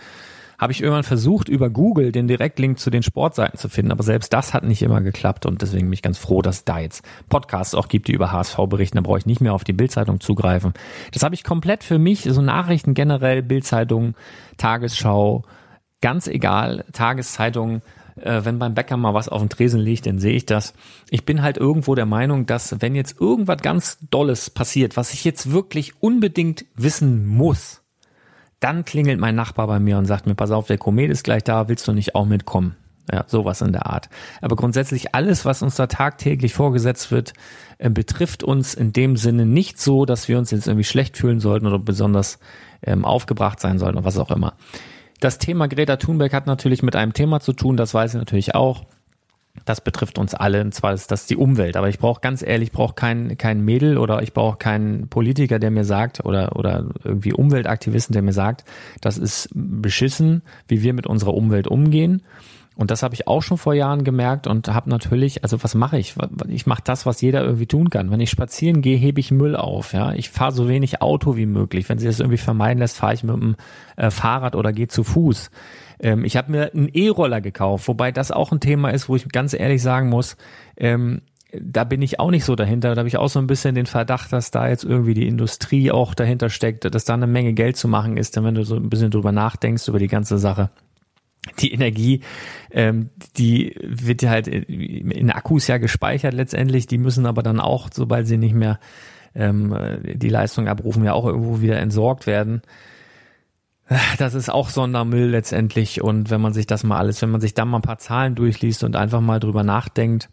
habe 0.58 0.72
ich 0.72 0.82
irgendwann 0.82 1.04
versucht, 1.04 1.48
über 1.48 1.70
Google 1.70 2.10
den 2.10 2.26
Direktlink 2.26 2.80
zu 2.80 2.90
den 2.90 3.04
Sportseiten 3.04 3.58
zu 3.58 3.68
finden, 3.68 3.92
aber 3.92 4.02
selbst 4.02 4.32
das 4.32 4.52
hat 4.54 4.64
nicht 4.64 4.82
immer 4.82 5.00
geklappt 5.00 5.46
und 5.46 5.62
deswegen 5.62 5.86
bin 5.86 5.92
ich 5.92 6.02
ganz 6.02 6.18
froh, 6.18 6.42
dass 6.42 6.64
da 6.64 6.80
jetzt 6.80 7.04
Podcasts 7.28 7.76
auch 7.76 7.86
gibt, 7.86 8.08
die 8.08 8.12
über 8.12 8.32
HSV 8.32 8.56
berichten. 8.68 8.96
Da 8.96 9.02
brauche 9.02 9.18
ich 9.18 9.26
nicht 9.26 9.40
mehr 9.40 9.54
auf 9.54 9.62
die 9.62 9.72
Bildzeitung 9.72 10.18
zugreifen. 10.18 10.72
Das 11.12 11.22
habe 11.22 11.36
ich 11.36 11.44
komplett 11.44 11.84
für 11.84 11.98
mich, 11.98 12.22
so 12.22 12.42
Nachrichten 12.42 12.94
generell, 12.94 13.42
Bildzeitung, 13.42 14.14
Tagesschau, 14.56 15.44
ganz 16.00 16.26
egal, 16.26 16.84
Tageszeitung, 16.92 17.82
äh, 18.20 18.44
wenn 18.44 18.58
beim 18.58 18.74
Bäcker 18.74 18.96
mal 18.96 19.14
was 19.14 19.28
auf 19.28 19.40
dem 19.40 19.48
Tresen 19.48 19.80
liegt, 19.80 20.06
dann 20.06 20.18
sehe 20.18 20.34
ich 20.34 20.46
das. 20.46 20.74
Ich 21.10 21.24
bin 21.24 21.42
halt 21.42 21.56
irgendwo 21.56 21.94
der 21.94 22.06
Meinung, 22.06 22.46
dass 22.46 22.80
wenn 22.80 22.94
jetzt 22.94 23.20
irgendwas 23.20 23.62
ganz 23.62 23.98
Dolles 24.10 24.50
passiert, 24.50 24.96
was 24.96 25.12
ich 25.12 25.24
jetzt 25.24 25.50
wirklich 25.52 26.02
unbedingt 26.02 26.64
wissen 26.74 27.26
muss, 27.26 27.82
dann 28.60 28.84
klingelt 28.84 29.20
mein 29.20 29.34
Nachbar 29.34 29.66
bei 29.66 29.78
mir 29.78 29.98
und 29.98 30.06
sagt 30.06 30.26
mir, 30.26 30.34
pass 30.34 30.50
auf, 30.50 30.66
der 30.66 30.78
Komet 30.78 31.10
ist 31.10 31.24
gleich 31.24 31.44
da, 31.44 31.68
willst 31.68 31.86
du 31.86 31.92
nicht 31.92 32.14
auch 32.14 32.26
mitkommen? 32.26 32.76
Ja, 33.10 33.24
sowas 33.26 33.62
in 33.62 33.72
der 33.72 33.86
Art. 33.86 34.10
Aber 34.42 34.54
grundsätzlich 34.54 35.14
alles, 35.14 35.46
was 35.46 35.62
uns 35.62 35.76
da 35.76 35.86
tagtäglich 35.86 36.52
vorgesetzt 36.52 37.10
wird, 37.10 37.32
äh, 37.78 37.88
betrifft 37.88 38.42
uns 38.42 38.74
in 38.74 38.92
dem 38.92 39.16
Sinne 39.16 39.46
nicht 39.46 39.80
so, 39.80 40.04
dass 40.04 40.28
wir 40.28 40.36
uns 40.36 40.50
jetzt 40.50 40.66
irgendwie 40.66 40.84
schlecht 40.84 41.16
fühlen 41.16 41.40
sollten 41.40 41.66
oder 41.66 41.78
besonders 41.78 42.38
ähm, 42.82 43.06
aufgebracht 43.06 43.60
sein 43.60 43.78
sollten 43.78 43.96
oder 43.96 44.04
was 44.04 44.18
auch 44.18 44.30
immer. 44.30 44.54
Das 45.20 45.38
Thema 45.38 45.66
Greta 45.66 45.96
Thunberg 45.96 46.32
hat 46.32 46.46
natürlich 46.46 46.82
mit 46.82 46.94
einem 46.94 47.12
Thema 47.12 47.40
zu 47.40 47.52
tun, 47.52 47.76
das 47.76 47.94
weiß 47.94 48.14
ich 48.14 48.18
natürlich 48.18 48.54
auch. 48.54 48.84
Das 49.64 49.80
betrifft 49.80 50.18
uns 50.18 50.34
alle, 50.34 50.60
und 50.60 50.72
zwar 50.72 50.92
ist 50.92 51.10
das 51.10 51.26
die 51.26 51.36
Umwelt. 51.36 51.76
Aber 51.76 51.88
ich 51.88 51.98
brauche 51.98 52.20
ganz 52.20 52.42
ehrlich, 52.42 52.68
ich 52.68 52.72
brauche 52.72 52.94
kein, 52.94 53.36
kein 53.38 53.64
Mädel 53.64 53.98
oder 53.98 54.22
ich 54.22 54.32
brauche 54.32 54.56
keinen 54.56 55.08
Politiker, 55.08 55.58
der 55.58 55.72
mir 55.72 55.84
sagt, 55.84 56.24
oder, 56.24 56.54
oder 56.54 56.86
irgendwie 57.02 57.32
Umweltaktivisten, 57.32 58.12
der 58.12 58.22
mir 58.22 58.32
sagt, 58.32 58.64
das 59.00 59.18
ist 59.18 59.48
beschissen, 59.52 60.42
wie 60.68 60.82
wir 60.82 60.92
mit 60.92 61.08
unserer 61.08 61.34
Umwelt 61.34 61.66
umgehen. 61.66 62.22
Und 62.78 62.92
das 62.92 63.02
habe 63.02 63.12
ich 63.12 63.26
auch 63.26 63.42
schon 63.42 63.58
vor 63.58 63.74
Jahren 63.74 64.04
gemerkt 64.04 64.46
und 64.46 64.68
habe 64.68 64.88
natürlich, 64.88 65.42
also 65.42 65.64
was 65.64 65.74
mache 65.74 65.98
ich? 65.98 66.14
Ich 66.46 66.64
mache 66.64 66.82
das, 66.84 67.06
was 67.06 67.20
jeder 67.20 67.42
irgendwie 67.42 67.66
tun 67.66 67.90
kann. 67.90 68.12
Wenn 68.12 68.20
ich 68.20 68.30
spazieren 68.30 68.82
gehe, 68.82 68.96
hebe 68.96 69.18
ich 69.18 69.32
Müll 69.32 69.56
auf. 69.56 69.94
Ja, 69.94 70.12
ich 70.12 70.30
fahre 70.30 70.52
so 70.52 70.68
wenig 70.68 71.02
Auto 71.02 71.36
wie 71.36 71.46
möglich. 71.46 71.88
Wenn 71.88 71.98
sie 71.98 72.06
das 72.06 72.20
irgendwie 72.20 72.38
vermeiden 72.38 72.78
lässt, 72.78 72.96
fahre 72.96 73.14
ich 73.14 73.24
mit 73.24 73.34
dem 73.34 73.56
äh, 73.96 74.12
Fahrrad 74.12 74.54
oder 74.54 74.72
gehe 74.72 74.86
zu 74.86 75.02
Fuß. 75.02 75.50
Ähm, 75.98 76.24
ich 76.24 76.36
habe 76.36 76.52
mir 76.52 76.72
einen 76.72 76.88
E-Roller 76.92 77.40
gekauft, 77.40 77.88
wobei 77.88 78.12
das 78.12 78.30
auch 78.30 78.52
ein 78.52 78.60
Thema 78.60 78.90
ist, 78.90 79.08
wo 79.08 79.16
ich 79.16 79.28
ganz 79.28 79.54
ehrlich 79.54 79.82
sagen 79.82 80.08
muss. 80.08 80.36
Ähm, 80.76 81.22
da 81.50 81.82
bin 81.82 82.00
ich 82.00 82.20
auch 82.20 82.30
nicht 82.30 82.44
so 82.44 82.54
dahinter. 82.54 82.94
Da 82.94 83.00
habe 83.00 83.08
ich 83.08 83.16
auch 83.16 83.28
so 83.28 83.40
ein 83.40 83.48
bisschen 83.48 83.74
den 83.74 83.86
Verdacht, 83.86 84.32
dass 84.32 84.52
da 84.52 84.68
jetzt 84.68 84.84
irgendwie 84.84 85.14
die 85.14 85.26
Industrie 85.26 85.90
auch 85.90 86.14
dahinter 86.14 86.48
steckt, 86.48 86.94
dass 86.94 87.04
da 87.04 87.14
eine 87.14 87.26
Menge 87.26 87.54
Geld 87.54 87.76
zu 87.76 87.88
machen 87.88 88.16
ist, 88.16 88.36
denn 88.36 88.44
wenn 88.44 88.54
du 88.54 88.64
so 88.64 88.76
ein 88.76 88.88
bisschen 88.88 89.10
drüber 89.10 89.32
nachdenkst 89.32 89.88
über 89.88 89.98
die 89.98 90.06
ganze 90.06 90.38
Sache 90.38 90.70
die 91.58 91.72
Energie, 91.72 92.22
ähm, 92.70 93.10
die 93.36 93.74
wird 93.82 94.22
halt 94.22 94.48
in 94.48 95.30
Akkus 95.30 95.66
ja 95.66 95.78
gespeichert 95.78 96.34
letztendlich, 96.34 96.86
die 96.86 96.98
müssen 96.98 97.26
aber 97.26 97.42
dann 97.42 97.60
auch, 97.60 97.88
sobald 97.92 98.26
sie 98.26 98.38
nicht 98.38 98.54
mehr 98.54 98.78
ähm, 99.34 99.76
die 100.02 100.28
Leistung 100.28 100.68
abrufen, 100.68 101.04
ja 101.04 101.12
auch 101.12 101.26
irgendwo 101.26 101.60
wieder 101.60 101.78
entsorgt 101.78 102.26
werden. 102.26 102.62
Das 104.18 104.34
ist 104.34 104.50
auch 104.50 104.68
Sondermüll 104.68 105.30
letztendlich 105.30 106.02
und 106.02 106.30
wenn 106.30 106.42
man 106.42 106.52
sich 106.52 106.66
das 106.66 106.84
mal 106.84 106.98
alles, 106.98 107.22
wenn 107.22 107.30
man 107.30 107.40
sich 107.40 107.54
da 107.54 107.64
mal 107.64 107.78
ein 107.78 107.82
paar 107.82 107.98
Zahlen 107.98 108.34
durchliest 108.34 108.84
und 108.84 108.96
einfach 108.96 109.22
mal 109.22 109.40
drüber 109.40 109.62
nachdenkt, 109.62 110.28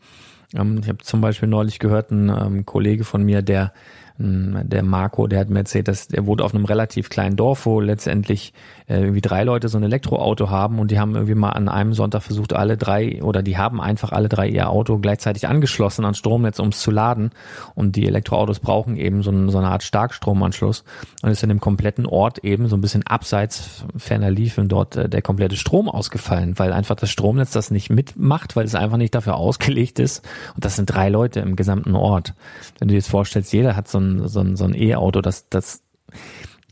ähm, 0.53 0.80
ich 0.82 0.89
habe 0.89 0.97
zum 0.99 1.22
Beispiel 1.22 1.47
neulich 1.47 1.80
gehört, 1.80 2.11
ein 2.11 2.30
ähm, 2.30 2.66
Kollege 2.66 3.05
von 3.05 3.24
mir, 3.24 3.41
der 3.41 3.72
der 4.18 4.82
Marco, 4.84 5.28
der 5.28 5.41
hat 5.41 5.49
mir 5.49 5.59
erzählt, 5.59 5.89
dass 5.89 6.09
er 6.09 6.26
wohnt 6.26 6.41
auf 6.41 6.55
einem 6.55 6.63
relativ 6.63 7.09
kleinen 7.09 7.36
Dorf, 7.36 7.66
wo 7.66 7.82
letztendlich 7.82 8.53
äh, 8.88 8.99
irgendwie 8.99 9.21
drei 9.21 9.43
Leute 9.43 9.67
so 9.67 9.77
ein 9.77 9.83
Elektroauto 9.83 10.49
haben 10.49 10.79
und 10.79 10.91
die 10.91 10.99
haben 10.99 11.15
irgendwie 11.15 11.36
mal 11.36 11.49
an 11.49 11.69
einem 11.69 11.93
Sonntag 11.93 12.23
versucht, 12.23 12.53
alle 12.53 12.77
drei 12.77 13.21
oder 13.23 13.41
die 13.41 13.57
haben 13.57 13.81
einfach 13.81 14.11
alle 14.11 14.29
drei 14.29 14.47
ihr 14.47 14.69
Auto 14.69 14.97
gleichzeitig 14.97 15.47
angeschlossen 15.47 16.05
an 16.05 16.13
Stromnetz, 16.13 16.59
um 16.59 16.69
es 16.69 16.79
zu 16.79 16.91
laden. 16.91 17.31
Und 17.73 17.95
die 17.95 18.07
Elektroautos 18.07 18.59
brauchen 18.59 18.97
eben 18.97 19.23
so, 19.23 19.31
ein, 19.31 19.49
so 19.49 19.57
eine 19.57 19.69
Art 19.69 19.83
Starkstromanschluss 19.83 20.83
und 21.21 21.29
ist 21.29 21.43
in 21.43 21.49
dem 21.49 21.59
kompletten 21.59 22.05
Ort 22.05 22.39
eben 22.39 22.67
so 22.67 22.77
ein 22.77 22.81
bisschen 22.81 23.05
abseits 23.07 23.86
ferner 23.97 24.31
liefen 24.31 24.67
dort 24.67 24.95
äh, 24.95 25.09
der 25.09 25.21
komplette 25.21 25.55
Strom 25.55 25.89
ausgefallen, 25.89 26.57
weil 26.59 26.73
einfach 26.73 26.95
das 26.95 27.09
Stromnetz 27.09 27.51
das 27.51 27.71
nicht 27.71 27.89
mitmacht, 27.89 28.55
weil 28.55 28.65
es 28.65 28.75
einfach 28.75 28.97
nicht 28.97 29.15
dafür 29.15 29.36
ausgelegt 29.36 29.99
ist. 29.99 30.25
Und 30.55 30.63
das 30.63 30.75
sind 30.75 30.88
drei 30.88 31.09
Leute 31.09 31.39
im 31.39 31.55
gesamten 31.55 31.95
Ort. 31.95 32.33
Wenn 32.79 32.88
du 32.88 32.93
dir 32.93 32.97
jetzt 32.97 33.09
vorstellst, 33.09 33.53
jeder 33.53 33.75
hat 33.75 33.88
so 33.88 33.99
ein, 33.99 34.27
so 34.27 34.41
ein, 34.41 34.55
so 34.55 34.65
ein 34.65 34.75
E-Auto, 34.75 35.21
das, 35.21 35.49
das, 35.49 35.81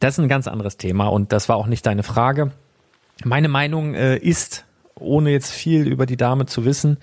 das 0.04 0.16
ist 0.18 0.20
ein 0.20 0.28
ganz 0.28 0.50
anderes 0.50 0.76
Thema 0.76 1.08
und 1.08 1.32
das 1.32 1.48
war 1.48 1.56
auch 1.56 1.68
nicht 1.68 1.86
deine 1.86 2.04
Frage. 2.04 2.52
Meine 3.24 3.48
Meinung 3.48 3.94
äh, 3.94 4.18
ist, 4.18 4.66
ohne 4.96 5.32
jetzt 5.32 5.52
viel 5.52 5.88
über 5.88 6.06
die 6.06 6.18
Dame 6.18 6.46
zu 6.46 6.66
wissen, 6.66 6.98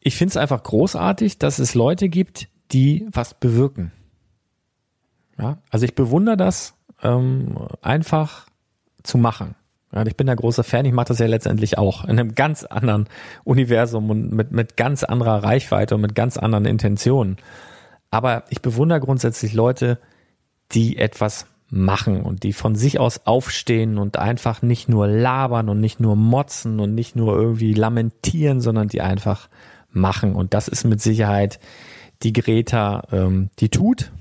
ich 0.00 0.16
finde 0.16 0.30
es 0.30 0.36
einfach 0.38 0.62
großartig, 0.62 1.38
dass 1.38 1.58
es 1.58 1.74
Leute 1.74 2.08
gibt, 2.08 2.48
die 2.72 3.06
was 3.12 3.34
bewirken. 3.34 3.92
Ja, 5.38 5.58
also 5.68 5.84
ich 5.84 5.94
bewundere 5.94 6.38
das 6.38 6.74
ähm, 7.02 7.58
einfach 7.82 8.46
zu 9.02 9.18
machen. 9.18 9.54
Ja, 9.92 10.06
ich 10.06 10.16
bin 10.16 10.26
der 10.26 10.36
große 10.36 10.64
Fan, 10.64 10.86
ich 10.86 10.94
mache 10.94 11.08
das 11.08 11.18
ja 11.18 11.26
letztendlich 11.26 11.76
auch 11.76 12.04
in 12.04 12.18
einem 12.18 12.34
ganz 12.34 12.64
anderen 12.64 13.10
Universum 13.44 14.08
und 14.08 14.32
mit, 14.32 14.52
mit 14.52 14.78
ganz 14.78 15.04
anderer 15.04 15.44
Reichweite 15.44 15.96
und 15.96 16.00
mit 16.00 16.14
ganz 16.14 16.38
anderen 16.38 16.64
Intentionen. 16.64 17.36
Aber 18.10 18.44
ich 18.48 18.62
bewundere 18.62 19.00
grundsätzlich 19.00 19.52
Leute, 19.52 19.98
die 20.72 20.96
etwas 20.96 21.46
machen 21.68 22.22
und 22.22 22.42
die 22.44 22.52
von 22.52 22.76
sich 22.76 23.00
aus 23.00 23.26
aufstehen 23.26 23.98
und 23.98 24.18
einfach 24.18 24.62
nicht 24.62 24.88
nur 24.88 25.08
labern 25.08 25.68
und 25.68 25.80
nicht 25.80 25.98
nur 25.98 26.14
motzen 26.14 26.78
und 26.78 26.94
nicht 26.94 27.16
nur 27.16 27.36
irgendwie 27.36 27.74
lamentieren, 27.74 28.60
sondern 28.60 28.88
die 28.88 29.00
einfach 29.00 29.48
machen. 29.90 30.34
Und 30.34 30.54
das 30.54 30.68
ist 30.68 30.84
mit 30.84 31.00
Sicherheit 31.00 31.58
die 32.22 32.32
Greta, 32.32 33.02
ähm, 33.10 33.50
die 33.58 33.68
tut. 33.68 34.12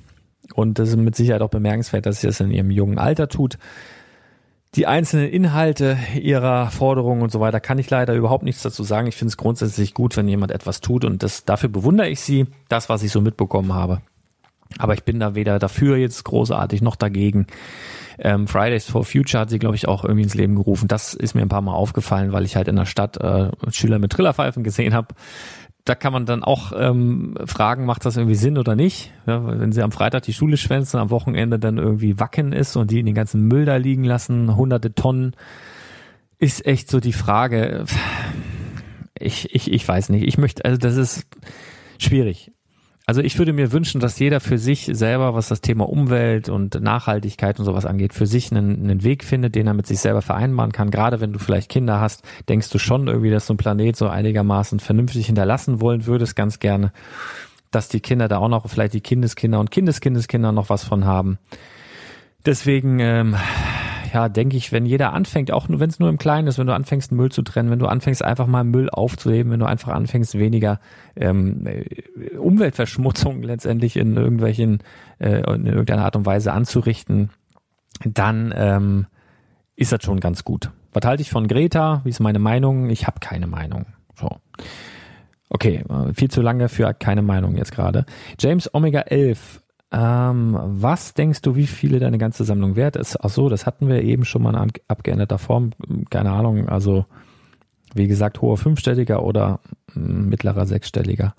Und 0.53 0.79
das 0.79 0.89
ist 0.89 0.97
mit 0.97 1.15
Sicherheit 1.15 1.41
auch 1.41 1.49
bemerkenswert, 1.49 2.05
dass 2.05 2.21
sie 2.21 2.27
das 2.27 2.39
in 2.39 2.51
ihrem 2.51 2.71
jungen 2.71 2.97
Alter 2.97 3.27
tut. 3.27 3.57
Die 4.75 4.87
einzelnen 4.87 5.29
Inhalte 5.29 5.97
ihrer 6.21 6.69
Forderungen 6.69 7.21
und 7.21 7.31
so 7.31 7.39
weiter 7.39 7.59
kann 7.59 7.79
ich 7.79 7.89
leider 7.89 8.13
überhaupt 8.13 8.43
nichts 8.43 8.61
dazu 8.61 8.83
sagen. 8.83 9.07
Ich 9.07 9.15
finde 9.15 9.29
es 9.29 9.37
grundsätzlich 9.37 9.93
gut, 9.93 10.17
wenn 10.17 10.27
jemand 10.27 10.51
etwas 10.51 10.81
tut 10.81 11.05
und 11.05 11.23
das, 11.23 11.45
dafür 11.45 11.69
bewundere 11.69 12.09
ich 12.09 12.19
sie, 12.19 12.47
das, 12.67 12.89
was 12.89 13.03
ich 13.03 13.11
so 13.11 13.21
mitbekommen 13.21 13.73
habe. 13.73 14.01
Aber 14.77 14.93
ich 14.93 15.03
bin 15.03 15.19
da 15.19 15.35
weder 15.35 15.59
dafür 15.59 15.97
jetzt 15.97 16.23
großartig 16.23 16.81
noch 16.81 16.95
dagegen. 16.95 17.47
Ähm, 18.17 18.47
Fridays 18.47 18.85
for 18.85 19.03
Future 19.03 19.41
hat 19.41 19.49
sie, 19.49 19.59
glaube 19.59 19.75
ich, 19.75 19.87
auch 19.87 20.03
irgendwie 20.03 20.23
ins 20.23 20.35
Leben 20.35 20.55
gerufen. 20.55 20.87
Das 20.87 21.13
ist 21.13 21.33
mir 21.33 21.41
ein 21.41 21.49
paar 21.49 21.61
Mal 21.61 21.73
aufgefallen, 21.73 22.31
weil 22.31 22.45
ich 22.45 22.55
halt 22.55 22.67
in 22.67 22.75
der 22.75 22.85
Stadt 22.85 23.17
äh, 23.17 23.51
Schüler 23.71 23.99
mit 23.99 24.11
Trillerpfeifen 24.11 24.63
gesehen 24.63 24.93
habe 24.93 25.15
da 25.85 25.93
kann 25.93 26.11
man 26.11 26.25
dann 26.25 26.43
auch 26.43 26.73
ähm, 26.75 27.35
fragen, 27.45 27.85
macht 27.85 28.05
das 28.05 28.17
irgendwie 28.17 28.35
Sinn 28.35 28.57
oder 28.57 28.75
nicht? 28.75 29.11
Ja, 29.27 29.45
wenn 29.59 29.71
sie 29.71 29.83
am 29.83 29.91
Freitag 29.91 30.23
die 30.23 30.33
Schule 30.33 30.57
schwänzen, 30.57 30.99
am 30.99 31.11
Wochenende 31.11 31.59
dann 31.59 31.77
irgendwie 31.77 32.19
wacken 32.19 32.53
ist 32.53 32.75
und 32.75 32.89
die 32.89 32.99
in 32.99 33.05
den 33.05 33.13
ganzen 33.13 33.47
Müll 33.47 33.65
da 33.65 33.75
liegen 33.75 34.03
lassen, 34.03 34.55
hunderte 34.55 34.95
Tonnen, 34.95 35.35
ist 36.39 36.65
echt 36.65 36.89
so 36.89 36.99
die 36.99 37.13
Frage. 37.13 37.85
Ich, 39.17 39.53
ich, 39.53 39.71
ich 39.71 39.87
weiß 39.87 40.09
nicht. 40.09 40.27
Ich 40.27 40.39
möchte, 40.39 40.65
also 40.65 40.77
das 40.77 40.97
ist 40.97 41.27
schwierig. 41.99 42.51
Also 43.07 43.21
ich 43.21 43.37
würde 43.37 43.53
mir 43.53 43.71
wünschen, 43.71 44.01
dass 44.01 44.17
jeder 44.17 44.39
für 44.39 44.57
sich 44.57 44.89
selber, 44.91 45.35
was 45.35 45.49
das 45.49 45.61
Thema 45.61 45.87
Umwelt 45.87 46.49
und 46.49 46.81
Nachhaltigkeit 46.81 47.59
und 47.59 47.65
sowas 47.65 47.85
angeht, 47.85 48.13
für 48.13 48.25
sich 48.25 48.51
einen, 48.51 48.83
einen 48.83 49.03
Weg 49.03 49.23
findet, 49.23 49.53
den 49.53 49.67
er 49.67 49.75
mit 49.75 49.85
sich 49.85 49.99
selber 49.99 50.23
vereinbaren 50.23 50.71
kann. 50.71 50.89
Gerade 50.89 51.21
wenn 51.21 51.31
du 51.31 51.37
vielleicht 51.37 51.69
Kinder 51.69 51.99
hast, 51.99 52.23
denkst 52.49 52.69
du 52.71 52.79
schon 52.79 53.07
irgendwie, 53.07 53.29
dass 53.29 53.45
so 53.45 53.53
ein 53.53 53.57
Planet 53.57 53.95
so 53.95 54.07
einigermaßen 54.07 54.79
vernünftig 54.79 55.27
hinterlassen 55.27 55.81
wollen 55.81 56.07
würdest, 56.07 56.35
ganz 56.35 56.57
gerne, 56.57 56.91
dass 57.69 57.89
die 57.89 57.99
Kinder 57.99 58.27
da 58.27 58.39
auch 58.39 58.49
noch, 58.49 58.67
vielleicht 58.67 58.93
die 58.93 59.01
Kindeskinder 59.01 59.59
und 59.59 59.69
Kindeskindeskinder 59.69 60.51
noch 60.51 60.69
was 60.69 60.83
von 60.83 61.05
haben. 61.05 61.37
Deswegen, 62.43 62.99
ähm, 62.99 63.35
ja, 64.15 64.29
denke 64.29 64.55
ich, 64.55 64.71
wenn 64.71 64.85
jeder 64.85 65.11
anfängt, 65.11 65.51
auch 65.51 65.67
wenn 65.67 65.89
es 65.89 65.99
nur 65.99 66.07
im 66.07 66.17
Kleinen 66.17 66.47
ist, 66.47 66.57
wenn 66.57 66.67
du 66.67 66.73
anfängst, 66.73 67.11
Müll 67.11 67.33
zu 67.33 67.41
trennen, 67.41 67.69
wenn 67.69 67.79
du 67.79 67.87
anfängst, 67.87 68.23
einfach 68.23 68.47
mal 68.47 68.63
Müll 68.63 68.89
aufzuheben, 68.89 69.51
wenn 69.51 69.59
du 69.59 69.65
einfach 69.65 69.91
anfängst, 69.91 70.39
weniger 70.39 70.79
ähm, 71.17 71.67
äh, 71.67 72.37
Umweltverschmutzung 72.37 73.43
letztendlich 73.43 73.97
in 73.97 74.15
irgendwelchen, 74.15 74.79
äh, 75.19 75.41
in 75.53 75.65
irgendeiner 75.65 76.05
Art 76.05 76.15
und 76.15 76.25
Weise 76.25 76.53
anzurichten, 76.53 77.29
dann 78.05 78.53
ähm, 78.55 79.07
ist 79.75 79.91
das 79.91 80.01
schon 80.01 80.21
ganz 80.21 80.45
gut. 80.45 80.71
Was 80.93 81.05
halte 81.05 81.21
ich 81.21 81.29
von 81.29 81.49
Greta? 81.49 81.99
Wie 82.05 82.09
ist 82.09 82.21
meine 82.21 82.39
Meinung? 82.39 82.89
Ich 82.89 83.07
habe 83.07 83.19
keine 83.19 83.47
Meinung. 83.47 83.85
So. 84.17 84.29
Okay, 85.49 85.83
äh, 85.89 86.13
viel 86.13 86.31
zu 86.31 86.41
lange 86.41 86.69
für 86.69 86.93
keine 86.93 87.21
Meinung 87.21 87.57
jetzt 87.57 87.73
gerade. 87.73 88.05
James 88.39 88.73
Omega 88.73 89.01
11 89.01 89.61
ähm, 89.97 90.57
was 90.61 91.13
denkst 91.13 91.41
du, 91.41 91.55
wie 91.55 91.67
viele 91.67 91.99
deine 91.99 92.17
ganze 92.17 92.43
Sammlung 92.43 92.75
wert 92.75 92.97
ist? 92.97 93.17
Ach 93.23 93.29
so, 93.29 93.47
das 93.47 93.65
hatten 93.65 93.87
wir 93.87 94.01
eben 94.01 94.25
schon 94.25 94.41
mal 94.41 94.61
in 94.61 94.71
abgeänderter 94.89 95.37
Form. 95.37 95.71
Keine 96.09 96.31
Ahnung, 96.31 96.67
also 96.67 97.05
wie 97.93 98.07
gesagt, 98.07 98.41
hoher 98.41 98.57
fünfstelliger 98.57 99.23
oder 99.23 99.61
mittlerer 99.93 100.65
sechsstelliger 100.65 101.33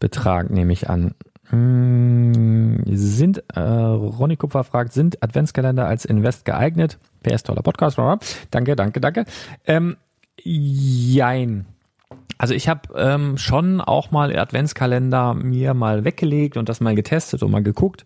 Betrag, 0.00 0.50
nehme 0.50 0.72
ich 0.72 0.90
an. 0.90 1.14
Hm, 1.50 2.82
sind, 2.86 3.44
äh, 3.54 3.60
Ronny 3.60 4.36
Kupfer 4.36 4.64
fragt, 4.64 4.92
sind 4.92 5.22
Adventskalender 5.22 5.86
als 5.86 6.04
Invest 6.04 6.44
geeignet? 6.44 6.98
PS 7.22 7.44
toller 7.44 7.62
Podcast. 7.62 7.98
Danke, 8.50 8.74
danke, 8.74 9.00
danke. 9.00 9.26
Ähm, 9.64 9.96
jein. 10.42 11.66
Also 12.38 12.54
ich 12.54 12.68
habe 12.68 12.88
ähm, 12.96 13.38
schon 13.38 13.80
auch 13.80 14.10
mal 14.10 14.36
Adventskalender 14.36 15.34
mir 15.34 15.74
mal 15.74 16.04
weggelegt 16.04 16.56
und 16.56 16.68
das 16.68 16.80
mal 16.80 16.94
getestet 16.94 17.42
und 17.42 17.50
mal 17.50 17.62
geguckt. 17.62 18.04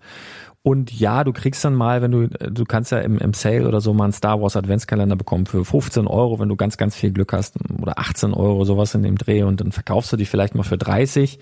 Und 0.63 0.93
ja, 0.93 1.23
du 1.23 1.33
kriegst 1.33 1.65
dann 1.65 1.75
mal, 1.75 2.03
wenn 2.03 2.11
du, 2.11 2.29
du 2.29 2.65
kannst 2.65 2.91
ja 2.91 2.99
im, 2.99 3.19
im 3.19 3.35
Sale 3.35 3.69
oder 3.69 3.81
so 3.81 3.95
mal 3.95 4.05
einen 4.05 4.13
Star 4.13 4.43
Wars 4.43 4.57
Adventskalender 4.57 5.15
bekommen 5.15 5.47
für 5.47 5.65
15 5.65 6.09
Euro, 6.09 6.41
wenn 6.41 6.49
du 6.49 6.57
ganz, 6.57 6.77
ganz 6.77 6.97
viel 6.97 7.13
Glück 7.13 7.33
hast, 7.33 7.55
oder 7.81 8.01
18 8.01 8.35
Euro, 8.35 8.65
sowas 8.65 8.93
in 8.95 9.05
dem 9.05 9.17
Dreh 9.17 9.45
und 9.45 9.61
dann 9.61 9.71
verkaufst 9.71 10.13
du 10.13 10.17
die 10.17 10.27
vielleicht 10.27 10.57
mal 10.57 10.65
für 10.65 10.77
30. 10.77 11.39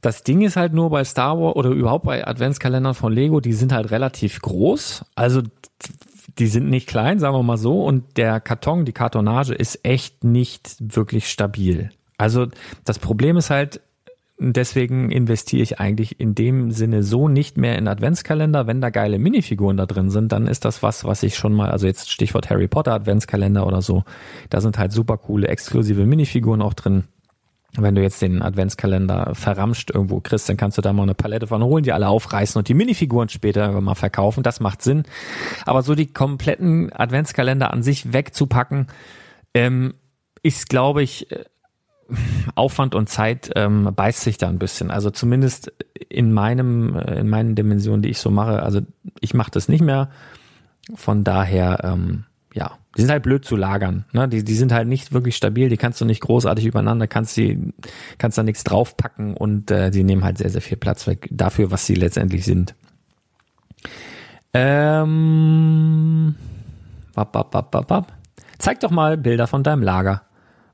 Das 0.00 0.22
Ding 0.22 0.42
ist 0.42 0.56
halt 0.56 0.74
nur 0.74 0.90
bei 0.90 1.02
Star 1.02 1.38
Wars 1.40 1.56
oder 1.56 1.70
überhaupt 1.70 2.04
bei 2.04 2.24
Adventskalendern 2.24 2.94
von 2.94 3.12
Lego, 3.12 3.40
die 3.40 3.52
sind 3.52 3.72
halt 3.72 3.90
relativ 3.90 4.40
groß. 4.40 5.04
Also 5.16 5.42
die 6.38 6.46
sind 6.46 6.68
nicht 6.68 6.88
klein, 6.88 7.18
sagen 7.18 7.34
wir 7.34 7.42
mal 7.42 7.56
so, 7.56 7.84
und 7.84 8.16
der 8.16 8.40
Karton, 8.40 8.84
die 8.84 8.92
Kartonage 8.92 9.54
ist 9.54 9.80
echt 9.84 10.24
nicht 10.24 10.76
wirklich 10.80 11.28
stabil. 11.28 11.90
Also 12.18 12.46
das 12.84 12.98
Problem 12.98 13.36
ist 13.36 13.50
halt, 13.50 13.80
deswegen 14.38 15.10
investiere 15.10 15.62
ich 15.62 15.80
eigentlich 15.80 16.20
in 16.20 16.34
dem 16.34 16.70
Sinne 16.70 17.02
so 17.02 17.28
nicht 17.28 17.56
mehr 17.56 17.78
in 17.78 17.88
Adventskalender. 17.88 18.66
Wenn 18.66 18.80
da 18.80 18.90
geile 18.90 19.18
Minifiguren 19.18 19.76
da 19.76 19.86
drin 19.86 20.10
sind, 20.10 20.32
dann 20.32 20.46
ist 20.46 20.64
das 20.64 20.82
was, 20.82 21.04
was 21.04 21.22
ich 21.22 21.36
schon 21.36 21.52
mal, 21.52 21.70
also 21.70 21.86
jetzt 21.86 22.10
Stichwort 22.10 22.50
Harry 22.50 22.68
Potter 22.68 22.92
Adventskalender 22.92 23.66
oder 23.66 23.82
so, 23.82 24.04
da 24.50 24.60
sind 24.60 24.78
halt 24.78 24.92
super 24.92 25.16
coole 25.16 25.48
exklusive 25.48 26.04
Minifiguren 26.06 26.62
auch 26.62 26.74
drin. 26.74 27.04
Wenn 27.78 27.94
du 27.94 28.02
jetzt 28.02 28.22
den 28.22 28.42
Adventskalender 28.42 29.34
verramscht 29.34 29.90
irgendwo 29.90 30.20
kriegst, 30.20 30.48
dann 30.48 30.56
kannst 30.56 30.78
du 30.78 30.82
da 30.82 30.92
mal 30.92 31.02
eine 31.02 31.14
Palette 31.14 31.46
von 31.46 31.62
holen, 31.62 31.84
die 31.84 31.92
alle 31.92 32.08
aufreißen 32.08 32.58
und 32.58 32.68
die 32.68 32.74
Minifiguren 32.74 33.28
später 33.28 33.80
mal 33.80 33.94
verkaufen. 33.94 34.42
Das 34.42 34.60
macht 34.60 34.82
Sinn. 34.82 35.04
Aber 35.64 35.82
so 35.82 35.94
die 35.94 36.06
kompletten 36.06 36.92
Adventskalender 36.92 37.72
an 37.72 37.82
sich 37.82 38.12
wegzupacken, 38.12 38.86
ähm, 39.54 39.94
ist, 40.42 40.68
glaube 40.68 41.02
ich, 41.02 41.30
äh, 41.32 41.44
Aufwand 42.54 42.94
und 42.94 43.08
Zeit 43.08 43.50
ähm, 43.56 43.90
beißt 43.94 44.20
sich 44.20 44.38
da 44.38 44.48
ein 44.48 44.58
bisschen. 44.58 44.90
Also 44.90 45.10
zumindest 45.10 45.72
in 46.08 46.32
meinem, 46.32 46.96
äh, 46.96 47.18
in 47.20 47.28
meinen 47.28 47.54
Dimensionen, 47.54 48.02
die 48.02 48.10
ich 48.10 48.18
so 48.18 48.30
mache. 48.30 48.62
Also 48.62 48.80
ich 49.20 49.34
mache 49.34 49.50
das 49.50 49.68
nicht 49.68 49.82
mehr. 49.82 50.10
Von 50.94 51.24
daher, 51.24 51.80
ähm, 51.82 52.24
die 52.96 53.02
sind 53.02 53.10
halt 53.10 53.22
blöd 53.22 53.44
zu 53.44 53.56
lagern. 53.56 54.06
Ne? 54.12 54.26
Die, 54.28 54.42
die 54.42 54.54
sind 54.54 54.72
halt 54.72 54.88
nicht 54.88 55.12
wirklich 55.12 55.36
stabil, 55.36 55.68
die 55.68 55.76
kannst 55.76 56.00
du 56.00 56.06
nicht 56.06 56.20
großartig 56.20 56.64
übereinander, 56.64 57.06
kannst 57.06 57.36
die, 57.36 57.74
kannst 58.18 58.38
da 58.38 58.42
nichts 58.42 58.64
draufpacken 58.64 59.34
und 59.34 59.70
äh, 59.70 59.90
die 59.90 60.02
nehmen 60.02 60.24
halt 60.24 60.38
sehr, 60.38 60.48
sehr 60.48 60.62
viel 60.62 60.78
Platz 60.78 61.06
weg 61.06 61.28
dafür, 61.30 61.70
was 61.70 61.84
sie 61.86 61.94
letztendlich 61.94 62.44
sind. 62.44 62.74
Ähm, 64.54 66.34
bap, 67.14 67.32
bap, 67.32 67.50
bap, 67.50 67.70
bap, 67.70 67.86
bap. 67.86 68.12
Zeig 68.58 68.80
doch 68.80 68.90
mal 68.90 69.18
Bilder 69.18 69.46
von 69.46 69.62
deinem 69.62 69.82
Lager. 69.82 70.22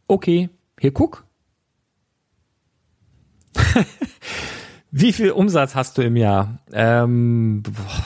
Okay, 0.06 0.48
hier 0.78 0.92
guck. 0.92 1.24
Wie 4.92 5.12
viel 5.12 5.32
Umsatz 5.32 5.74
hast 5.74 5.98
du 5.98 6.02
im 6.02 6.16
Jahr? 6.16 6.60
Ähm, 6.72 7.64
boah, 7.64 8.04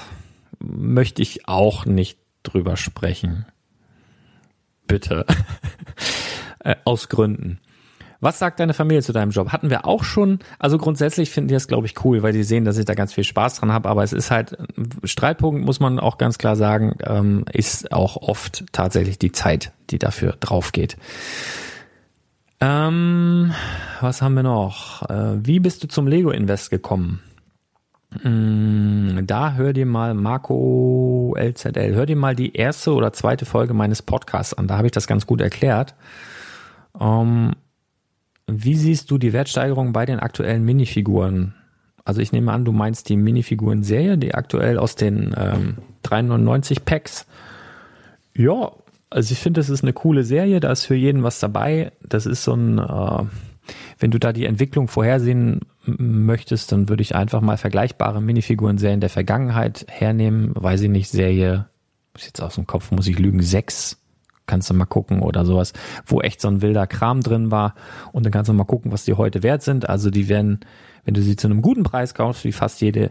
möchte 0.60 1.20
ich 1.20 1.46
auch 1.48 1.84
nicht 1.84 2.18
drüber 2.42 2.78
sprechen 2.78 3.44
bitte. 4.86 5.26
äh, 6.60 6.76
aus 6.84 7.08
Gründen. 7.08 7.60
Was 8.20 8.38
sagt 8.38 8.60
deine 8.60 8.74
Familie 8.74 9.02
zu 9.02 9.12
deinem 9.12 9.30
Job? 9.30 9.50
Hatten 9.50 9.70
wir 9.70 9.84
auch 9.84 10.02
schon. 10.02 10.38
Also 10.58 10.78
grundsätzlich 10.78 11.30
finden 11.30 11.48
die 11.48 11.54
das, 11.54 11.68
glaube 11.68 11.86
ich, 11.86 12.02
cool, 12.04 12.22
weil 12.22 12.32
die 12.32 12.44
sehen, 12.44 12.64
dass 12.64 12.78
ich 12.78 12.84
da 12.86 12.94
ganz 12.94 13.12
viel 13.12 13.24
Spaß 13.24 13.56
dran 13.56 13.72
habe. 13.72 13.88
Aber 13.88 14.02
es 14.02 14.12
ist 14.12 14.30
halt, 14.30 14.56
Streitpunkt 15.04 15.64
muss 15.64 15.80
man 15.80 15.98
auch 15.98 16.16
ganz 16.18 16.38
klar 16.38 16.56
sagen, 16.56 16.96
ähm, 17.04 17.44
ist 17.52 17.92
auch 17.92 18.16
oft 18.16 18.64
tatsächlich 18.72 19.18
die 19.18 19.32
Zeit, 19.32 19.72
die 19.90 19.98
dafür 19.98 20.32
drauf 20.40 20.72
geht. 20.72 20.96
Ähm, 22.60 23.52
was 24.00 24.22
haben 24.22 24.34
wir 24.34 24.42
noch? 24.42 25.08
Äh, 25.10 25.46
wie 25.46 25.60
bist 25.60 25.82
du 25.84 25.88
zum 25.88 26.06
Lego 26.06 26.30
Invest 26.30 26.70
gekommen? 26.70 27.20
Mm, 28.22 29.26
da 29.26 29.54
hör 29.54 29.72
dir 29.72 29.86
mal 29.86 30.14
Marco 30.14 31.34
LZL, 31.38 31.94
hör 31.94 32.06
dir 32.06 32.16
mal 32.16 32.34
die 32.34 32.54
erste 32.54 32.92
oder 32.92 33.12
zweite 33.12 33.44
Folge 33.44 33.74
meines 33.74 34.02
Podcasts 34.02 34.54
an. 34.54 34.66
Da 34.66 34.76
habe 34.76 34.86
ich 34.86 34.92
das 34.92 35.06
ganz 35.06 35.26
gut 35.26 35.40
erklärt. 35.40 35.94
Ähm, 37.00 37.52
wie 38.46 38.74
siehst 38.74 39.10
du 39.10 39.18
die 39.18 39.32
Wertsteigerung 39.32 39.92
bei 39.92 40.06
den 40.06 40.20
aktuellen 40.20 40.64
Minifiguren? 40.64 41.54
Also 42.04 42.20
ich 42.20 42.30
nehme 42.30 42.52
an, 42.52 42.64
du 42.64 42.70
meinst 42.70 43.08
die 43.08 43.16
Minifiguren-Serie, 43.16 44.16
die 44.16 44.34
aktuell 44.34 44.78
aus 44.78 44.94
den 44.94 45.34
ähm, 45.36 45.78
399 46.04 46.84
Packs. 46.84 47.26
Ja, 48.36 48.72
also 49.10 49.32
ich 49.32 49.40
finde, 49.40 49.60
das 49.60 49.70
ist 49.70 49.82
eine 49.82 49.92
coole 49.92 50.22
Serie, 50.22 50.60
da 50.60 50.70
ist 50.70 50.84
für 50.84 50.94
jeden 50.94 51.24
was 51.24 51.40
dabei. 51.40 51.90
Das 52.02 52.26
ist 52.26 52.44
so 52.44 52.54
ein, 52.54 52.78
äh, 52.78 53.24
wenn 53.98 54.10
du 54.10 54.18
da 54.18 54.32
die 54.32 54.46
Entwicklung 54.46 54.88
vorhersehen 54.88 55.60
möchtest, 55.84 56.72
dann 56.72 56.88
würde 56.88 57.02
ich 57.02 57.14
einfach 57.14 57.40
mal 57.40 57.56
vergleichbare 57.56 58.20
Minifiguren-Serien 58.20 59.00
der 59.00 59.10
Vergangenheit 59.10 59.86
hernehmen. 59.88 60.52
Weiß 60.54 60.80
ich 60.80 60.90
nicht, 60.90 61.10
Serie, 61.10 61.66
ist 62.14 62.26
jetzt 62.26 62.40
aus 62.40 62.56
dem 62.56 62.66
Kopf, 62.66 62.90
muss 62.90 63.06
ich 63.06 63.18
lügen, 63.18 63.42
sechs 63.42 63.98
kannst 64.46 64.70
du 64.70 64.74
mal 64.74 64.86
gucken 64.86 65.20
oder 65.20 65.44
sowas, 65.44 65.72
wo 66.06 66.20
echt 66.20 66.40
so 66.40 66.48
ein 66.48 66.62
wilder 66.62 66.86
Kram 66.86 67.20
drin 67.20 67.50
war. 67.50 67.74
Und 68.12 68.24
dann 68.24 68.32
kannst 68.32 68.48
du 68.48 68.52
mal 68.52 68.64
gucken, 68.64 68.92
was 68.92 69.04
die 69.04 69.14
heute 69.14 69.42
wert 69.42 69.62
sind. 69.62 69.88
Also 69.88 70.10
die 70.10 70.28
werden, 70.28 70.60
wenn 71.04 71.14
du 71.14 71.22
sie 71.22 71.36
zu 71.36 71.48
einem 71.48 71.62
guten 71.62 71.82
Preis 71.82 72.14
kaufst, 72.14 72.44
wie 72.44 72.52
fast 72.52 72.80
jede 72.80 73.10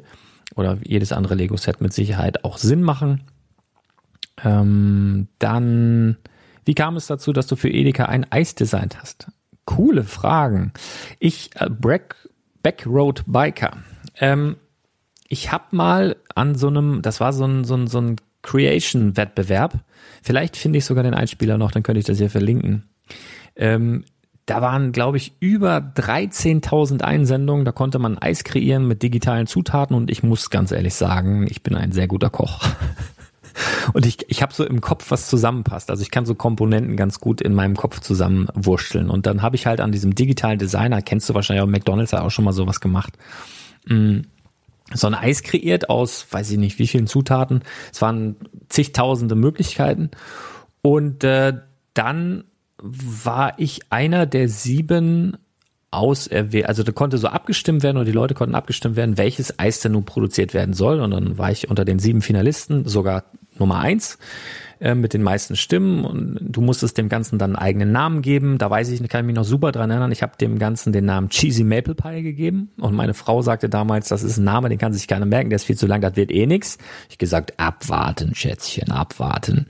oder 0.55 0.77
jedes 0.83 1.11
andere 1.11 1.35
Lego-Set 1.35 1.81
mit 1.81 1.93
Sicherheit 1.93 2.43
auch 2.43 2.57
Sinn 2.57 2.81
machen. 2.81 3.23
Ähm, 4.43 5.27
dann, 5.39 6.17
wie 6.65 6.75
kam 6.75 6.95
es 6.95 7.07
dazu, 7.07 7.33
dass 7.33 7.47
du 7.47 7.55
für 7.55 7.69
Edeka 7.69 8.05
ein 8.05 8.31
Eis 8.31 8.55
designt 8.55 9.01
hast? 9.01 9.27
Coole 9.65 10.03
Fragen. 10.03 10.71
Ich, 11.19 11.49
äh, 11.55 11.69
Back, 11.69 12.15
Backroad 12.63 13.23
Biker. 13.27 13.77
Ähm, 14.19 14.57
ich 15.27 15.51
habe 15.51 15.75
mal 15.75 16.15
an 16.33 16.55
so 16.55 16.67
einem, 16.67 17.01
das 17.01 17.19
war 17.19 17.33
so 17.33 17.45
ein, 17.45 17.63
so 17.63 17.75
ein, 17.75 17.87
so 17.87 17.99
ein 17.99 18.15
Creation-Wettbewerb. 18.43 19.79
Vielleicht 20.21 20.55
finde 20.55 20.77
ich 20.77 20.85
sogar 20.85 21.03
den 21.03 21.13
Einspieler 21.13 21.57
noch, 21.57 21.71
dann 21.71 21.83
könnte 21.83 21.99
ich 21.99 22.05
das 22.05 22.19
hier 22.19 22.29
verlinken. 22.29 22.83
Ähm, 23.55 24.03
da 24.45 24.61
waren, 24.61 24.91
glaube 24.91 25.17
ich, 25.17 25.33
über 25.39 25.77
13.000 25.77 27.01
Einsendungen. 27.01 27.65
Da 27.65 27.71
konnte 27.71 27.97
man 27.97 28.19
Eis 28.19 28.43
kreieren 28.43 28.87
mit 28.87 29.01
digitalen 29.01 29.47
Zutaten 29.47 29.95
und 29.95 30.11
ich 30.11 30.21
muss 30.21 30.51
ganz 30.51 30.71
ehrlich 30.71 30.93
sagen, 30.93 31.47
ich 31.49 31.63
bin 31.63 31.75
ein 31.75 31.91
sehr 31.91 32.07
guter 32.07 32.29
Koch. 32.29 32.63
Und 33.93 34.05
ich, 34.05 34.17
ich 34.29 34.41
habe 34.41 34.53
so 34.53 34.65
im 34.65 34.81
Kopf, 34.81 35.11
was 35.11 35.27
zusammenpasst. 35.27 35.89
Also 35.89 36.01
ich 36.01 36.11
kann 36.11 36.25
so 36.25 36.35
Komponenten 36.35 36.95
ganz 36.95 37.19
gut 37.19 37.41
in 37.41 37.53
meinem 37.53 37.75
Kopf 37.75 37.99
zusammenwurschteln. 37.99 39.09
Und 39.09 39.25
dann 39.25 39.41
habe 39.41 39.55
ich 39.55 39.65
halt 39.65 39.79
an 39.79 39.91
diesem 39.91 40.15
digitalen 40.15 40.59
Designer, 40.59 41.01
kennst 41.01 41.29
du 41.29 41.33
wahrscheinlich 41.33 41.63
auch, 41.63 41.67
McDonalds 41.67 42.13
hat 42.13 42.21
auch 42.21 42.31
schon 42.31 42.45
mal 42.45 42.53
sowas 42.53 42.79
gemacht, 42.79 43.13
mm, 43.87 44.19
so 44.93 45.07
ein 45.07 45.15
Eis 45.15 45.41
kreiert 45.41 45.89
aus, 45.89 46.27
weiß 46.29 46.51
ich 46.51 46.57
nicht, 46.57 46.77
wie 46.77 46.87
vielen 46.87 47.07
Zutaten. 47.07 47.61
Es 47.91 48.01
waren 48.01 48.35
zigtausende 48.69 49.35
Möglichkeiten. 49.35 50.11
Und 50.81 51.23
äh, 51.23 51.53
dann 51.93 52.43
war 52.81 53.57
ich 53.57 53.91
einer 53.91 54.25
der 54.25 54.47
sieben 54.47 55.37
auserwählt, 55.91 56.65
also 56.67 56.83
da 56.83 56.91
konnte 56.91 57.17
so 57.17 57.27
abgestimmt 57.27 57.83
werden 57.83 57.97
oder 57.97 58.05
die 58.05 58.11
Leute 58.11 58.33
konnten 58.33 58.55
abgestimmt 58.55 58.95
werden, 58.95 59.17
welches 59.17 59.59
Eis 59.59 59.79
denn 59.79 59.93
nun 59.93 60.05
produziert 60.05 60.53
werden 60.53 60.73
soll. 60.73 60.99
Und 60.99 61.11
dann 61.11 61.37
war 61.37 61.51
ich 61.51 61.69
unter 61.69 61.85
den 61.85 61.99
sieben 61.99 62.21
Finalisten 62.21 62.85
sogar 62.87 63.25
Nummer 63.57 63.79
eins 63.79 64.17
äh, 64.79 64.95
mit 64.95 65.13
den 65.13 65.23
meisten 65.23 65.55
Stimmen 65.55 66.05
und 66.05 66.39
du 66.41 66.61
musstest 66.61 66.97
dem 66.97 67.09
Ganzen 67.09 67.39
dann 67.39 67.55
einen 67.55 67.65
eigenen 67.65 67.91
Namen 67.91 68.21
geben. 68.21 68.57
Da 68.57 68.69
weiß 68.69 68.89
ich, 68.89 69.07
kann 69.09 69.21
ich 69.21 69.27
mich 69.27 69.35
noch 69.35 69.43
super 69.43 69.71
dran 69.71 69.89
erinnern. 69.89 70.11
Ich 70.11 70.21
habe 70.21 70.33
dem 70.39 70.59
Ganzen 70.59 70.93
den 70.93 71.05
Namen 71.05 71.29
Cheesy 71.29 71.63
Maple 71.63 71.95
Pie 71.95 72.21
gegeben 72.21 72.71
und 72.77 72.93
meine 72.95 73.13
Frau 73.13 73.41
sagte 73.41 73.69
damals, 73.69 74.09
das 74.09 74.23
ist 74.23 74.37
ein 74.37 74.43
Name, 74.43 74.69
den 74.69 74.77
kann 74.77 74.93
sich 74.93 75.07
keiner 75.07 75.25
merken, 75.25 75.49
der 75.49 75.57
ist 75.57 75.65
viel 75.65 75.77
zu 75.77 75.87
lang, 75.87 76.01
das 76.01 76.15
wird 76.15 76.31
eh 76.31 76.45
nix. 76.45 76.77
Ich 77.09 77.17
gesagt, 77.17 77.59
abwarten, 77.59 78.35
Schätzchen, 78.35 78.91
abwarten. 78.91 79.67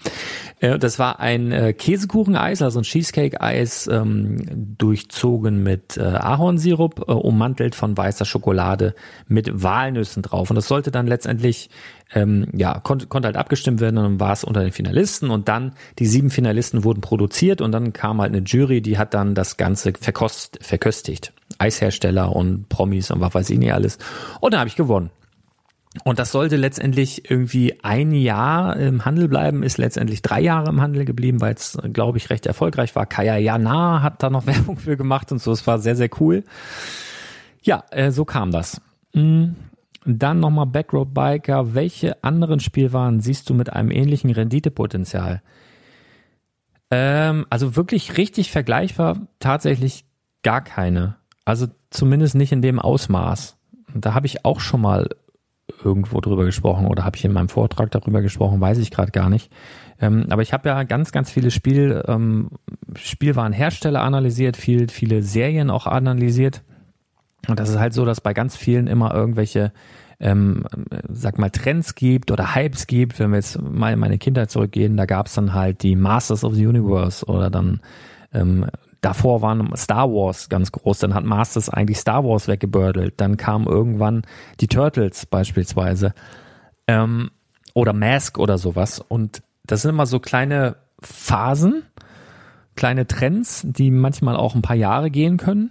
Äh, 0.60 0.80
das 0.80 1.00
war 1.00 1.20
ein 1.20 1.52
äh, 1.52 1.74
Käsekucheneis, 1.74 2.62
also 2.62 2.80
ein 2.80 2.84
Cheesecake-Eis, 2.84 3.88
ähm, 3.88 4.38
durchzogen 4.78 5.64
mit 5.64 5.98
äh, 5.98 6.02
Ahornsirup, 6.02 7.08
ummantelt 7.10 7.76
von 7.76 7.98
weißer 7.98 8.26
Schokolade 8.26 8.96
mit 9.28 9.64
Walnüssen 9.64 10.24
drauf. 10.24 10.50
Und 10.50 10.56
das 10.56 10.68
sollte 10.68 10.92
dann 10.92 11.08
letztendlich 11.08 11.70
ähm, 12.16 12.48
ja, 12.54 12.80
konnte, 12.80 13.08
konnte 13.08 13.28
halt 13.28 13.36
abgestimmt 13.36 13.82
werden 13.82 13.98
und 13.98 14.04
dann 14.04 14.20
war 14.20 14.32
es 14.32 14.44
unter 14.44 14.62
den 14.62 14.72
Finalisten 14.72 15.30
und 15.30 15.48
dann 15.50 15.74
die 16.00 16.08
sieben 16.08 16.30
Finalisten 16.30 16.84
wurden 16.84 17.02
produziert 17.02 17.62
und 17.62 17.72
dann 17.74 17.94
kam 17.94 18.22
halt 18.22 18.34
eine 18.34 18.44
Jury, 18.44 18.82
die 18.82 18.98
hat 18.98 19.14
dann 19.14 19.36
das 19.36 19.58
Ganze 19.58 19.94
verkost, 20.00 20.58
verköstigt. 20.62 21.34
Eishersteller 21.58 22.36
und 22.36 22.68
Promis 22.70 23.12
und 23.12 23.20
was 23.22 23.34
weiß 23.34 23.50
ich 23.50 23.60
nicht 23.60 23.74
alles. 23.74 23.98
Und 24.40 24.54
dann 24.54 24.62
habe 24.62 24.70
ich 24.70 24.76
gewonnen. 24.76 25.10
Und 26.04 26.20
das 26.20 26.32
sollte 26.32 26.58
letztendlich 26.58 27.30
irgendwie 27.30 27.78
ein 27.84 28.12
Jahr 28.12 28.76
im 28.76 29.06
Handel 29.06 29.30
bleiben, 29.30 29.64
ist 29.64 29.78
letztendlich 29.78 30.22
drei 30.22 30.42
Jahre 30.42 30.70
im 30.70 30.82
Handel 30.82 31.06
geblieben, 31.06 31.40
weil 31.40 31.54
es, 31.54 31.78
glaube 31.94 32.18
ich, 32.18 32.30
recht 32.30 32.46
erfolgreich 32.46 32.96
war. 32.96 33.06
Kaya 33.06 33.38
Jana 33.38 34.02
hat 34.02 34.22
da 34.22 34.30
noch 34.30 34.46
Werbung 34.48 34.78
für 34.78 34.98
gemacht 34.98 35.32
und 35.32 35.42
so. 35.42 35.52
Es 35.52 35.66
war 35.68 35.80
sehr, 35.80 35.96
sehr 35.96 36.10
cool. 36.20 36.44
Ja, 37.62 37.84
äh, 37.92 38.12
so 38.12 38.26
kam 38.26 38.52
das. 38.52 38.82
Mhm. 39.14 39.56
Dann 40.06 40.40
nochmal 40.40 40.68
Backroad 40.68 41.14
Biker. 41.14 41.74
Welche 41.74 42.24
anderen 42.24 42.60
Spielwaren 42.60 43.20
siehst 43.20 43.50
du 43.50 43.54
mit 43.54 43.74
einem 43.74 43.92
ähnlichen 43.92 44.30
Renditepotenzial? 44.30 45.42
Ähm, 46.92 47.46
also 47.50 47.76
wirklich 47.76 48.18
richtig 48.18 48.52
vergleichbar 48.52 49.28
tatsächlich 49.40 50.06
gar 50.44 50.64
keine. 50.64 51.16
Also 51.44 51.68
zumindest 51.90 52.36
nicht 52.36 52.52
in 52.52 52.62
dem 52.62 52.80
Ausmaß. 52.80 53.58
Da 53.94 54.14
habe 54.14 54.28
ich 54.28 54.46
auch 54.46 54.60
schon 54.60 54.82
mal 54.82 55.10
irgendwo 55.84 56.22
drüber 56.22 56.46
gesprochen 56.46 56.86
oder 56.86 57.04
habe 57.04 57.18
ich 57.18 57.26
in 57.26 57.34
meinem 57.34 57.50
Vortrag 57.50 57.92
darüber 57.92 58.22
gesprochen, 58.22 58.62
weiß 58.62 58.78
ich 58.78 58.92
gerade 58.92 59.12
gar 59.12 59.30
nicht. 59.30 59.52
Ähm, 60.00 60.28
aber 60.30 60.42
ich 60.42 60.54
habe 60.54 60.70
ja 60.70 60.84
ganz, 60.84 61.12
ganz 61.12 61.32
viele 61.32 61.50
Spiel, 61.50 62.04
ähm, 62.08 62.50
Spielwarenhersteller 62.96 64.02
analysiert, 64.02 64.58
viel, 64.58 64.88
viele 64.90 65.24
Serien 65.24 65.70
auch 65.70 65.88
analysiert. 65.88 66.64
Und 67.48 67.60
das 67.60 67.70
ist 67.70 67.80
halt 67.80 67.94
so, 67.94 68.06
dass 68.06 68.22
bei 68.22 68.34
ganz 68.34 68.56
vielen 68.56 68.88
immer 68.88 69.14
irgendwelche, 69.14 69.72
ähm, 70.20 70.66
sag 71.10 71.38
mal, 71.38 71.50
Trends 71.50 71.96
gibt 71.96 72.32
oder 72.32 72.56
Hypes 72.56 72.88
gibt. 72.88 73.20
Wenn 73.20 73.32
wir 73.32 73.38
jetzt 73.38 73.62
mal 73.62 73.94
in 73.94 74.00
meine 74.00 74.18
Kindheit 74.18 74.50
zurückgehen, 74.52 74.98
da 74.98 75.06
gab 75.06 75.28
es 75.28 75.34
dann 75.34 75.54
halt 75.54 75.84
die 75.84 75.96
Masters 75.96 76.44
of 76.44 76.56
the 76.56 76.66
Universe 76.66 77.26
oder 77.26 77.50
dann 77.50 77.82
ähm, 78.34 78.66
davor 79.02 79.42
waren 79.42 79.76
Star 79.76 80.10
Wars 80.10 80.50
ganz 80.50 80.72
groß, 80.72 81.00
dann 81.00 81.14
hat 81.14 81.24
Masters 81.24 81.70
eigentlich 81.70 82.00
Star 82.00 82.24
Wars 82.24 82.48
weggebördelt. 82.48 83.14
Dann 83.18 83.38
kamen 83.38 83.68
irgendwann 83.68 84.24
die 84.60 84.68
Turtles 84.68 85.26
beispielsweise 85.26 86.14
ähm, 86.88 87.30
oder 87.74 87.94
Mask 87.94 88.40
oder 88.40 88.58
sowas. 88.58 89.00
Und 89.00 89.44
das 89.66 89.84
sind 89.84 89.92
immer 89.92 90.06
so 90.06 90.20
kleine 90.20 90.78
Phasen, 91.02 91.84
kleine 92.76 93.06
Trends, 93.06 93.62
die 93.66 93.92
manchmal 93.92 94.36
auch 94.36 94.56
ein 94.56 94.62
paar 94.62 94.76
Jahre 94.76 95.12
gehen 95.12 95.38
können 95.38 95.70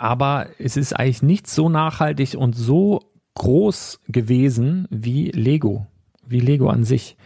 aber 0.00 0.46
es 0.58 0.76
ist 0.76 0.98
eigentlich 0.98 1.22
nicht 1.22 1.46
so 1.46 1.68
nachhaltig 1.68 2.34
und 2.34 2.56
so 2.56 3.00
groß 3.34 4.00
gewesen 4.08 4.88
wie 4.90 5.30
Lego, 5.30 5.86
wie 6.26 6.40
Lego 6.40 6.70
an 6.70 6.84
sich. 6.84 7.16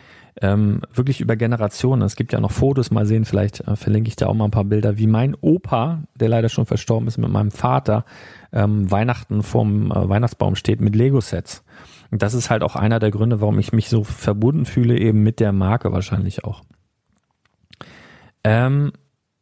Ähm, 0.42 0.80
wirklich 0.92 1.20
über 1.20 1.36
Generationen. 1.36 2.02
Es 2.02 2.16
gibt 2.16 2.32
ja 2.32 2.40
noch 2.40 2.50
Fotos, 2.50 2.90
mal 2.90 3.06
sehen, 3.06 3.24
vielleicht 3.24 3.60
äh, 3.60 3.76
verlinke 3.76 4.08
ich 4.08 4.16
da 4.16 4.26
auch 4.26 4.34
mal 4.34 4.46
ein 4.46 4.50
paar 4.50 4.64
Bilder, 4.64 4.98
wie 4.98 5.06
mein 5.06 5.36
Opa, 5.40 6.02
der 6.16 6.28
leider 6.28 6.48
schon 6.48 6.66
verstorben 6.66 7.06
ist, 7.06 7.18
mit 7.18 7.30
meinem 7.30 7.52
Vater 7.52 8.04
ähm, 8.52 8.90
Weihnachten 8.90 9.44
vorm 9.44 9.92
äh, 9.92 10.08
Weihnachtsbaum 10.08 10.56
steht 10.56 10.80
mit 10.80 10.96
Lego-Sets. 10.96 11.62
Und 12.10 12.22
das 12.22 12.34
ist 12.34 12.50
halt 12.50 12.64
auch 12.64 12.74
einer 12.74 12.98
der 12.98 13.12
Gründe, 13.12 13.40
warum 13.40 13.60
ich 13.60 13.72
mich 13.72 13.88
so 13.88 14.02
verbunden 14.02 14.64
fühle, 14.64 14.98
eben 14.98 15.22
mit 15.22 15.38
der 15.38 15.52
Marke 15.52 15.92
wahrscheinlich 15.92 16.42
auch. 16.42 16.64
Ähm, 18.42 18.90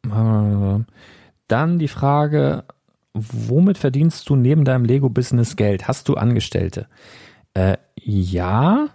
äh, 0.07 0.85
dann 1.49 1.79
die 1.79 1.89
Frage, 1.89 2.65
womit 3.15 3.79
verdienst 3.79 4.29
du 4.29 4.37
neben 4.37 4.65
deinem 4.65 4.85
Lego-Business 4.85 5.57
Geld? 5.57 5.89
Hast 5.89 6.09
du 6.09 6.15
Angestellte? 6.15 6.89
Äh, 7.55 7.77
ja. 7.97 8.89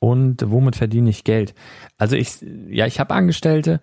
Und 0.00 0.44
womit 0.46 0.76
verdiene 0.76 1.10
ich 1.10 1.24
Geld? 1.24 1.54
Also 1.96 2.16
ich, 2.16 2.44
ja, 2.68 2.86
ich 2.86 3.00
habe 3.00 3.14
Angestellte. 3.14 3.80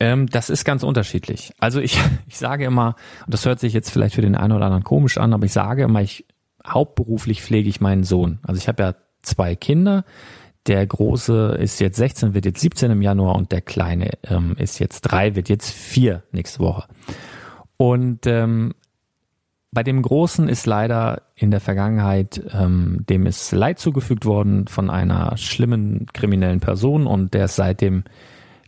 Ähm, 0.00 0.26
das 0.26 0.50
ist 0.50 0.64
ganz 0.64 0.82
unterschiedlich. 0.82 1.52
Also 1.58 1.80
ich, 1.80 1.98
ich 2.26 2.38
sage 2.38 2.64
immer, 2.64 2.96
und 3.26 3.34
das 3.34 3.44
hört 3.44 3.60
sich 3.60 3.72
jetzt 3.72 3.90
vielleicht 3.90 4.14
für 4.14 4.22
den 4.22 4.36
einen 4.36 4.52
oder 4.52 4.66
anderen 4.66 4.84
komisch 4.84 5.18
an, 5.18 5.32
aber 5.32 5.44
ich 5.44 5.52
sage 5.52 5.82
immer, 5.82 6.00
ich 6.00 6.26
hauptberuflich 6.66 7.42
pflege 7.42 7.68
ich 7.68 7.80
meinen 7.80 8.04
Sohn. 8.04 8.38
Also 8.42 8.58
ich 8.58 8.68
habe 8.68 8.82
ja 8.82 8.94
zwei 9.22 9.54
Kinder. 9.54 10.04
Der 10.66 10.86
große 10.86 11.58
ist 11.60 11.78
jetzt 11.78 11.98
16, 11.98 12.32
wird 12.32 12.46
jetzt 12.46 12.60
17 12.60 12.90
im 12.90 13.02
Januar 13.02 13.36
und 13.36 13.52
der 13.52 13.60
kleine 13.60 14.12
ähm, 14.22 14.56
ist 14.56 14.78
jetzt 14.78 15.02
drei, 15.02 15.36
wird 15.36 15.50
jetzt 15.50 15.70
vier 15.70 16.22
nächste 16.32 16.60
Woche. 16.60 16.86
Und 17.76 18.26
ähm, 18.26 18.72
bei 19.74 19.82
dem 19.82 20.00
Großen 20.00 20.48
ist 20.48 20.66
leider 20.66 21.22
in 21.34 21.50
der 21.50 21.60
Vergangenheit, 21.60 22.40
ähm, 22.52 23.04
dem 23.08 23.26
ist 23.26 23.52
Leid 23.52 23.78
zugefügt 23.80 24.24
worden 24.24 24.68
von 24.68 24.88
einer 24.88 25.36
schlimmen 25.36 26.06
kriminellen 26.14 26.60
Person 26.60 27.06
und 27.06 27.34
der 27.34 27.46
ist 27.46 27.56
seitdem 27.56 28.04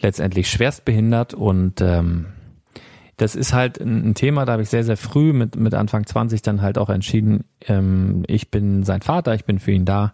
letztendlich 0.00 0.50
schwerst 0.50 0.84
behindert 0.84 1.32
und 1.32 1.80
ähm, 1.80 2.26
das 3.16 3.34
ist 3.34 3.54
halt 3.54 3.80
ein 3.80 4.14
Thema, 4.14 4.44
da 4.44 4.52
habe 4.52 4.62
ich 4.62 4.68
sehr, 4.68 4.84
sehr 4.84 4.98
früh 4.98 5.32
mit, 5.32 5.56
mit 5.56 5.72
Anfang 5.72 6.04
20 6.04 6.42
dann 6.42 6.60
halt 6.60 6.76
auch 6.76 6.90
entschieden, 6.90 7.44
ähm, 7.66 8.24
ich 8.26 8.50
bin 8.50 8.82
sein 8.82 9.00
Vater, 9.00 9.34
ich 9.34 9.46
bin 9.46 9.58
für 9.58 9.72
ihn 9.72 9.86
da. 9.86 10.12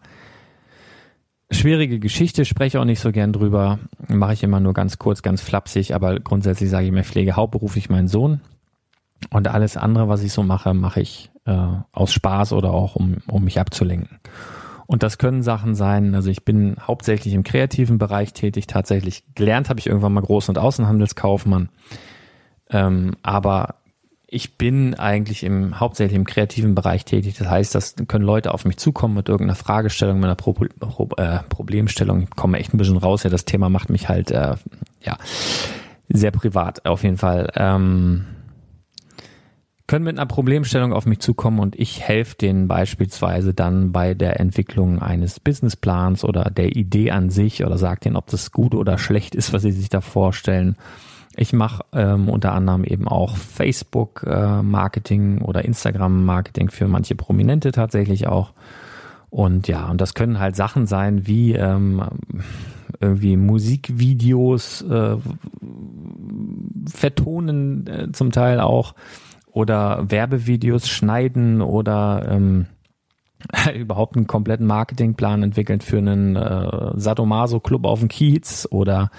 Schwierige 1.50 1.98
Geschichte, 1.98 2.44
spreche 2.44 2.80
auch 2.80 2.84
nicht 2.84 3.00
so 3.00 3.10
gern 3.10 3.32
drüber, 3.32 3.78
mache 4.08 4.34
ich 4.34 4.42
immer 4.44 4.60
nur 4.60 4.72
ganz 4.72 4.98
kurz, 4.98 5.22
ganz 5.22 5.42
flapsig, 5.42 5.94
aber 5.94 6.20
grundsätzlich 6.20 6.70
sage 6.70 6.86
ich 6.86 6.92
mir, 6.92 7.02
pflege 7.02 7.34
hauptberuflich 7.34 7.90
meinen 7.90 8.08
Sohn 8.08 8.40
und 9.30 9.48
alles 9.48 9.76
andere, 9.76 10.08
was 10.08 10.22
ich 10.22 10.32
so 10.32 10.42
mache, 10.42 10.74
mache 10.74 11.00
ich 11.00 11.30
äh, 11.44 11.66
aus 11.92 12.12
Spaß 12.12 12.52
oder 12.52 12.72
auch 12.72 12.96
um, 12.96 13.18
um 13.28 13.44
mich 13.44 13.60
abzulenken. 13.60 14.18
Und 14.86 15.02
das 15.02 15.18
können 15.18 15.42
Sachen 15.42 15.74
sein, 15.74 16.14
also 16.14 16.28
ich 16.28 16.44
bin 16.44 16.76
hauptsächlich 16.80 17.32
im 17.34 17.44
kreativen 17.44 17.98
Bereich 17.98 18.32
tätig, 18.34 18.66
tatsächlich 18.66 19.24
gelernt 19.34 19.68
habe 19.70 19.80
ich 19.80 19.86
irgendwann 19.86 20.12
mal 20.12 20.22
Groß- 20.22 20.50
und 20.50 20.58
Außenhandelskaufmann. 20.58 21.70
Ähm, 22.70 23.12
aber 23.22 23.76
ich 24.26 24.56
bin 24.56 24.94
eigentlich 24.94 25.44
im 25.44 25.78
hauptsächlich 25.78 26.16
im 26.16 26.24
kreativen 26.24 26.74
Bereich 26.74 27.04
tätig. 27.04 27.36
Das 27.38 27.48
heißt, 27.48 27.74
das 27.74 27.96
können 28.08 28.24
Leute 28.24 28.54
auf 28.54 28.64
mich 28.64 28.78
zukommen 28.78 29.14
mit 29.14 29.28
irgendeiner 29.28 29.56
Fragestellung, 29.56 30.16
mit 30.16 30.24
einer 30.24 30.36
Pro 30.36 30.54
Pro 30.54 31.08
äh, 31.18 31.40
Problemstellung. 31.50 32.22
Ich 32.22 32.30
komme 32.30 32.58
echt 32.58 32.72
ein 32.72 32.78
bisschen 32.78 32.96
raus. 32.96 33.24
Ja, 33.24 33.30
das 33.30 33.44
Thema 33.44 33.68
macht 33.68 33.90
mich 33.90 34.08
halt 34.08 34.30
äh, 34.30 34.56
ja 35.02 35.18
sehr 36.08 36.30
privat 36.30 36.86
auf 36.86 37.02
jeden 37.02 37.18
Fall. 37.18 37.50
Ähm, 37.56 38.24
können 39.86 40.04
mit 40.04 40.18
einer 40.18 40.26
Problemstellung 40.26 40.92
auf 40.92 41.06
mich 41.06 41.20
zukommen 41.20 41.58
und 41.58 41.78
ich 41.78 42.00
helfe 42.00 42.36
denen 42.36 42.68
beispielsweise 42.68 43.54
dann 43.54 43.92
bei 43.92 44.14
der 44.14 44.40
Entwicklung 44.40 45.00
eines 45.00 45.40
Businessplans 45.40 46.24
oder 46.24 46.44
der 46.44 46.76
Idee 46.76 47.10
an 47.10 47.30
sich 47.30 47.64
oder 47.64 47.78
sage 47.78 48.00
denen, 48.00 48.16
ob 48.16 48.26
das 48.28 48.52
gut 48.52 48.74
oder 48.74 48.98
schlecht 48.98 49.34
ist, 49.34 49.52
was 49.52 49.62
sie 49.62 49.72
sich 49.72 49.88
da 49.88 50.00
vorstellen. 50.00 50.76
Ich 51.34 51.52
mache 51.52 51.84
ähm, 51.92 52.28
unter 52.28 52.52
anderem 52.52 52.84
eben 52.84 53.08
auch 53.08 53.36
Facebook-Marketing 53.36 55.38
äh, 55.38 55.44
oder 55.44 55.64
Instagram-Marketing 55.64 56.70
für 56.70 56.88
manche 56.88 57.14
Prominente 57.14 57.72
tatsächlich 57.72 58.26
auch. 58.26 58.52
Und 59.30 59.66
ja, 59.66 59.88
und 59.88 60.02
das 60.02 60.12
können 60.12 60.38
halt 60.38 60.56
Sachen 60.56 60.86
sein 60.86 61.26
wie 61.26 61.54
ähm, 61.54 62.02
irgendwie 63.00 63.38
Musikvideos 63.38 64.82
äh, 64.82 65.16
vertonen 66.86 67.86
äh, 67.86 68.12
zum 68.12 68.30
Teil 68.30 68.60
auch 68.60 68.94
oder 69.52 70.10
Werbevideos 70.10 70.88
schneiden 70.88 71.62
oder 71.62 72.26
ähm, 72.28 72.66
überhaupt 73.74 74.16
einen 74.16 74.26
kompletten 74.26 74.66
Marketingplan 74.66 75.42
entwickeln 75.42 75.80
für 75.80 75.98
einen 75.98 76.36
äh, 76.36 76.92
Sadomaso-Club 76.94 77.84
auf 77.84 78.00
dem 78.00 78.08
Kiez 78.08 78.66
oder 78.70 79.10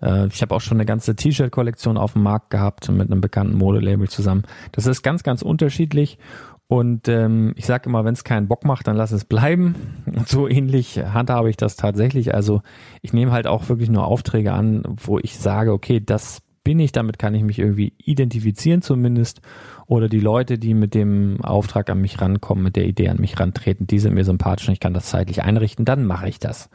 äh, 0.00 0.26
ich 0.28 0.42
habe 0.42 0.54
auch 0.54 0.60
schon 0.60 0.76
eine 0.76 0.86
ganze 0.86 1.16
T-Shirt-Kollektion 1.16 1.96
auf 1.96 2.12
dem 2.12 2.22
Markt 2.22 2.50
gehabt 2.50 2.90
mit 2.90 3.10
einem 3.10 3.20
bekannten 3.20 3.56
Modelabel 3.56 4.08
zusammen. 4.08 4.44
Das 4.72 4.86
ist 4.86 5.02
ganz, 5.02 5.22
ganz 5.22 5.42
unterschiedlich 5.42 6.18
und 6.72 7.06
ähm, 7.08 7.52
ich 7.56 7.66
sage 7.66 7.90
immer, 7.90 8.06
wenn 8.06 8.14
es 8.14 8.24
keinen 8.24 8.48
Bock 8.48 8.64
macht, 8.64 8.86
dann 8.86 8.96
lass 8.96 9.12
es 9.12 9.26
bleiben. 9.26 9.74
Und 10.06 10.26
so 10.28 10.48
ähnlich 10.48 10.98
handhabe 10.98 11.50
ich 11.50 11.58
das 11.58 11.76
tatsächlich. 11.76 12.34
Also 12.34 12.62
ich 13.02 13.12
nehme 13.12 13.32
halt 13.32 13.46
auch 13.46 13.68
wirklich 13.68 13.90
nur 13.90 14.06
Aufträge 14.06 14.54
an, 14.54 14.82
wo 14.86 15.18
ich 15.18 15.38
sage, 15.38 15.72
okay, 15.72 16.00
das 16.00 16.40
bin 16.64 16.78
ich, 16.78 16.92
damit 16.92 17.18
kann 17.18 17.34
ich 17.34 17.42
mich 17.42 17.58
irgendwie 17.58 17.92
identifizieren 17.98 18.80
zumindest 18.80 19.42
oder 19.92 20.08
die 20.08 20.20
Leute, 20.20 20.56
die 20.56 20.72
mit 20.72 20.94
dem 20.94 21.44
Auftrag 21.44 21.90
an 21.90 22.00
mich 22.00 22.18
rankommen, 22.18 22.64
mit 22.64 22.76
der 22.76 22.86
Idee 22.86 23.10
an 23.10 23.20
mich 23.20 23.38
rantreten, 23.38 23.86
die 23.86 23.98
sind 23.98 24.14
mir 24.14 24.24
sympathisch 24.24 24.66
und 24.66 24.72
ich 24.72 24.80
kann 24.80 24.94
das 24.94 25.10
zeitlich 25.10 25.42
einrichten, 25.42 25.84
dann 25.84 26.06
mache 26.06 26.30
ich 26.30 26.38
das. 26.38 26.70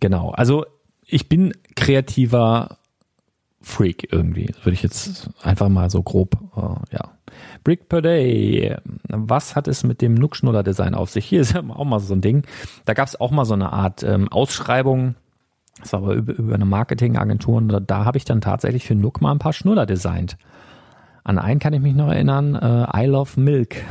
Genau. 0.00 0.30
Also 0.30 0.66
ich 1.04 1.28
bin 1.28 1.52
kreativer 1.76 2.78
Freak 3.62 4.08
irgendwie, 4.10 4.52
würde 4.64 4.74
ich 4.74 4.82
jetzt 4.82 5.30
einfach 5.40 5.68
mal 5.68 5.88
so 5.88 6.02
grob, 6.02 6.36
äh, 6.56 6.96
ja. 6.96 7.12
Brick 7.62 7.88
per 7.88 8.02
Day. 8.02 8.76
Was 9.08 9.54
hat 9.54 9.68
es 9.68 9.84
mit 9.84 10.02
dem 10.02 10.14
Nuckschnuller-Design 10.14 10.94
auf 10.94 11.10
sich? 11.10 11.26
Hier 11.26 11.42
ist 11.42 11.56
auch 11.56 11.84
mal 11.84 12.00
so 12.00 12.14
ein 12.14 12.22
Ding. 12.22 12.42
Da 12.86 12.94
gab 12.94 13.06
es 13.06 13.20
auch 13.20 13.30
mal 13.30 13.44
so 13.44 13.54
eine 13.54 13.72
Art 13.72 14.02
ähm, 14.02 14.28
Ausschreibung. 14.32 15.14
Das 15.78 15.92
war 15.92 16.02
aber 16.02 16.14
über, 16.14 16.34
über 16.34 16.54
eine 16.56 16.64
Marketingagentur 16.64 17.56
und 17.56 17.68
da, 17.68 17.78
da 17.78 18.04
habe 18.04 18.18
ich 18.18 18.24
dann 18.24 18.40
tatsächlich 18.40 18.84
für 18.84 18.96
Nuck 18.96 19.20
mal 19.20 19.30
ein 19.30 19.38
paar 19.38 19.52
Schnuller 19.52 19.86
designt. 19.86 20.36
An 21.26 21.40
einen 21.40 21.58
kann 21.58 21.72
ich 21.72 21.80
mich 21.80 21.96
noch 21.96 22.06
erinnern, 22.06 22.54
äh, 22.54 23.02
I 23.02 23.06
Love 23.06 23.40
Milk. 23.40 23.82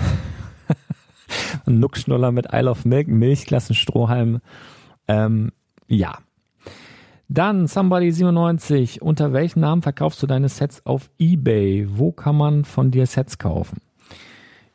ein 1.65 1.81
Nuckschnuller 1.81 2.31
mit 2.31 2.47
I 2.53 2.59
Love 2.59 2.87
Milk, 2.87 3.09
Milchklassenstrohhalm. 3.09 4.39
Ähm, 5.09 5.51
ja. 5.89 6.19
Dann 7.27 7.65
Somebody97. 7.65 9.01
Unter 9.01 9.33
welchem 9.33 9.59
Namen 9.59 9.81
verkaufst 9.81 10.23
du 10.23 10.27
deine 10.27 10.47
Sets 10.47 10.85
auf 10.85 11.09
eBay? 11.19 11.85
Wo 11.89 12.13
kann 12.13 12.37
man 12.37 12.63
von 12.63 12.89
dir 12.89 13.05
Sets 13.05 13.37
kaufen? 13.37 13.81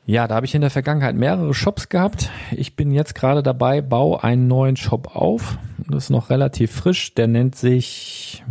Ja, 0.04 0.28
da 0.28 0.34
habe 0.34 0.44
ich 0.44 0.54
in 0.54 0.60
der 0.60 0.68
Vergangenheit 0.68 1.16
mehrere 1.16 1.54
Shops 1.54 1.88
gehabt. 1.88 2.28
Ich 2.50 2.76
bin 2.76 2.90
jetzt 2.90 3.14
gerade 3.14 3.42
dabei, 3.42 3.80
baue 3.80 4.22
einen 4.22 4.48
neuen 4.48 4.76
Shop 4.76 5.16
auf. 5.16 5.56
Das 5.88 6.04
ist 6.04 6.10
noch 6.10 6.28
relativ 6.28 6.72
frisch. 6.72 7.14
Der 7.14 7.26
nennt 7.26 7.56
sich 7.56 8.44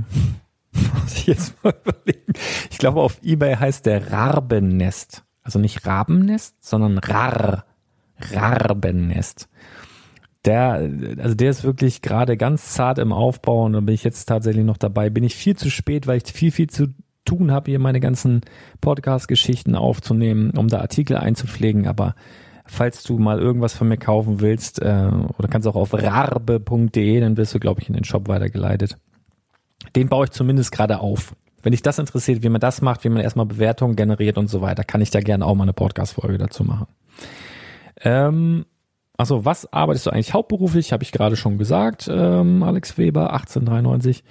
muss 1.01 1.15
ich 1.15 1.27
jetzt 1.27 1.63
mal 1.63 1.73
überlegen. 1.83 2.33
Ich 2.69 2.77
glaube, 2.77 3.01
auf 3.01 3.19
Ebay 3.23 3.55
heißt 3.55 3.85
der 3.85 4.11
Rarbennest. 4.11 5.23
Also 5.41 5.59
nicht 5.59 5.85
Rabennest, 5.85 6.63
sondern 6.63 6.97
Rar. 6.97 7.65
Rarbennest. 8.19 9.49
Der, 10.45 10.89
also 11.17 11.35
der 11.35 11.49
ist 11.49 11.63
wirklich 11.63 12.01
gerade 12.01 12.37
ganz 12.37 12.73
zart 12.73 12.97
im 12.97 13.11
Aufbau 13.11 13.65
und 13.65 13.73
da 13.73 13.79
bin 13.81 13.95
ich 13.95 14.03
jetzt 14.03 14.25
tatsächlich 14.25 14.65
noch 14.65 14.77
dabei. 14.77 15.09
Bin 15.09 15.23
ich 15.23 15.35
viel 15.35 15.55
zu 15.55 15.69
spät, 15.69 16.07
weil 16.07 16.17
ich 16.17 16.31
viel, 16.31 16.51
viel 16.51 16.69
zu 16.69 16.93
tun 17.25 17.51
habe, 17.51 17.71
hier 17.71 17.79
meine 17.79 17.99
ganzen 17.99 18.41
Podcast-Geschichten 18.81 19.75
aufzunehmen, 19.75 20.51
um 20.51 20.67
da 20.67 20.79
Artikel 20.79 21.17
einzupflegen. 21.17 21.87
Aber 21.87 22.15
falls 22.65 23.03
du 23.03 23.17
mal 23.17 23.39
irgendwas 23.39 23.73
von 23.73 23.87
mir 23.87 23.97
kaufen 23.97 24.39
willst, 24.39 24.81
äh, 24.81 25.11
oder 25.37 25.47
kannst 25.49 25.67
auch 25.67 25.75
auf 25.75 25.93
rarbe.de, 25.93 27.19
dann 27.19 27.37
wirst 27.37 27.53
du, 27.53 27.59
glaube 27.59 27.81
ich, 27.81 27.89
in 27.89 27.95
den 27.95 28.05
Shop 28.05 28.27
weitergeleitet 28.27 28.97
den 29.95 30.09
baue 30.09 30.25
ich 30.25 30.31
zumindest 30.31 30.71
gerade 30.71 30.99
auf. 30.99 31.35
Wenn 31.61 31.71
dich 31.71 31.81
das 31.81 31.99
interessiert, 31.99 32.43
wie 32.43 32.49
man 32.49 32.61
das 32.61 32.81
macht, 32.81 33.03
wie 33.03 33.09
man 33.09 33.21
erstmal 33.21 33.45
Bewertungen 33.45 33.95
generiert 33.95 34.37
und 34.37 34.47
so 34.47 34.61
weiter, 34.61 34.83
kann 34.83 35.01
ich 35.01 35.09
da 35.09 35.19
gerne 35.19 35.45
auch 35.45 35.55
mal 35.55 35.63
eine 35.63 35.73
Podcast-Folge 35.73 36.37
dazu 36.37 36.63
machen. 36.63 36.87
Ähm, 38.01 38.65
also 39.17 39.43
was 39.43 39.71
arbeitest 39.73 40.05
du 40.05 40.11
eigentlich 40.11 40.33
hauptberuflich? 40.33 40.93
Habe 40.93 41.03
ich 41.03 41.11
gerade 41.11 41.35
schon 41.35 41.57
gesagt, 41.57 42.09
ähm, 42.09 42.63
Alex 42.63 42.97
Weber, 42.97 43.33
1893. 43.33 44.23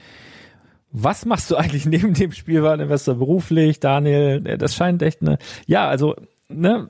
Was 0.90 1.26
machst 1.26 1.51
du 1.51 1.57
eigentlich 1.57 1.84
neben 1.86 2.14
dem 2.14 2.32
Spielwareninvestor 2.32 3.16
beruflich, 3.16 3.80
Daniel? 3.80 4.40
Das 4.40 4.74
scheint 4.74 5.03
echt 5.03 5.20
eine, 5.20 5.36
ja, 5.66 5.86
also, 5.86 6.16
ne, 6.49 6.88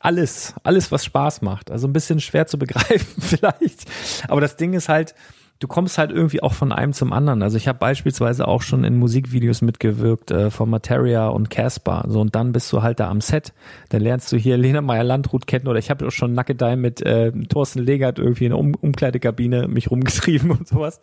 alles, 0.00 0.54
alles, 0.62 0.92
was 0.92 1.04
Spaß 1.04 1.42
macht. 1.42 1.70
Also 1.70 1.88
ein 1.88 1.92
bisschen 1.92 2.20
schwer 2.20 2.46
zu 2.46 2.58
begreifen 2.58 3.20
vielleicht. 3.20 3.84
Aber 4.28 4.40
das 4.40 4.56
Ding 4.56 4.72
ist 4.74 4.88
halt, 4.88 5.14
du 5.64 5.68
kommst 5.68 5.96
halt 5.96 6.12
irgendwie 6.12 6.42
auch 6.42 6.52
von 6.52 6.72
einem 6.72 6.92
zum 6.92 7.14
anderen. 7.14 7.42
Also 7.42 7.56
ich 7.56 7.68
habe 7.68 7.78
beispielsweise 7.78 8.46
auch 8.46 8.60
schon 8.60 8.84
in 8.84 8.98
Musikvideos 8.98 9.62
mitgewirkt 9.62 10.30
äh, 10.30 10.50
von 10.50 10.68
Materia 10.68 11.28
und 11.28 11.48
Casper. 11.48 12.04
So 12.06 12.20
und 12.20 12.34
dann 12.34 12.52
bist 12.52 12.70
du 12.70 12.82
halt 12.82 13.00
da 13.00 13.08
am 13.08 13.22
Set. 13.22 13.54
Dann 13.88 14.02
lernst 14.02 14.30
du 14.30 14.36
hier 14.36 14.58
Lena 14.58 14.82
Meyer 14.82 15.04
Landrut 15.04 15.46
kennen 15.46 15.66
oder 15.66 15.78
ich 15.78 15.88
habe 15.88 16.06
auch 16.06 16.10
schon 16.10 16.34
Nackedei 16.34 16.76
mit 16.76 17.00
äh, 17.00 17.32
Thorsten 17.48 17.78
Legert 17.78 18.18
irgendwie 18.18 18.44
in 18.44 18.50
der 18.50 18.58
um 18.58 18.74
Umkleidekabine 18.74 19.66
mich 19.66 19.90
rumgetrieben 19.90 20.50
und 20.50 20.68
sowas. 20.68 21.00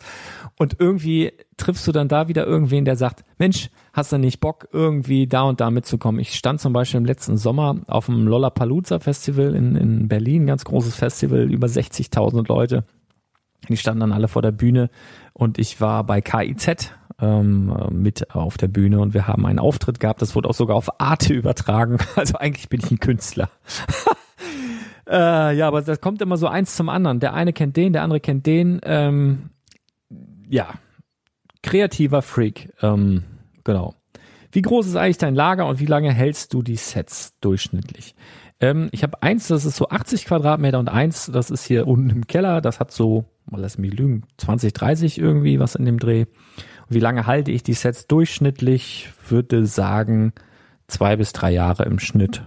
Und 0.59 0.75
irgendwie 0.77 1.33
triffst 1.57 1.87
du 1.87 1.91
dann 1.91 2.07
da 2.07 2.27
wieder 2.27 2.45
irgendwen, 2.45 2.85
der 2.85 2.97
sagt, 2.97 3.23
Mensch, 3.39 3.71
hast 3.93 4.11
du 4.11 4.19
nicht 4.19 4.41
Bock, 4.41 4.67
irgendwie 4.71 5.25
da 5.25 5.41
und 5.41 5.59
da 5.59 5.71
mitzukommen? 5.71 6.21
Ich 6.21 6.35
stand 6.35 6.61
zum 6.61 6.71
Beispiel 6.71 6.99
im 6.99 7.05
letzten 7.05 7.35
Sommer 7.35 7.77
auf 7.87 8.05
dem 8.05 8.27
Lollapalooza 8.27 8.99
Festival 8.99 9.55
in, 9.55 9.75
in 9.75 10.07
Berlin, 10.07 10.45
ganz 10.45 10.65
großes 10.65 10.93
Festival, 10.93 11.51
über 11.51 11.65
60.000 11.65 12.47
Leute. 12.47 12.83
Die 13.69 13.77
standen 13.77 14.01
dann 14.01 14.11
alle 14.11 14.27
vor 14.27 14.41
der 14.41 14.51
Bühne 14.51 14.89
und 15.33 15.59
ich 15.59 15.79
war 15.79 16.03
bei 16.03 16.21
KIZ 16.21 16.91
ähm, 17.19 17.73
mit 17.91 18.33
auf 18.33 18.57
der 18.57 18.67
Bühne 18.67 18.99
und 18.99 19.13
wir 19.13 19.27
haben 19.27 19.45
einen 19.45 19.59
Auftritt 19.59 19.99
gehabt. 19.99 20.21
Das 20.21 20.35
wurde 20.35 20.49
auch 20.49 20.53
sogar 20.53 20.75
auf 20.75 20.99
Arte 20.99 21.33
übertragen. 21.33 21.97
Also 22.15 22.37
eigentlich 22.37 22.69
bin 22.69 22.81
ich 22.83 22.91
ein 22.91 22.99
Künstler. 22.99 23.49
äh, 25.07 25.55
ja, 25.55 25.67
aber 25.67 25.81
das 25.81 26.01
kommt 26.01 26.21
immer 26.21 26.37
so 26.37 26.47
eins 26.47 26.75
zum 26.75 26.89
anderen. 26.89 27.19
Der 27.19 27.33
eine 27.33 27.53
kennt 27.53 27.77
den, 27.77 27.93
der 27.93 28.03
andere 28.03 28.19
kennt 28.19 28.45
den. 28.45 28.81
Ähm, 28.83 29.49
ja, 30.49 30.73
kreativer 31.63 32.21
Freak. 32.21 32.73
Ähm, 32.81 33.23
genau. 33.63 33.95
Wie 34.51 34.61
groß 34.61 34.87
ist 34.87 34.95
eigentlich 34.95 35.17
dein 35.17 35.35
Lager 35.35 35.67
und 35.67 35.79
wie 35.79 35.85
lange 35.85 36.11
hältst 36.11 36.53
du 36.53 36.61
die 36.61 36.75
Sets 36.75 37.37
durchschnittlich? 37.39 38.15
Ähm, 38.59 38.89
ich 38.91 39.03
habe 39.03 39.21
eins, 39.23 39.47
das 39.47 39.65
ist 39.65 39.77
so 39.77 39.89
80 39.89 40.25
Quadratmeter 40.25 40.79
und 40.79 40.89
eins, 40.89 41.29
das 41.31 41.49
ist 41.49 41.65
hier 41.65 41.87
unten 41.87 42.09
im 42.09 42.27
Keller, 42.27 42.61
das 42.61 42.79
hat 42.79 42.91
so, 42.91 43.25
lass 43.49 43.77
mich 43.77 43.93
lügen, 43.93 44.23
20, 44.37 44.73
30 44.73 45.19
irgendwie 45.19 45.59
was 45.59 45.75
in 45.75 45.85
dem 45.85 45.99
Dreh. 45.99 46.21
Und 46.21 46.95
wie 46.95 46.99
lange 46.99 47.25
halte 47.25 47.51
ich 47.51 47.63
die 47.63 47.73
Sets 47.73 48.07
durchschnittlich? 48.07 49.09
Würde 49.27 49.65
sagen 49.65 50.33
zwei 50.87 51.15
bis 51.15 51.33
drei 51.33 51.51
Jahre 51.51 51.85
im 51.85 51.99
Schnitt. 51.99 52.43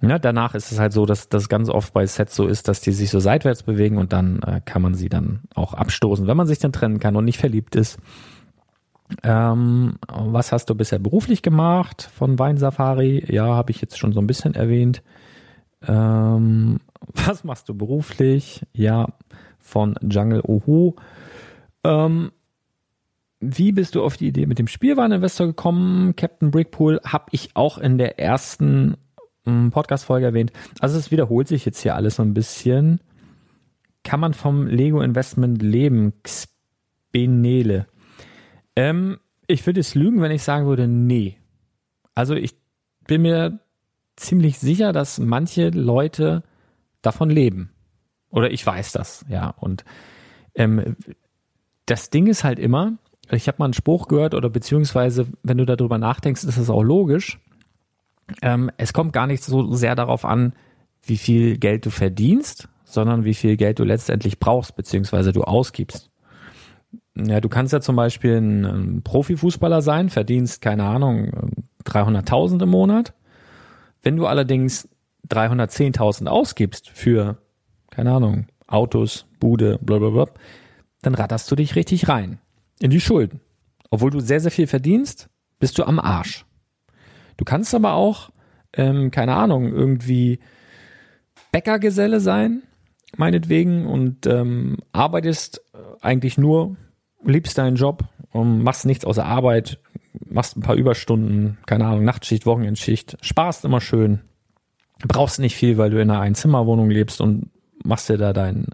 Ja, 0.00 0.18
danach 0.18 0.56
ist 0.56 0.72
es 0.72 0.80
halt 0.80 0.92
so, 0.92 1.06
dass 1.06 1.28
das 1.28 1.48
ganz 1.48 1.68
oft 1.68 1.92
bei 1.92 2.04
Sets 2.06 2.34
so 2.34 2.48
ist, 2.48 2.66
dass 2.66 2.80
die 2.80 2.90
sich 2.90 3.10
so 3.10 3.20
seitwärts 3.20 3.62
bewegen 3.62 3.98
und 3.98 4.12
dann 4.12 4.42
äh, 4.42 4.60
kann 4.64 4.82
man 4.82 4.94
sie 4.94 5.08
dann 5.08 5.42
auch 5.54 5.74
abstoßen, 5.74 6.26
wenn 6.26 6.36
man 6.36 6.48
sich 6.48 6.58
dann 6.58 6.72
trennen 6.72 6.98
kann 6.98 7.14
und 7.14 7.24
nicht 7.24 7.38
verliebt 7.38 7.76
ist. 7.76 7.98
Ähm, 9.22 9.94
was 10.08 10.50
hast 10.50 10.70
du 10.70 10.74
bisher 10.74 10.98
beruflich 10.98 11.42
gemacht 11.42 12.10
von 12.14 12.38
Weinsafari? 12.38 13.24
Ja, 13.32 13.46
habe 13.46 13.70
ich 13.70 13.80
jetzt 13.80 13.98
schon 13.98 14.12
so 14.12 14.20
ein 14.20 14.26
bisschen 14.26 14.54
erwähnt. 14.54 15.02
Ähm, 15.86 16.80
was 17.26 17.44
machst 17.44 17.68
du 17.68 17.74
beruflich? 17.74 18.66
Ja, 18.72 19.06
von 19.62 19.94
Jungle 20.02 20.42
Oho. 20.42 20.96
Ähm, 21.84 22.30
wie 23.40 23.72
bist 23.72 23.94
du 23.94 24.04
auf 24.04 24.16
die 24.16 24.28
Idee 24.28 24.46
mit 24.46 24.58
dem 24.58 24.68
Spielwareninvestor 24.68 25.46
gekommen? 25.46 26.14
Captain 26.14 26.50
Brickpool 26.50 27.00
habe 27.04 27.26
ich 27.30 27.56
auch 27.56 27.78
in 27.78 27.96
der 27.96 28.18
ersten 28.20 28.96
ähm, 29.46 29.70
Podcast-Folge 29.70 30.26
erwähnt. 30.26 30.52
Also 30.80 30.98
es 30.98 31.10
wiederholt 31.10 31.48
sich 31.48 31.64
jetzt 31.64 31.80
hier 31.80 31.94
alles 31.94 32.16
so 32.16 32.22
ein 32.22 32.34
bisschen. 32.34 33.00
Kann 34.04 34.20
man 34.20 34.34
vom 34.34 34.66
Lego 34.66 35.00
Investment 35.00 35.62
leben? 35.62 36.12
Xbenele. 36.22 37.86
Ähm, 38.76 39.18
Ich 39.48 39.66
würde 39.66 39.80
es 39.80 39.94
lügen, 39.94 40.20
wenn 40.22 40.30
ich 40.30 40.42
sagen 40.44 40.66
würde, 40.66 40.86
nee. 40.86 41.36
Also 42.14 42.34
ich 42.34 42.54
bin 43.06 43.22
mir 43.22 43.58
ziemlich 44.16 44.58
sicher, 44.58 44.92
dass 44.92 45.18
manche 45.18 45.70
Leute 45.70 46.42
davon 47.02 47.28
leben. 47.28 47.70
Oder 48.32 48.50
ich 48.50 48.66
weiß 48.66 48.92
das, 48.92 49.24
ja. 49.28 49.54
Und 49.60 49.84
ähm, 50.54 50.96
das 51.86 52.10
Ding 52.10 52.26
ist 52.26 52.42
halt 52.42 52.58
immer, 52.58 52.94
ich 53.30 53.46
habe 53.46 53.56
mal 53.58 53.66
einen 53.66 53.74
Spruch 53.74 54.08
gehört 54.08 54.34
oder 54.34 54.50
beziehungsweise, 54.50 55.26
wenn 55.42 55.58
du 55.58 55.66
darüber 55.66 55.98
nachdenkst, 55.98 56.42
ist 56.42 56.58
das 56.58 56.70
auch 56.70 56.82
logisch. 56.82 57.38
Ähm, 58.40 58.70
es 58.78 58.92
kommt 58.92 59.12
gar 59.12 59.26
nicht 59.26 59.44
so 59.44 59.72
sehr 59.74 59.94
darauf 59.94 60.24
an, 60.24 60.54
wie 61.02 61.18
viel 61.18 61.58
Geld 61.58 61.84
du 61.86 61.90
verdienst, 61.90 62.68
sondern 62.84 63.24
wie 63.24 63.34
viel 63.34 63.56
Geld 63.56 63.78
du 63.78 63.84
letztendlich 63.84 64.38
brauchst, 64.38 64.76
beziehungsweise 64.76 65.32
du 65.32 65.42
ausgibst. 65.42 66.10
Ja, 67.14 67.40
du 67.40 67.48
kannst 67.50 67.74
ja 67.74 67.80
zum 67.80 67.96
Beispiel 67.96 68.36
ein, 68.36 68.64
ein 68.64 69.02
Profifußballer 69.02 69.82
sein, 69.82 70.08
verdienst, 70.08 70.62
keine 70.62 70.84
Ahnung, 70.84 71.52
300.000 71.84 72.62
im 72.62 72.70
Monat. 72.70 73.12
Wenn 74.02 74.16
du 74.16 74.26
allerdings 74.26 74.88
310.000 75.28 76.26
ausgibst 76.26 76.88
für, 76.88 77.41
keine 77.92 78.12
Ahnung, 78.12 78.46
Autos, 78.66 79.26
Bude, 79.38 79.78
blablabla, 79.80 80.26
dann 81.02 81.14
ratterst 81.14 81.50
du 81.50 81.56
dich 81.56 81.76
richtig 81.76 82.08
rein 82.08 82.38
in 82.80 82.90
die 82.90 83.00
Schulden. 83.00 83.40
Obwohl 83.90 84.10
du 84.10 84.20
sehr, 84.20 84.40
sehr 84.40 84.50
viel 84.50 84.66
verdienst, 84.66 85.28
bist 85.58 85.78
du 85.78 85.84
am 85.84 86.00
Arsch. 86.00 86.46
Du 87.36 87.44
kannst 87.44 87.74
aber 87.74 87.92
auch, 87.94 88.30
ähm, 88.72 89.10
keine 89.10 89.36
Ahnung, 89.36 89.72
irgendwie 89.72 90.40
Bäckergeselle 91.52 92.20
sein, 92.20 92.62
meinetwegen, 93.16 93.86
und 93.86 94.26
ähm, 94.26 94.78
arbeitest 94.92 95.62
eigentlich 96.00 96.38
nur, 96.38 96.76
liebst 97.24 97.58
deinen 97.58 97.76
Job 97.76 98.04
machst 98.32 98.86
nichts 98.86 99.04
außer 99.04 99.24
Arbeit, 99.24 99.78
machst 100.26 100.56
ein 100.56 100.62
paar 100.62 100.76
Überstunden, 100.76 101.58
keine 101.66 101.84
Ahnung, 101.86 102.04
Nachtschicht, 102.04 102.46
Wochenendschicht, 102.46 103.18
sparst 103.20 103.64
immer 103.64 103.80
schön, 103.80 104.20
brauchst 105.06 105.38
nicht 105.38 105.54
viel, 105.54 105.76
weil 105.78 105.90
du 105.90 106.00
in 106.00 106.10
einer 106.10 106.20
Einzimmerwohnung 106.20 106.90
lebst 106.90 107.20
und 107.20 107.50
machst 107.84 108.08
dir 108.08 108.18
da 108.18 108.32
dein, 108.32 108.66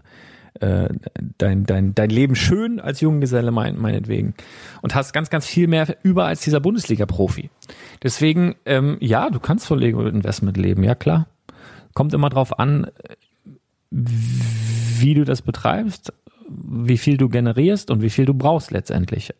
äh, 0.59 0.89
dein, 1.37 1.65
dein, 1.65 1.95
dein 1.95 2.09
Leben 2.09 2.35
schön 2.35 2.79
als 2.79 3.01
Junggeselle 3.01 3.51
mein, 3.51 3.77
meinetwegen 3.77 4.33
und 4.81 4.95
hast 4.95 5.13
ganz, 5.13 5.29
ganz 5.29 5.45
viel 5.45 5.67
mehr 5.67 5.97
über 6.03 6.25
als 6.25 6.41
dieser 6.41 6.59
Bundesliga-Profi. 6.59 7.49
Deswegen, 8.03 8.55
ähm, 8.65 8.97
ja, 8.99 9.29
du 9.29 9.39
kannst 9.39 9.67
von 9.67 9.79
Lego 9.79 10.05
Investment 10.05 10.57
leben, 10.57 10.83
ja 10.83 10.95
klar. 10.95 11.27
Kommt 11.93 12.13
immer 12.13 12.29
drauf 12.29 12.59
an, 12.59 12.87
wie 13.91 15.13
du 15.13 15.25
das 15.25 15.41
betreibst, 15.41 16.13
wie 16.47 16.97
viel 16.97 17.17
du 17.17 17.29
generierst 17.29 17.91
und 17.91 18.01
wie 18.01 18.09
viel 18.09 18.25
du 18.25 18.33
brauchst 18.33 18.71
letztendlich. 18.71 19.33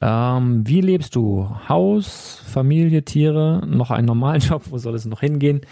Ähm, 0.00 0.66
wie 0.66 0.80
lebst 0.80 1.16
du? 1.16 1.48
Haus, 1.68 2.42
Familie, 2.46 3.04
Tiere, 3.04 3.62
noch 3.66 3.90
einen 3.90 4.06
normalen 4.06 4.40
Job, 4.48 4.62
wo 4.70 4.78
soll 4.78 4.94
es 4.94 5.06
noch 5.06 5.20
hingehen? 5.20 5.62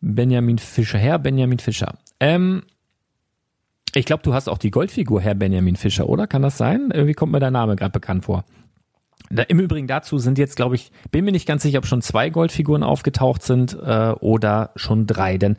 Benjamin 0.00 0.58
Fischer, 0.58 0.98
Herr 0.98 1.18
Benjamin 1.18 1.58
Fischer. 1.58 1.98
Ähm, 2.20 2.62
ich 3.94 4.04
glaube, 4.04 4.22
du 4.22 4.34
hast 4.34 4.48
auch 4.48 4.58
die 4.58 4.70
Goldfigur 4.70 5.20
Herr 5.20 5.34
Benjamin 5.34 5.76
Fischer, 5.76 6.08
oder? 6.08 6.26
Kann 6.26 6.42
das 6.42 6.58
sein? 6.58 6.90
Irgendwie 6.92 7.14
kommt 7.14 7.32
mir 7.32 7.40
dein 7.40 7.54
Name 7.54 7.76
gerade 7.76 7.92
bekannt 7.92 8.24
vor. 8.26 8.44
Da, 9.30 9.42
Im 9.42 9.58
Übrigen 9.58 9.86
dazu 9.86 10.18
sind 10.18 10.38
jetzt, 10.38 10.56
glaube 10.56 10.76
ich, 10.76 10.92
bin 11.10 11.24
mir 11.24 11.32
nicht 11.32 11.48
ganz 11.48 11.62
sicher, 11.62 11.78
ob 11.78 11.86
schon 11.86 12.02
zwei 12.02 12.30
Goldfiguren 12.30 12.82
aufgetaucht 12.82 13.42
sind 13.42 13.74
äh, 13.74 14.12
oder 14.20 14.70
schon 14.76 15.06
drei. 15.06 15.38
Denn 15.38 15.56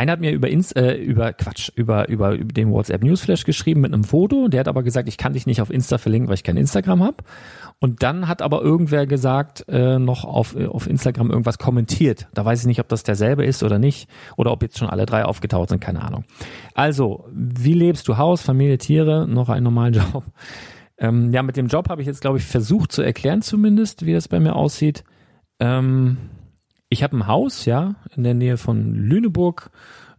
einer 0.00 0.12
hat 0.12 0.20
mir 0.20 0.32
über, 0.32 0.48
Inst 0.48 0.76
äh, 0.76 0.94
über 0.94 1.34
Quatsch, 1.34 1.70
über, 1.74 2.08
über, 2.08 2.38
den 2.38 2.70
WhatsApp 2.70 3.04
Newsflash 3.04 3.44
geschrieben 3.44 3.82
mit 3.82 3.92
einem 3.92 4.04
Foto. 4.04 4.48
Der 4.48 4.60
hat 4.60 4.68
aber 4.68 4.82
gesagt, 4.82 5.10
ich 5.10 5.18
kann 5.18 5.34
dich 5.34 5.44
nicht 5.44 5.60
auf 5.60 5.70
Insta 5.70 5.98
verlinken, 5.98 6.28
weil 6.28 6.36
ich 6.36 6.42
kein 6.42 6.56
Instagram 6.56 7.02
habe. 7.02 7.18
Und 7.80 8.02
dann 8.02 8.26
hat 8.26 8.40
aber 8.40 8.62
irgendwer 8.62 9.06
gesagt, 9.06 9.66
äh, 9.68 9.98
noch 9.98 10.24
auf, 10.24 10.56
äh, 10.56 10.66
auf 10.66 10.86
Instagram 10.86 11.30
irgendwas 11.30 11.58
kommentiert. 11.58 12.28
Da 12.32 12.46
weiß 12.46 12.60
ich 12.60 12.66
nicht, 12.66 12.80
ob 12.80 12.88
das 12.88 13.02
derselbe 13.02 13.44
ist 13.44 13.62
oder 13.62 13.78
nicht. 13.78 14.08
Oder 14.38 14.52
ob 14.52 14.62
jetzt 14.62 14.78
schon 14.78 14.88
alle 14.88 15.04
drei 15.04 15.26
aufgetaucht 15.26 15.68
sind, 15.68 15.80
keine 15.80 16.00
Ahnung. 16.00 16.24
Also, 16.74 17.28
wie 17.34 17.74
lebst 17.74 18.08
du 18.08 18.16
Haus, 18.16 18.40
Familie, 18.40 18.78
Tiere, 18.78 19.28
noch 19.28 19.50
einen 19.50 19.64
normalen 19.64 19.92
Job? 20.14 20.24
Ähm, 20.96 21.30
ja, 21.30 21.42
mit 21.42 21.58
dem 21.58 21.66
Job 21.66 21.90
habe 21.90 22.00
ich 22.00 22.06
jetzt, 22.06 22.22
glaube 22.22 22.38
ich, 22.38 22.44
versucht 22.44 22.90
zu 22.90 23.02
erklären 23.02 23.42
zumindest, 23.42 24.06
wie 24.06 24.14
das 24.14 24.28
bei 24.28 24.40
mir 24.40 24.56
aussieht. 24.56 25.04
Ähm, 25.58 26.16
ich 26.90 27.02
habe 27.02 27.16
ein 27.16 27.26
Haus, 27.26 27.64
ja, 27.64 27.94
in 28.14 28.24
der 28.24 28.34
Nähe 28.34 28.56
von 28.56 28.94
Lüneburg, 28.94 29.70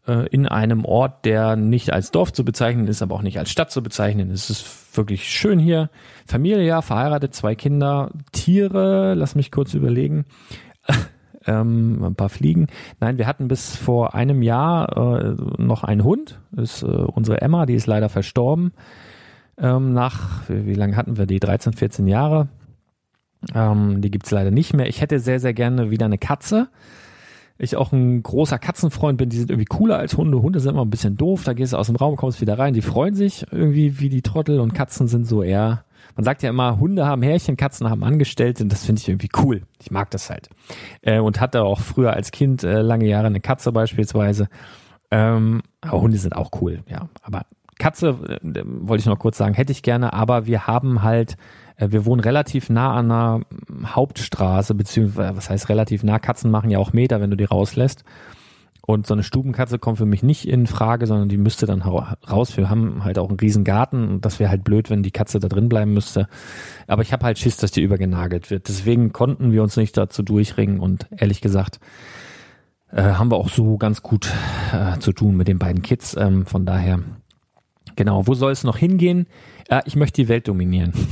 äh, 0.07 0.27
in 0.29 0.47
einem 0.47 0.85
Ort, 0.85 1.25
der 1.25 1.55
nicht 1.57 1.93
als 1.93 2.11
Dorf 2.11 2.33
zu 2.33 2.43
bezeichnen 2.43 2.87
ist, 2.87 3.01
aber 3.01 3.15
auch 3.15 3.21
nicht 3.21 3.37
als 3.37 3.51
Stadt 3.51 3.71
zu 3.71 3.83
bezeichnen. 3.83 4.31
Es 4.31 4.49
ist 4.49 4.97
wirklich 4.97 5.29
schön 5.29 5.59
hier. 5.59 5.89
Familie, 6.25 6.65
ja, 6.65 6.81
verheiratet, 6.81 7.35
zwei 7.35 7.55
Kinder, 7.55 8.11
Tiere, 8.31 9.13
lass 9.15 9.35
mich 9.35 9.51
kurz 9.51 9.73
überlegen. 9.73 10.25
ähm, 11.45 12.03
ein 12.03 12.15
paar 12.15 12.29
Fliegen. 12.29 12.67
Nein, 13.01 13.17
wir 13.17 13.27
hatten 13.27 13.49
bis 13.49 13.75
vor 13.75 14.15
einem 14.15 14.41
Jahr 14.41 14.95
äh, 14.95 15.35
noch 15.61 15.83
einen 15.83 16.05
Hund. 16.05 16.39
Ist 16.55 16.83
äh, 16.83 16.85
unsere 16.85 17.41
Emma, 17.41 17.65
die 17.65 17.75
ist 17.75 17.85
leider 17.85 18.07
verstorben. 18.07 18.71
Ähm, 19.57 19.93
nach, 19.93 20.47
wie, 20.49 20.65
wie 20.67 20.73
lange 20.73 20.95
hatten 20.95 21.17
wir 21.17 21.25
die? 21.25 21.39
13, 21.39 21.73
14 21.73 22.07
Jahre. 22.07 22.47
Ähm, 23.53 24.01
die 24.01 24.11
gibt's 24.11 24.31
leider 24.31 24.51
nicht 24.51 24.73
mehr. 24.73 24.87
Ich 24.87 25.01
hätte 25.01 25.19
sehr, 25.19 25.39
sehr 25.39 25.53
gerne 25.53 25.91
wieder 25.91 26.05
eine 26.05 26.17
Katze. 26.17 26.69
Ich 27.57 27.75
auch 27.75 27.91
ein 27.91 28.23
großer 28.23 28.57
Katzenfreund 28.57 29.17
bin, 29.17 29.29
die 29.29 29.37
sind 29.37 29.51
irgendwie 29.51 29.65
cooler 29.65 29.97
als 29.97 30.17
Hunde. 30.17 30.41
Hunde 30.41 30.59
sind 30.59 30.71
immer 30.71 30.83
ein 30.83 30.89
bisschen 30.89 31.15
doof, 31.15 31.43
da 31.43 31.53
gehst 31.53 31.73
du 31.73 31.77
aus 31.77 31.87
dem 31.87 31.95
Raum, 31.95 32.15
kommst 32.15 32.41
wieder 32.41 32.57
rein, 32.57 32.73
die 32.73 32.81
freuen 32.81 33.13
sich 33.13 33.45
irgendwie 33.51 33.99
wie 33.99 34.09
die 34.09 34.23
Trottel 34.23 34.59
und 34.59 34.73
Katzen 34.73 35.07
sind 35.07 35.27
so 35.27 35.43
eher, 35.43 35.83
man 36.15 36.23
sagt 36.23 36.43
ja 36.43 36.49
immer, 36.49 36.79
Hunde 36.79 37.05
haben 37.05 37.21
Härchen, 37.21 37.57
Katzen 37.57 37.89
haben 37.89 38.03
Angestellte 38.03 38.65
das 38.65 38.85
finde 38.85 38.99
ich 38.99 39.09
irgendwie 39.09 39.29
cool. 39.43 39.61
Ich 39.81 39.91
mag 39.91 40.09
das 40.11 40.29
halt. 40.29 40.49
Äh, 41.01 41.19
und 41.19 41.39
hatte 41.39 41.63
auch 41.63 41.79
früher 41.79 42.13
als 42.13 42.31
Kind 42.31 42.63
äh, 42.63 42.81
lange 42.81 43.05
Jahre 43.05 43.27
eine 43.27 43.41
Katze 43.41 43.71
beispielsweise. 43.71 44.47
Ähm, 45.09 45.61
aber 45.81 46.01
Hunde 46.01 46.17
sind 46.17 46.35
auch 46.35 46.49
cool, 46.61 46.83
ja. 46.87 47.09
Aber 47.21 47.45
Katze, 47.77 48.09
äh, 48.09 48.63
wollte 48.65 49.01
ich 49.01 49.07
noch 49.07 49.19
kurz 49.19 49.37
sagen, 49.37 49.53
hätte 49.53 49.71
ich 49.71 49.83
gerne, 49.83 50.13
aber 50.13 50.45
wir 50.45 50.67
haben 50.67 51.03
halt 51.03 51.37
wir 51.77 52.05
wohnen 52.05 52.21
relativ 52.21 52.69
nah 52.69 52.93
an 52.93 53.11
einer 53.11 53.41
Hauptstraße, 53.85 54.75
beziehungsweise, 54.75 55.35
was 55.35 55.49
heißt 55.49 55.69
relativ 55.69 56.03
nah? 56.03 56.19
Katzen 56.19 56.51
machen 56.51 56.69
ja 56.69 56.79
auch 56.79 56.93
Meter, 56.93 57.21
wenn 57.21 57.29
du 57.29 57.37
die 57.37 57.45
rauslässt. 57.45 58.03
Und 58.83 59.05
so 59.05 59.13
eine 59.13 59.23
Stubenkatze 59.23 59.77
kommt 59.77 59.99
für 59.99 60.05
mich 60.05 60.23
nicht 60.23 60.47
in 60.47 60.65
Frage, 60.65 61.05
sondern 61.05 61.29
die 61.29 61.37
müsste 61.37 61.67
dann 61.67 61.81
raus. 61.81 62.57
Wir 62.57 62.69
haben 62.69 63.03
halt 63.03 63.19
auch 63.19 63.29
einen 63.29 63.39
riesen 63.39 63.63
Garten 63.63 64.07
und 64.09 64.25
das 64.25 64.39
wäre 64.39 64.49
halt 64.49 64.63
blöd, 64.63 64.89
wenn 64.89 65.03
die 65.03 65.11
Katze 65.11 65.39
da 65.39 65.47
drin 65.47 65.69
bleiben 65.69 65.93
müsste. 65.93 66.27
Aber 66.87 67.03
ich 67.03 67.13
habe 67.13 67.25
halt 67.25 67.37
Schiss, 67.37 67.57
dass 67.57 67.71
die 67.71 67.83
übergenagelt 67.83 68.49
wird. 68.49 68.67
Deswegen 68.67 69.13
konnten 69.13 69.51
wir 69.51 69.61
uns 69.61 69.77
nicht 69.77 69.95
dazu 69.97 70.23
durchringen 70.23 70.79
und 70.79 71.07
ehrlich 71.15 71.41
gesagt 71.41 71.79
äh, 72.91 73.03
haben 73.03 73.31
wir 73.31 73.37
auch 73.37 73.49
so 73.49 73.77
ganz 73.77 74.01
gut 74.01 74.31
äh, 74.73 74.97
zu 74.99 75.13
tun 75.13 75.37
mit 75.37 75.47
den 75.47 75.59
beiden 75.59 75.81
Kids. 75.83 76.15
Ähm, 76.17 76.45
von 76.45 76.65
daher, 76.65 76.99
genau, 78.01 78.25
wo 78.25 78.33
soll 78.33 78.51
es 78.51 78.63
noch 78.63 78.77
hingehen? 78.77 79.27
Äh, 79.69 79.81
ich 79.85 79.95
möchte 79.95 80.23
die 80.23 80.27
Welt 80.27 80.47
dominieren. 80.47 80.93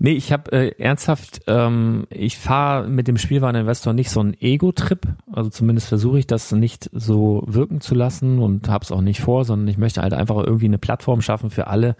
Nee, 0.00 0.14
ich 0.14 0.32
habe 0.32 0.50
äh, 0.50 0.82
ernsthaft, 0.82 1.42
ähm, 1.46 2.06
ich 2.10 2.36
fahre 2.36 2.88
mit 2.88 3.06
dem 3.06 3.16
Spielwareninvestor 3.16 3.92
nicht 3.92 4.10
so 4.10 4.18
einen 4.18 4.34
Ego-Trip. 4.34 5.06
Also 5.32 5.50
zumindest 5.50 5.86
versuche 5.86 6.18
ich 6.18 6.26
das 6.26 6.50
nicht 6.50 6.90
so 6.92 7.44
wirken 7.46 7.80
zu 7.80 7.94
lassen 7.94 8.40
und 8.40 8.68
habe 8.68 8.84
es 8.84 8.90
auch 8.90 9.00
nicht 9.00 9.20
vor, 9.20 9.44
sondern 9.44 9.68
ich 9.68 9.78
möchte 9.78 10.02
halt 10.02 10.12
einfach 10.12 10.36
irgendwie 10.44 10.66
eine 10.66 10.78
Plattform 10.78 11.22
schaffen 11.22 11.48
für 11.48 11.68
alle, 11.68 11.94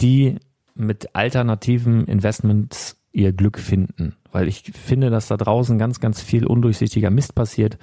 die 0.00 0.36
mit 0.74 1.16
alternativen 1.16 2.04
Investments 2.04 2.98
ihr 3.10 3.32
Glück 3.32 3.58
finden. 3.58 4.16
Weil 4.30 4.46
ich 4.46 4.70
finde, 4.74 5.08
dass 5.08 5.26
da 5.26 5.38
draußen 5.38 5.78
ganz, 5.78 5.98
ganz 5.98 6.20
viel 6.20 6.46
undurchsichtiger 6.46 7.10
Mist 7.10 7.34
passiert 7.34 7.78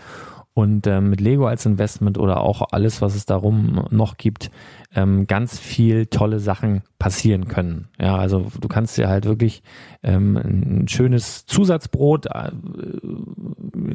und 0.58 0.88
ähm, 0.88 1.12
mit 1.12 1.22
Lego 1.22 1.46
als 1.46 1.68
Investment 1.68 2.18
oder 2.18 2.42
auch 2.42 2.64
alles, 2.72 3.00
was 3.00 3.14
es 3.14 3.28
darum 3.28 3.86
noch 3.92 4.18
gibt, 4.18 4.50
ähm, 4.96 5.28
ganz 5.28 5.60
viel 5.60 6.08
tolle 6.08 6.40
Sachen 6.40 6.82
passieren 6.98 7.48
können. 7.48 7.90
Ja, 8.02 8.18
also 8.18 8.48
du 8.60 8.68
kannst 8.68 8.98
dir 8.98 9.08
halt 9.08 9.26
wirklich 9.26 9.62
ähm, 10.02 10.36
ein 10.36 10.88
schönes 10.88 11.46
Zusatzbrot 11.46 12.26
äh, 12.26 12.50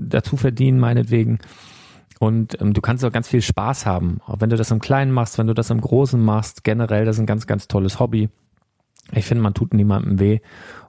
dazu 0.09 0.37
verdienen, 0.37 0.79
meinetwegen. 0.79 1.41
Und 2.21 2.61
ähm, 2.61 2.75
du 2.75 2.81
kannst 2.81 3.05
auch 3.05 3.11
ganz 3.11 3.27
viel 3.27 3.43
Spaß 3.43 3.85
haben. 3.85 4.21
Auch 4.25 4.37
wenn 4.39 4.51
du 4.51 4.57
das 4.57 4.71
im 4.71 4.79
Kleinen 4.79 5.11
machst, 5.11 5.39
wenn 5.39 5.49
du 5.49 5.55
das 5.55 5.69
im 5.71 5.81
Großen 5.81 6.25
machst, 6.25 6.63
generell, 6.63 7.05
das 7.05 7.17
ist 7.17 7.21
ein 7.23 7.27
ganz, 7.27 7.49
ganz 7.49 7.67
tolles 7.67 7.99
Hobby. 7.99 8.29
Ich 9.15 9.25
finde, 9.25 9.43
man 9.43 9.55
tut 9.55 9.75
niemandem 9.75 10.19
weh. 10.19 10.41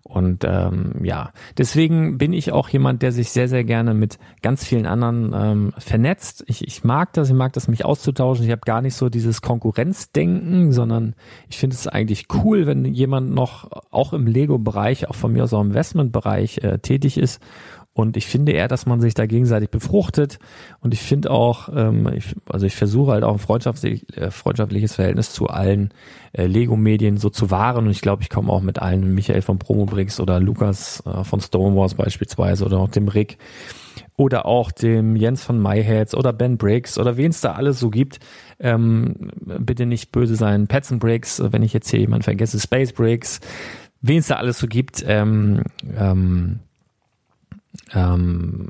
Und 0.04 0.44
ähm, 0.44 1.04
ja, 1.04 1.32
deswegen 1.58 2.18
bin 2.18 2.34
ich 2.34 2.52
auch 2.52 2.70
jemand, 2.70 3.02
der 3.02 3.12
sich 3.12 3.32
sehr, 3.32 3.48
sehr 3.48 3.64
gerne 3.64 3.94
mit 3.94 4.20
ganz 4.42 4.64
vielen 4.64 4.86
anderen 4.86 5.34
ähm, 5.34 5.74
vernetzt. 5.78 6.44
Ich, 6.48 6.68
ich 6.68 6.84
mag 6.84 7.14
das, 7.14 7.30
ich 7.30 7.36
mag 7.36 7.54
das, 7.54 7.68
mich 7.68 7.84
auszutauschen. 7.86 8.46
Ich 8.46 8.52
habe 8.52 8.62
gar 8.66 8.82
nicht 8.82 8.96
so 8.96 9.10
dieses 9.10 9.42
Konkurrenzdenken, 9.42 10.72
sondern 10.72 11.16
ich 11.50 11.58
finde 11.58 11.76
es 11.76 11.88
eigentlich 11.88 12.28
cool, 12.44 12.68
wenn 12.68 12.86
jemand 12.86 13.32
noch 13.32 13.72
auch 13.92 14.14
im 14.14 14.28
Lego-Bereich, 14.28 15.10
auch 15.10 15.16
von 15.16 15.34
mir 15.34 15.46
aus 15.46 15.54
auch 15.54 15.62
im 15.62 15.70
Investment-Bereich 15.70 16.60
äh, 16.60 16.80
tätig 16.80 17.18
ist 17.18 17.42
Und 17.96 18.18
ich 18.18 18.26
finde 18.26 18.54
eher, 18.54 18.68
dass 18.68 18.88
man 18.88 19.02
sich 19.02 19.14
da 19.14 19.28
gegenseitig 19.28 19.70
befruchtet. 19.70 20.40
Und 20.80 20.96
ich 20.96 21.02
finde 21.02 21.30
auch, 21.30 21.70
ähm, 21.74 22.10
ich, 22.16 22.36
also 22.50 22.66
ich 22.66 22.76
versuche 22.76 23.12
halt 23.12 23.24
auch 23.24 23.34
ein 23.34 23.40
freundschaftlich, 23.40 24.06
äh, 24.18 24.32
freundschaftliches 24.32 24.96
Verhältnis 24.96 25.32
zu 25.32 25.48
allen 25.48 25.94
äh, 26.34 26.48
Lego-Medien 26.48 27.18
so 27.18 27.30
zu 27.30 27.52
wahren. 27.52 27.86
Und 27.86 27.92
ich 27.92 28.02
glaube, 28.02 28.24
ich 28.24 28.32
komme 28.32 28.52
auch 28.52 28.62
mit 28.62 28.80
allen, 28.80 29.14
Michael 29.14 29.44
von 29.44 29.60
Promobrix 29.60 30.20
oder 30.20 30.40
Lukas 30.40 31.04
äh, 31.06 31.24
von 31.24 31.40
Stonewalls 31.40 31.94
beispielsweise 31.94 32.66
oder 32.66 32.80
auch 32.80 32.90
dem 32.90 33.08
Rick 33.08 33.38
oder 34.16 34.48
auch 34.48 34.72
dem 34.72 35.16
Jens 35.16 35.44
von 35.44 35.62
MyHeads 35.62 36.16
oder 36.16 36.34
Ben 36.34 36.58
Briggs 36.58 36.98
oder 36.98 37.18
wen 37.18 37.30
es 37.30 37.42
da 37.42 37.54
alles 37.54 37.80
so 37.80 37.92
gibt. 37.92 38.20
Ähm, 38.60 39.32
bitte 39.60 39.86
nicht 39.86 40.12
böse 40.12 40.36
sein. 40.36 40.68
Pets 40.68 40.92
and 40.92 41.02
Briggs, 41.02 41.42
wenn 41.44 41.62
ich 41.62 41.74
jetzt 41.74 41.90
hier 41.90 42.00
jemanden 42.00 42.24
vergesse, 42.24 42.60
Space 42.60 42.92
Briggs, 42.92 43.40
wen 44.02 44.18
es 44.18 44.28
da 44.28 44.36
alles 44.36 44.58
so 44.58 44.68
gibt. 44.68 45.04
Ähm, 45.08 45.62
ähm, 45.96 46.60
ähm, 47.94 48.68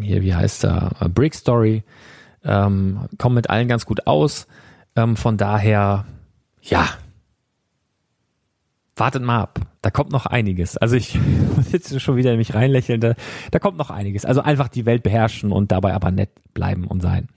hier, 0.00 0.22
wie 0.22 0.34
heißt 0.34 0.64
er, 0.64 0.90
äh, 1.00 1.08
Brick 1.08 1.34
Story, 1.34 1.82
ähm, 2.44 3.08
kommen 3.18 3.34
mit 3.36 3.50
allen 3.50 3.68
ganz 3.68 3.86
gut 3.86 4.06
aus. 4.06 4.46
Ähm, 4.96 5.16
von 5.16 5.36
daher, 5.36 6.06
ja, 6.60 6.88
wartet 8.96 9.22
mal 9.22 9.40
ab. 9.40 9.60
Da 9.80 9.90
kommt 9.90 10.12
noch 10.12 10.26
einiges. 10.26 10.76
Also 10.76 10.96
ich 10.96 11.18
jetzt 11.72 12.00
schon 12.00 12.16
wieder 12.16 12.32
in 12.32 12.38
mich 12.38 12.54
reinlächeln. 12.54 13.00
Da, 13.00 13.14
da 13.50 13.58
kommt 13.58 13.78
noch 13.78 13.90
einiges. 13.90 14.24
Also 14.24 14.42
einfach 14.42 14.68
die 14.68 14.86
Welt 14.86 15.02
beherrschen 15.02 15.52
und 15.52 15.72
dabei 15.72 15.94
aber 15.94 16.10
nett 16.10 16.30
bleiben 16.54 16.86
und 16.86 17.00
sein. 17.00 17.28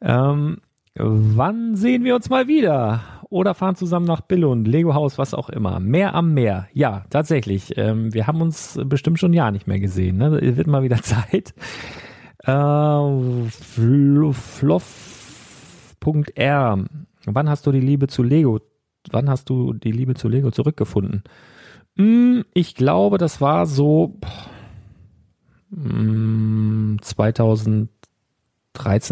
Ähm, 0.00 0.58
wann 0.94 1.76
sehen 1.76 2.04
wir 2.04 2.14
uns 2.14 2.30
mal 2.30 2.48
wieder? 2.48 3.02
Oder 3.30 3.54
fahren 3.54 3.76
zusammen 3.76 4.06
nach 4.06 4.22
Billund, 4.22 4.66
Lego 4.66 4.94
Haus, 4.94 5.18
was 5.18 5.34
auch 5.34 5.50
immer. 5.50 5.80
Mehr 5.80 6.14
am 6.14 6.32
Meer. 6.32 6.68
Ja, 6.72 7.04
tatsächlich. 7.10 7.76
Ähm, 7.76 8.14
wir 8.14 8.26
haben 8.26 8.40
uns 8.40 8.80
bestimmt 8.84 9.18
schon 9.18 9.32
ein 9.32 9.34
Jahr 9.34 9.50
nicht 9.50 9.66
mehr 9.66 9.80
gesehen. 9.80 10.16
Ne? 10.16 10.56
Wird 10.56 10.66
mal 10.66 10.82
wieder 10.82 11.02
Zeit. 11.02 11.54
Äh, 12.44 13.50
Fluff.r. 14.32 14.84
Wann 17.26 17.50
hast 17.50 17.66
du 17.66 17.72
die 17.72 17.80
Liebe 17.80 18.06
zu 18.06 18.22
Lego? 18.22 18.60
Wann 19.10 19.28
hast 19.28 19.50
du 19.50 19.74
die 19.74 19.92
Liebe 19.92 20.14
zu 20.14 20.28
Lego 20.28 20.50
zurückgefunden? 20.50 21.24
Hm, 21.96 22.44
ich 22.54 22.74
glaube, 22.74 23.18
das 23.18 23.40
war 23.40 23.66
so 23.66 24.18
hm, 25.70 26.98
2013, 27.02 27.90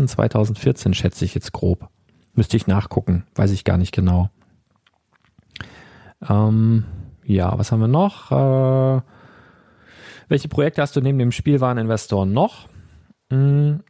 2014 0.08 0.94
schätze 0.94 1.24
ich 1.24 1.34
jetzt 1.34 1.52
grob. 1.52 1.90
Müsste 2.36 2.56
ich 2.56 2.66
nachgucken, 2.66 3.24
weiß 3.34 3.50
ich 3.50 3.64
gar 3.64 3.78
nicht 3.78 3.92
genau. 3.92 4.28
Ähm, 6.28 6.84
ja, 7.24 7.58
was 7.58 7.72
haben 7.72 7.80
wir 7.80 7.88
noch? 7.88 8.30
Äh, 8.30 9.00
welche 10.28 10.48
Projekte 10.48 10.82
hast 10.82 10.94
du 10.96 11.00
neben 11.00 11.18
dem 11.18 11.32
Spielwareninvestor 11.32 12.26
noch? 12.26 12.68
Hm, 13.30 13.80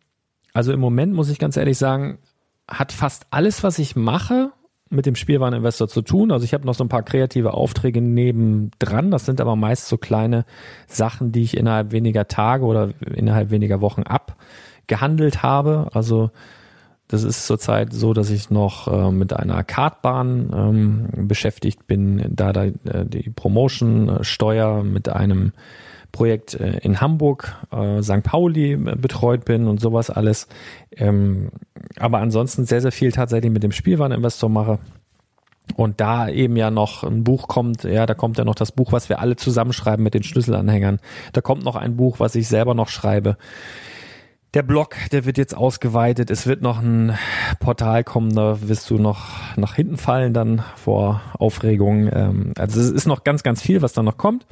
also 0.55 0.73
im 0.73 0.81
Moment 0.81 1.13
muss 1.13 1.29
ich 1.29 1.39
ganz 1.39 1.57
ehrlich 1.57 1.77
sagen, 1.77 2.19
hat 2.69 2.93
fast 2.93 3.27
alles, 3.31 3.63
was 3.63 3.79
ich 3.81 3.97
mache, 3.97 4.53
mit 4.89 5.07
dem 5.07 5.17
Spielwareninvestor 5.17 5.89
zu 5.89 6.03
tun. 6.03 6.31
Also 6.31 6.45
ich 6.45 6.55
habe 6.55 6.67
noch 6.67 6.75
so 6.75 6.85
ein 6.85 6.89
paar 6.89 7.03
kreative 7.03 7.53
Aufträge 7.53 8.01
nebendran. 8.01 9.11
Das 9.11 9.27
sind 9.27 9.41
aber 9.41 9.57
meist 9.57 9.89
so 9.89 9.97
kleine 9.97 10.45
Sachen, 10.87 11.33
die 11.33 11.43
ich 11.43 11.57
innerhalb 11.57 11.91
weniger 11.91 12.29
Tage 12.29 12.65
oder 12.65 12.93
innerhalb 13.01 13.51
weniger 13.51 13.81
Wochen 13.81 14.05
abgehandelt 14.05 15.43
habe. 15.43 15.91
Also 15.93 16.31
das 17.09 17.23
ist 17.23 17.47
zurzeit 17.47 17.93
so, 17.93 18.13
dass 18.13 18.31
ich 18.31 18.51
noch 18.51 18.89
äh, 18.89 19.13
mit 19.13 19.33
einer 19.33 19.63
Kartbahn 19.63 20.51
ähm, 20.53 21.29
beschäftigt 21.29 21.87
bin, 21.87 22.25
da, 22.29 22.53
da 22.53 22.65
äh, 22.65 22.73
die 23.05 23.31
Promotion-Steuer 23.31 24.83
mit 24.83 25.09
einem 25.09 25.53
Projekt 26.11 26.55
äh, 26.55 26.79
in 26.79 27.01
Hamburg, 27.01 27.55
äh, 27.71 28.03
St. 28.03 28.23
Pauli 28.23 28.73
äh, 28.73 28.77
betreut 28.77 29.45
bin 29.45 29.69
und 29.69 29.81
sowas 29.81 30.11
alles. 30.11 30.49
Ähm, 30.97 31.51
aber 31.99 32.19
ansonsten 32.19 32.65
sehr, 32.65 32.81
sehr 32.81 32.93
viel 32.93 33.13
tatsächlich 33.13 33.53
mit 33.53 33.63
dem 33.63 33.73
Spielwareninvestor 33.73 34.51
mache. 34.51 34.79
Und 35.75 36.01
da 36.01 36.29
eben 36.29 36.57
ja 36.57 36.71
noch 36.71 37.03
ein 37.03 37.25
Buch 37.25 37.49
kommt, 37.49 37.85
ja, 37.85 38.07
da 38.07 38.15
kommt 38.15 38.39
ja 38.39 38.45
noch 38.45 38.55
das 38.55 38.73
Buch, 38.73 38.93
was 38.93 39.09
wir 39.09 39.21
alle 39.21 39.37
zusammenschreiben 39.37 40.03
mit 40.03 40.15
den 40.15 40.23
Schlüsselanhängern. 40.23 41.01
Da 41.33 41.41
kommt 41.41 41.65
noch 41.65 41.77
ein 41.77 41.97
Buch, 41.97 42.21
was 42.21 42.35
ich 42.35 42.47
selber 42.47 42.75
noch 42.75 42.89
schreibe. 42.89 43.37
Der 44.55 44.63
Blog, 44.63 44.97
der 45.13 45.27
wird 45.27 45.37
jetzt 45.39 45.55
ausgeweitet. 45.55 46.31
Es 46.31 46.47
wird 46.47 46.63
noch 46.63 46.81
ein 46.81 47.19
Portal 47.61 48.05
kommen, 48.05 48.35
da 48.35 48.69
wirst 48.69 48.89
du 48.89 48.97
noch 48.97 49.57
nach 49.57 49.75
hinten 49.75 49.99
fallen 49.99 50.33
dann 50.33 50.65
vor 50.77 51.21
Aufregung. 51.39 52.09
Ähm, 52.13 52.53
also 52.57 52.81
es 52.81 52.91
ist 52.91 53.07
noch 53.07 53.25
ganz, 53.25 53.43
ganz 53.43 53.61
viel, 53.61 53.83
was 53.83 53.93
da 53.93 54.03
noch 54.03 54.17
kommt. 54.17 54.47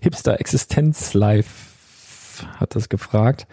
Hipster 0.00 0.38
Existenz 0.38 1.14
Live 1.14 1.70
hat 2.56 2.74
das 2.74 2.88
gefragt. 2.88 3.46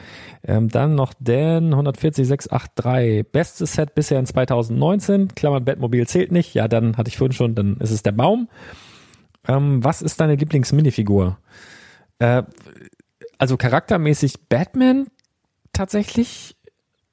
Ähm, 0.44 0.70
dann 0.70 0.96
noch 0.96 1.14
Dan 1.20 1.74
140683. 1.74 3.26
Bestes 3.32 3.74
Set 3.74 3.96
bisher 3.96 4.20
in 4.20 4.26
2019. 4.26 5.30
Klammern 5.36 5.66
Batmobil 5.66 6.08
zählt 6.08 6.32
nicht. 6.32 6.54
Ja, 6.54 6.68
dann 6.68 6.98
hatte 6.98 7.10
ich 7.10 7.18
vorhin 7.18 7.34
schon, 7.34 7.56
dann 7.56 7.78
ist 7.78 7.92
es 7.92 8.04
der 8.04 8.12
Baum. 8.12 8.50
Ähm, 9.48 9.84
was 9.84 10.02
ist 10.02 10.20
deine 10.20 10.36
Lieblingsminifigur? 10.36 11.38
Äh, 12.20 12.44
also 13.38 13.58
charaktermäßig 13.58 14.48
Batman 14.50 15.08
tatsächlich. 15.78 16.56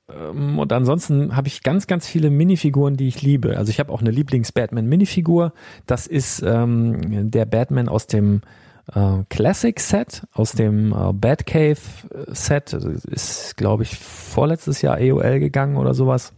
Ähm, 0.09 0.59
und 0.59 0.73
ansonsten 0.73 1.37
habe 1.37 1.49
ich 1.49 1.62
ganz, 1.62 1.87
ganz 1.87 2.07
viele 2.07 2.31
Minifiguren, 2.31 2.97
die 2.97 3.09
ich 3.09 3.23
liebe. 3.23 3.57
Also 3.57 3.71
ich 3.71 3.81
habe 3.81 3.93
auch 3.93 4.01
eine 4.01 4.11
Lieblings-Batman-Minifigur. 4.11 5.53
Das 5.87 6.07
ist 6.07 6.43
ähm, 6.43 7.31
der 7.31 7.45
Batman 7.47 7.89
aus 7.89 8.07
dem 8.07 8.43
äh, 8.95 9.25
Classic-Set, 9.29 10.27
aus 10.33 10.53
dem 10.53 10.93
äh, 10.93 11.12
Batcave-Set. 11.12 12.73
Ist, 12.73 13.57
glaube 13.57 13.85
ich, 13.85 13.97
vorletztes 13.99 14.83
Jahr 14.83 14.99
EOL 15.01 15.41
gegangen 15.41 15.77
oder 15.77 15.95
sowas. 15.95 16.33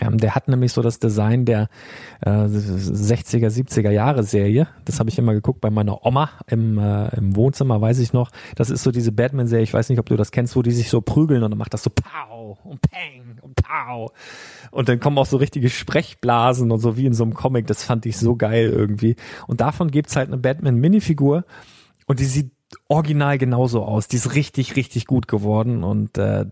Ähm, 0.00 0.18
der 0.18 0.34
hat 0.34 0.48
nämlich 0.48 0.72
so 0.72 0.82
das 0.82 0.98
Design 0.98 1.44
der 1.44 1.68
äh, 2.20 2.30
60er, 2.30 3.48
70er 3.48 3.90
Jahre 3.90 4.22
Serie. 4.22 4.68
Das 4.84 5.00
habe 5.00 5.10
ich 5.10 5.18
immer 5.18 5.34
geguckt 5.34 5.60
bei 5.60 5.70
meiner 5.70 6.04
Oma 6.06 6.30
im, 6.46 6.78
äh, 6.78 7.08
im 7.16 7.34
Wohnzimmer, 7.34 7.80
weiß 7.80 7.98
ich 7.98 8.12
noch. 8.12 8.30
Das 8.54 8.70
ist 8.70 8.82
so 8.82 8.90
diese 8.90 9.12
Batman-Serie, 9.12 9.64
ich 9.64 9.74
weiß 9.74 9.88
nicht, 9.88 9.98
ob 9.98 10.06
du 10.06 10.16
das 10.16 10.30
kennst, 10.30 10.56
wo 10.56 10.62
die 10.62 10.70
sich 10.70 10.88
so 10.90 11.00
prügeln 11.00 11.42
und 11.42 11.50
dann 11.50 11.58
macht 11.58 11.74
das 11.74 11.82
so 11.82 11.90
Pow 11.90 12.58
und 12.64 12.80
Peng 12.82 13.38
und 13.42 13.56
Pow. 13.56 14.10
Und 14.70 14.88
dann 14.88 15.00
kommen 15.00 15.18
auch 15.18 15.26
so 15.26 15.36
richtige 15.36 15.68
Sprechblasen 15.68 16.70
und 16.70 16.80
so 16.80 16.96
wie 16.96 17.06
in 17.06 17.14
so 17.14 17.24
einem 17.24 17.34
Comic. 17.34 17.66
Das 17.66 17.82
fand 17.82 18.06
ich 18.06 18.18
so 18.18 18.36
geil 18.36 18.70
irgendwie. 18.70 19.16
Und 19.46 19.60
davon 19.60 19.90
gibt's 19.90 20.16
halt 20.16 20.28
eine 20.28 20.38
Batman-Minifigur 20.38 21.44
und 22.06 22.20
die 22.20 22.24
sieht 22.24 22.52
original 22.88 23.38
genauso 23.38 23.84
aus. 23.84 24.08
Die 24.08 24.16
ist 24.16 24.34
richtig, 24.34 24.76
richtig 24.76 25.06
gut 25.06 25.28
geworden 25.28 25.84
und 25.84 26.18
äh, 26.18 26.46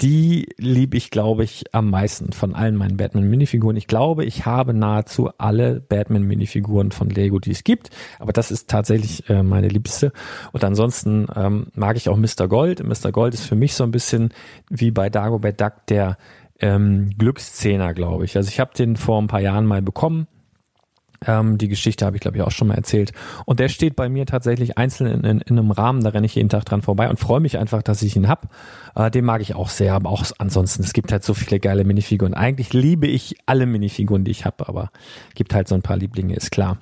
die 0.00 0.48
liebe 0.56 0.96
ich, 0.96 1.10
glaube 1.10 1.44
ich, 1.44 1.64
am 1.72 1.90
meisten 1.90 2.32
von 2.32 2.54
allen 2.54 2.76
meinen 2.76 2.96
Batman-Minifiguren. 2.96 3.76
Ich 3.76 3.86
glaube, 3.86 4.24
ich 4.24 4.46
habe 4.46 4.72
nahezu 4.72 5.30
alle 5.36 5.80
Batman-Minifiguren 5.80 6.90
von 6.90 7.10
Lego, 7.10 7.38
die 7.38 7.50
es 7.50 7.64
gibt. 7.64 7.90
Aber 8.18 8.32
das 8.32 8.50
ist 8.50 8.68
tatsächlich 8.68 9.28
äh, 9.28 9.42
meine 9.42 9.68
liebste. 9.68 10.12
Und 10.52 10.64
ansonsten 10.64 11.26
ähm, 11.36 11.66
mag 11.74 11.96
ich 11.96 12.08
auch 12.08 12.16
Mr. 12.16 12.48
Gold. 12.48 12.82
Mr. 12.82 13.12
Gold 13.12 13.34
ist 13.34 13.44
für 13.44 13.56
mich 13.56 13.74
so 13.74 13.84
ein 13.84 13.90
bisschen 13.90 14.30
wie 14.70 14.90
bei 14.90 15.10
Dagobert 15.10 15.60
Duck 15.60 15.86
der 15.88 16.16
ähm, 16.60 17.10
Glückszehner, 17.18 17.92
glaube 17.92 18.24
ich. 18.24 18.36
Also 18.36 18.48
ich 18.48 18.60
habe 18.60 18.72
den 18.74 18.96
vor 18.96 19.20
ein 19.20 19.28
paar 19.28 19.40
Jahren 19.40 19.66
mal 19.66 19.82
bekommen 19.82 20.26
ähm, 21.26 21.58
die 21.58 21.68
Geschichte 21.68 22.06
habe 22.06 22.16
ich, 22.16 22.20
glaube 22.20 22.36
ich, 22.36 22.42
auch 22.42 22.50
schon 22.50 22.68
mal 22.68 22.74
erzählt. 22.74 23.12
Und 23.44 23.60
der 23.60 23.68
steht 23.68 23.96
bei 23.96 24.08
mir 24.08 24.26
tatsächlich 24.26 24.78
einzeln 24.78 25.06
in, 25.12 25.24
in, 25.24 25.40
in 25.40 25.58
einem 25.58 25.70
Rahmen, 25.70 26.02
da 26.02 26.10
renne 26.10 26.26
ich 26.26 26.34
jeden 26.34 26.48
Tag 26.48 26.64
dran 26.64 26.82
vorbei 26.82 27.08
und 27.10 27.18
freue 27.18 27.40
mich 27.40 27.58
einfach, 27.58 27.82
dass 27.82 28.02
ich 28.02 28.16
ihn 28.16 28.28
hab. 28.28 28.48
Äh, 28.94 29.10
den 29.10 29.24
mag 29.24 29.42
ich 29.42 29.54
auch 29.54 29.68
sehr, 29.68 29.94
aber 29.94 30.10
auch 30.10 30.24
ansonsten, 30.38 30.82
es 30.82 30.92
gibt 30.92 31.12
halt 31.12 31.24
so 31.24 31.34
viele 31.34 31.60
geile 31.60 31.84
Minifiguren. 31.84 32.34
Eigentlich 32.34 32.72
liebe 32.72 33.06
ich 33.06 33.36
alle 33.46 33.66
Minifiguren, 33.66 34.24
die 34.24 34.30
ich 34.30 34.44
habe, 34.44 34.68
aber 34.68 34.90
gibt 35.34 35.54
halt 35.54 35.68
so 35.68 35.74
ein 35.74 35.82
paar 35.82 35.96
Lieblinge, 35.96 36.34
ist 36.34 36.50
klar. 36.50 36.78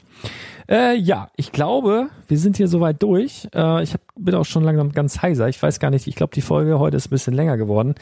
Äh, 0.71 0.97
ja, 0.97 1.31
ich 1.37 1.51
glaube, 1.51 2.11
wir 2.27 2.39
sind 2.39 2.59
hier 2.59 2.69
soweit 2.69 3.03
durch. 3.03 3.49
Äh, 3.55 3.83
ich 3.83 3.95
hab, 3.95 4.03
bin 4.17 4.35
auch 4.35 4.45
schon 4.45 4.65
langsam 4.65 4.93
ganz 4.93 5.23
heiser. 5.23 5.49
Ich 5.49 5.63
weiß 5.63 5.81
gar 5.81 5.91
nicht, 5.91 6.07
ich 6.07 6.15
glaube, 6.15 6.35
die 6.35 6.43
Folge 6.43 6.79
heute 6.79 6.99
ist 6.99 7.07
ein 7.07 7.11
bisschen 7.11 7.33
länger 7.33 7.57
geworden. 7.57 7.95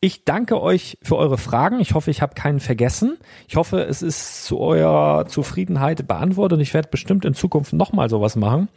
Ich 0.00 0.24
danke 0.24 0.60
euch 0.60 0.96
für 1.02 1.16
eure 1.16 1.36
Fragen. 1.36 1.80
Ich 1.80 1.92
hoffe, 1.92 2.10
ich 2.10 2.22
habe 2.22 2.34
keinen 2.34 2.60
vergessen. 2.60 3.18
Ich 3.46 3.56
hoffe, 3.56 3.82
es 3.82 4.00
ist 4.00 4.46
zu 4.46 4.58
eurer 4.58 5.26
Zufriedenheit 5.26 6.08
beantwortet 6.08 6.56
und 6.56 6.62
ich 6.62 6.72
werde 6.72 6.88
bestimmt 6.88 7.26
in 7.26 7.34
Zukunft 7.34 7.74
nochmal 7.74 8.08
sowas 8.08 8.36
machen. 8.36 8.68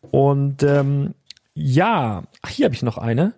Und 0.00 0.64
ähm, 0.64 1.14
ja, 1.54 2.24
ach, 2.42 2.50
hier 2.50 2.64
habe 2.64 2.74
ich 2.74 2.82
noch 2.82 2.98
eine. 2.98 3.34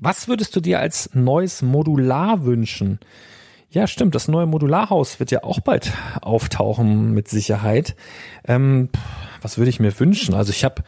Was 0.00 0.26
würdest 0.26 0.56
du 0.56 0.60
dir 0.60 0.80
als 0.80 1.10
neues 1.14 1.62
Modular 1.62 2.44
wünschen? 2.44 2.98
Ja, 3.72 3.86
stimmt. 3.86 4.16
Das 4.16 4.26
neue 4.26 4.46
Modularhaus 4.46 5.20
wird 5.20 5.30
ja 5.30 5.44
auch 5.44 5.60
bald 5.60 5.92
auftauchen 6.22 7.12
mit 7.12 7.28
Sicherheit. 7.28 7.94
Ähm, 8.44 8.88
was 9.42 9.58
würde 9.58 9.70
ich 9.70 9.78
mir 9.78 9.98
wünschen? 9.98 10.34
Also 10.34 10.50
ich 10.50 10.64
habe 10.64 10.82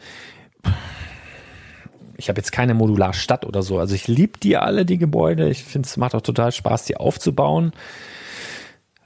ich 2.17 2.29
habe 2.29 2.39
jetzt 2.39 2.51
keine 2.51 2.73
Modularstadt 2.73 3.45
oder 3.45 3.63
so. 3.63 3.79
Also 3.79 3.95
ich 3.95 4.07
liebe 4.07 4.37
die 4.37 4.57
alle, 4.57 4.85
die 4.85 4.97
Gebäude. 4.97 5.49
Ich 5.49 5.63
finde, 5.63 5.87
es 5.87 5.97
macht 5.97 6.13
auch 6.13 6.21
total 6.21 6.51
Spaß, 6.51 6.85
die 6.85 6.97
aufzubauen. 6.97 7.71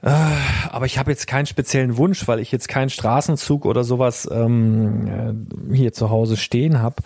Äh, 0.02 0.10
aber 0.70 0.86
ich 0.86 0.98
habe 0.98 1.10
jetzt 1.10 1.26
keinen 1.26 1.46
speziellen 1.46 1.96
Wunsch, 1.96 2.26
weil 2.28 2.40
ich 2.40 2.52
jetzt 2.52 2.68
keinen 2.68 2.90
Straßenzug 2.90 3.64
oder 3.64 3.84
sowas 3.84 4.28
ähm, 4.30 5.06
äh, 5.70 5.76
hier 5.76 5.92
zu 5.92 6.10
Hause 6.10 6.36
stehen 6.36 6.80
habe. 6.80 6.96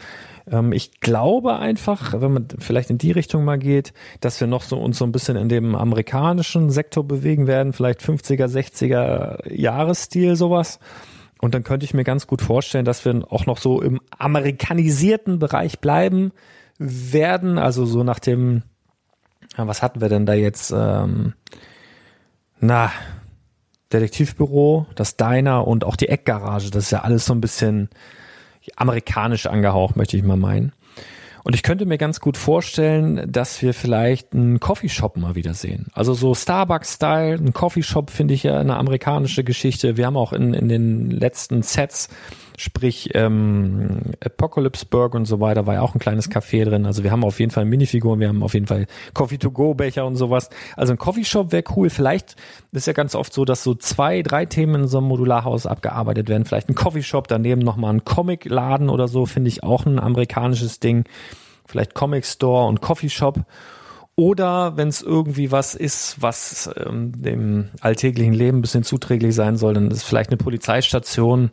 Ähm, 0.50 0.72
ich 0.72 1.00
glaube 1.00 1.56
einfach, 1.58 2.20
wenn 2.20 2.32
man 2.32 2.48
vielleicht 2.58 2.90
in 2.90 2.98
die 2.98 3.12
Richtung 3.12 3.44
mal 3.44 3.58
geht, 3.58 3.92
dass 4.20 4.40
wir 4.40 4.46
noch 4.46 4.62
so 4.62 4.78
uns 4.78 4.98
so 4.98 5.04
ein 5.04 5.12
bisschen 5.12 5.36
in 5.36 5.48
dem 5.48 5.74
amerikanischen 5.74 6.70
Sektor 6.70 7.06
bewegen 7.06 7.46
werden, 7.46 7.72
vielleicht 7.72 8.00
50er, 8.00 8.46
60er 8.46 9.52
Jahresstil 9.52 10.36
sowas. 10.36 10.78
Und 11.40 11.54
dann 11.54 11.64
könnte 11.64 11.84
ich 11.84 11.94
mir 11.94 12.04
ganz 12.04 12.26
gut 12.26 12.40
vorstellen, 12.40 12.84
dass 12.84 13.04
wir 13.04 13.26
auch 13.30 13.46
noch 13.46 13.58
so 13.58 13.82
im 13.82 14.00
amerikanisierten 14.16 15.38
Bereich 15.38 15.80
bleiben 15.80 16.32
werden. 16.78 17.58
Also 17.58 17.84
so 17.84 18.04
nach 18.04 18.20
dem, 18.20 18.62
was 19.56 19.82
hatten 19.82 20.00
wir 20.00 20.08
denn 20.08 20.24
da 20.24 20.34
jetzt? 20.34 20.72
Ähm, 20.74 21.34
na, 22.60 22.92
Detektivbüro, 23.92 24.86
das 24.94 25.16
Diner 25.16 25.66
und 25.66 25.84
auch 25.84 25.96
die 25.96 26.08
Eckgarage. 26.08 26.70
Das 26.70 26.84
ist 26.84 26.90
ja 26.92 27.00
alles 27.00 27.26
so 27.26 27.34
ein 27.34 27.40
bisschen 27.40 27.90
amerikanisch 28.76 29.46
angehaucht, 29.46 29.96
möchte 29.96 30.16
ich 30.16 30.22
mal 30.22 30.36
meinen. 30.36 30.72
Und 31.44 31.54
ich 31.54 31.64
könnte 31.64 31.86
mir 31.86 31.98
ganz 31.98 32.20
gut 32.20 32.36
vorstellen, 32.36 33.24
dass 33.30 33.62
wir 33.62 33.74
vielleicht 33.74 34.32
einen 34.32 34.60
Coffeeshop 34.60 35.16
mal 35.16 35.34
wieder 35.34 35.54
sehen. 35.54 35.88
Also 35.92 36.14
so 36.14 36.34
Starbucks-Style, 36.34 37.34
ein 37.34 37.52
Coffeeshop 37.52 38.10
finde 38.10 38.34
ich 38.34 38.44
ja 38.44 38.60
eine 38.60 38.76
amerikanische 38.76 39.42
Geschichte. 39.42 39.96
Wir 39.96 40.06
haben 40.06 40.16
auch 40.16 40.32
in, 40.32 40.54
in 40.54 40.68
den 40.68 41.10
letzten 41.10 41.62
Sets 41.62 42.08
sprich 42.56 43.10
ähm, 43.14 44.00
Apocalypseburg 44.24 45.14
und 45.14 45.24
so 45.24 45.40
weiter, 45.40 45.66
war 45.66 45.74
ja 45.74 45.82
auch 45.82 45.94
ein 45.94 45.98
kleines 45.98 46.30
Café 46.30 46.64
drin. 46.64 46.86
Also 46.86 47.04
wir 47.04 47.10
haben 47.10 47.24
auf 47.24 47.40
jeden 47.40 47.50
Fall 47.50 47.64
Minifiguren, 47.64 48.20
wir 48.20 48.28
haben 48.28 48.42
auf 48.42 48.54
jeden 48.54 48.66
Fall 48.66 48.86
Coffee-to-go-Becher 49.14 50.04
und 50.04 50.16
sowas. 50.16 50.50
Also 50.76 50.92
ein 50.92 50.98
Coffeeshop 50.98 51.52
wäre 51.52 51.64
cool. 51.76 51.90
Vielleicht 51.90 52.36
ist 52.72 52.86
ja 52.86 52.92
ganz 52.92 53.14
oft 53.14 53.32
so, 53.32 53.44
dass 53.44 53.62
so 53.62 53.74
zwei, 53.74 54.22
drei 54.22 54.46
Themen 54.46 54.82
in 54.82 54.88
so 54.88 54.98
einem 54.98 55.08
Modularhaus 55.08 55.66
abgearbeitet 55.66 56.28
werden. 56.28 56.44
Vielleicht 56.44 56.68
ein 56.68 56.74
Coffeeshop, 56.74 57.28
daneben 57.28 57.62
nochmal 57.62 57.94
ein 57.94 58.04
Comic-Laden 58.04 58.88
oder 58.88 59.08
so, 59.08 59.26
finde 59.26 59.48
ich 59.48 59.62
auch 59.62 59.86
ein 59.86 59.98
amerikanisches 59.98 60.80
Ding. 60.80 61.04
Vielleicht 61.66 61.94
Comic 61.94 62.26
Store 62.26 62.68
und 62.68 62.80
Coffeeshop. 62.80 63.44
Oder 64.14 64.76
wenn 64.76 64.88
es 64.88 65.00
irgendwie 65.00 65.50
was 65.52 65.74
ist, 65.74 66.20
was 66.20 66.70
ähm, 66.76 67.12
dem 67.22 67.70
alltäglichen 67.80 68.34
Leben 68.34 68.58
ein 68.58 68.62
bisschen 68.62 68.82
zuträglich 68.84 69.34
sein 69.34 69.56
soll, 69.56 69.72
dann 69.72 69.90
ist 69.90 70.02
vielleicht 70.02 70.30
eine 70.30 70.36
Polizeistation 70.36 71.50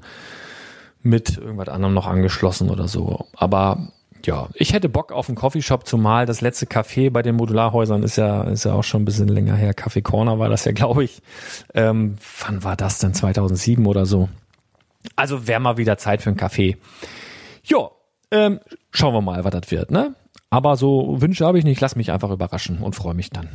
mit 1.01 1.37
irgendwas 1.37 1.69
anderem 1.69 1.93
noch 1.93 2.07
angeschlossen 2.07 2.69
oder 2.69 2.87
so. 2.87 3.27
Aber 3.35 3.89
ja, 4.25 4.49
ich 4.53 4.73
hätte 4.73 4.89
Bock 4.89 5.11
auf 5.11 5.29
einen 5.29 5.35
Coffeeshop, 5.35 5.87
zumal 5.87 6.25
das 6.25 6.41
letzte 6.41 6.65
Café 6.65 7.09
bei 7.09 7.21
den 7.21 7.35
Modularhäusern 7.35 8.03
ist 8.03 8.17
ja, 8.17 8.43
ist 8.43 8.65
ja 8.65 8.73
auch 8.73 8.83
schon 8.83 9.03
ein 9.03 9.05
bisschen 9.05 9.27
länger 9.27 9.55
her. 9.55 9.73
Café 9.73 10.01
Corner 10.01 10.39
war 10.39 10.49
das 10.49 10.65
ja, 10.65 10.71
glaube 10.73 11.03
ich. 11.03 11.21
Ähm, 11.73 12.17
wann 12.39 12.63
war 12.63 12.75
das 12.75 12.99
denn? 12.99 13.13
2007 13.13 13.85
oder 13.85 14.05
so. 14.05 14.29
Also 15.15 15.47
wäre 15.47 15.59
mal 15.59 15.77
wieder 15.77 15.97
Zeit 15.97 16.21
für 16.21 16.29
ein 16.29 16.37
Café. 16.37 16.77
Ja, 17.63 17.89
ähm, 18.31 18.59
schauen 18.91 19.13
wir 19.13 19.21
mal, 19.21 19.43
was 19.43 19.51
das 19.51 19.71
wird, 19.71 19.91
ne? 19.91 20.15
Aber 20.49 20.75
so 20.75 21.21
Wünsche 21.21 21.45
habe 21.45 21.59
ich 21.59 21.63
nicht. 21.63 21.79
Lass 21.79 21.95
mich 21.95 22.11
einfach 22.11 22.31
überraschen 22.31 22.79
und 22.79 22.95
freue 22.95 23.13
mich 23.13 23.29
dann. 23.29 23.49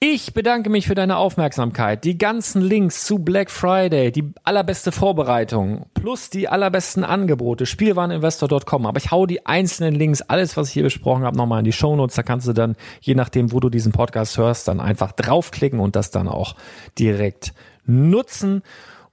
Ich 0.00 0.32
bedanke 0.32 0.70
mich 0.70 0.86
für 0.86 0.94
deine 0.94 1.16
Aufmerksamkeit. 1.16 2.04
Die 2.04 2.18
ganzen 2.18 2.62
Links 2.62 3.04
zu 3.04 3.18
Black 3.18 3.50
Friday, 3.50 4.12
die 4.12 4.32
allerbeste 4.44 4.92
Vorbereitung 4.92 5.86
plus 5.92 6.30
die 6.30 6.46
allerbesten 6.48 7.02
Angebote, 7.02 7.66
spielwareninvestor.com. 7.66 8.86
Aber 8.86 8.98
ich 8.98 9.10
hau 9.10 9.26
die 9.26 9.44
einzelnen 9.44 9.96
Links, 9.96 10.22
alles, 10.22 10.56
was 10.56 10.68
ich 10.68 10.74
hier 10.74 10.84
besprochen 10.84 11.24
habe, 11.24 11.36
nochmal 11.36 11.58
in 11.58 11.64
die 11.64 11.72
Shownotes. 11.72 12.14
Da 12.14 12.22
kannst 12.22 12.46
du 12.46 12.52
dann, 12.52 12.76
je 13.00 13.16
nachdem, 13.16 13.50
wo 13.50 13.58
du 13.58 13.70
diesen 13.70 13.90
Podcast 13.90 14.38
hörst, 14.38 14.68
dann 14.68 14.78
einfach 14.78 15.10
draufklicken 15.10 15.80
und 15.80 15.96
das 15.96 16.12
dann 16.12 16.28
auch 16.28 16.54
direkt 16.96 17.52
nutzen. 17.84 18.62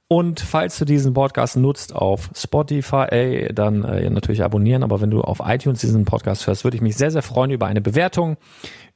Und 0.07 0.39
falls 0.39 0.77
du 0.77 0.85
diesen 0.85 1.15
Podcast 1.15 1.57
nutzt 1.57 1.95
auf 1.95 2.29
Spotify, 2.35 3.49
dann 3.51 3.83
äh, 3.83 4.07
natürlich 4.11 4.43
abonnieren. 4.43 4.83
Aber 4.83 5.01
wenn 5.01 5.09
du 5.09 5.21
auf 5.21 5.41
iTunes 5.43 5.79
diesen 5.79 6.05
Podcast 6.05 6.45
hörst, 6.45 6.63
würde 6.63 6.77
ich 6.77 6.81
mich 6.81 6.95
sehr, 6.95 7.09
sehr 7.09 7.23
freuen 7.23 7.49
über 7.49 7.65
eine 7.65 7.81
Bewertung 7.81 8.37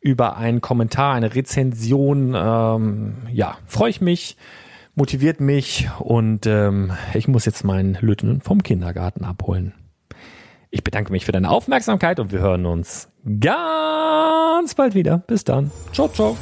über 0.02 0.38
einen 0.38 0.62
Kommentar, 0.62 1.14
eine 1.14 1.36
Rezension. 1.36 2.36
Ähm, 2.36 3.18
ja, 3.32 3.58
freue 3.66 3.90
ich 3.90 4.02
mich, 4.02 4.38
motiviert 4.96 5.40
mich 5.40 5.90
und 6.00 6.46
ähm, 6.46 6.92
ich 7.14 7.28
muss 7.28 7.46
jetzt 7.46 7.64
meinen 7.64 7.98
Lütten 8.02 8.42
vom 8.42 8.64
Kindergarten 8.64 9.24
abholen. 9.24 9.74
Ich 10.72 10.84
bedanke 10.84 11.12
mich 11.12 11.26
für 11.26 11.32
deine 11.32 11.50
Aufmerksamkeit 11.50 12.20
und 12.20 12.32
wir 12.32 12.40
hören 12.40 12.66
uns 12.66 13.10
ganz 13.40 14.76
bald 14.76 14.94
wieder. 14.94 15.18
Bis 15.18 15.44
dann. 15.44 15.72
Ciao, 15.94 16.08
ciao. 16.10 16.38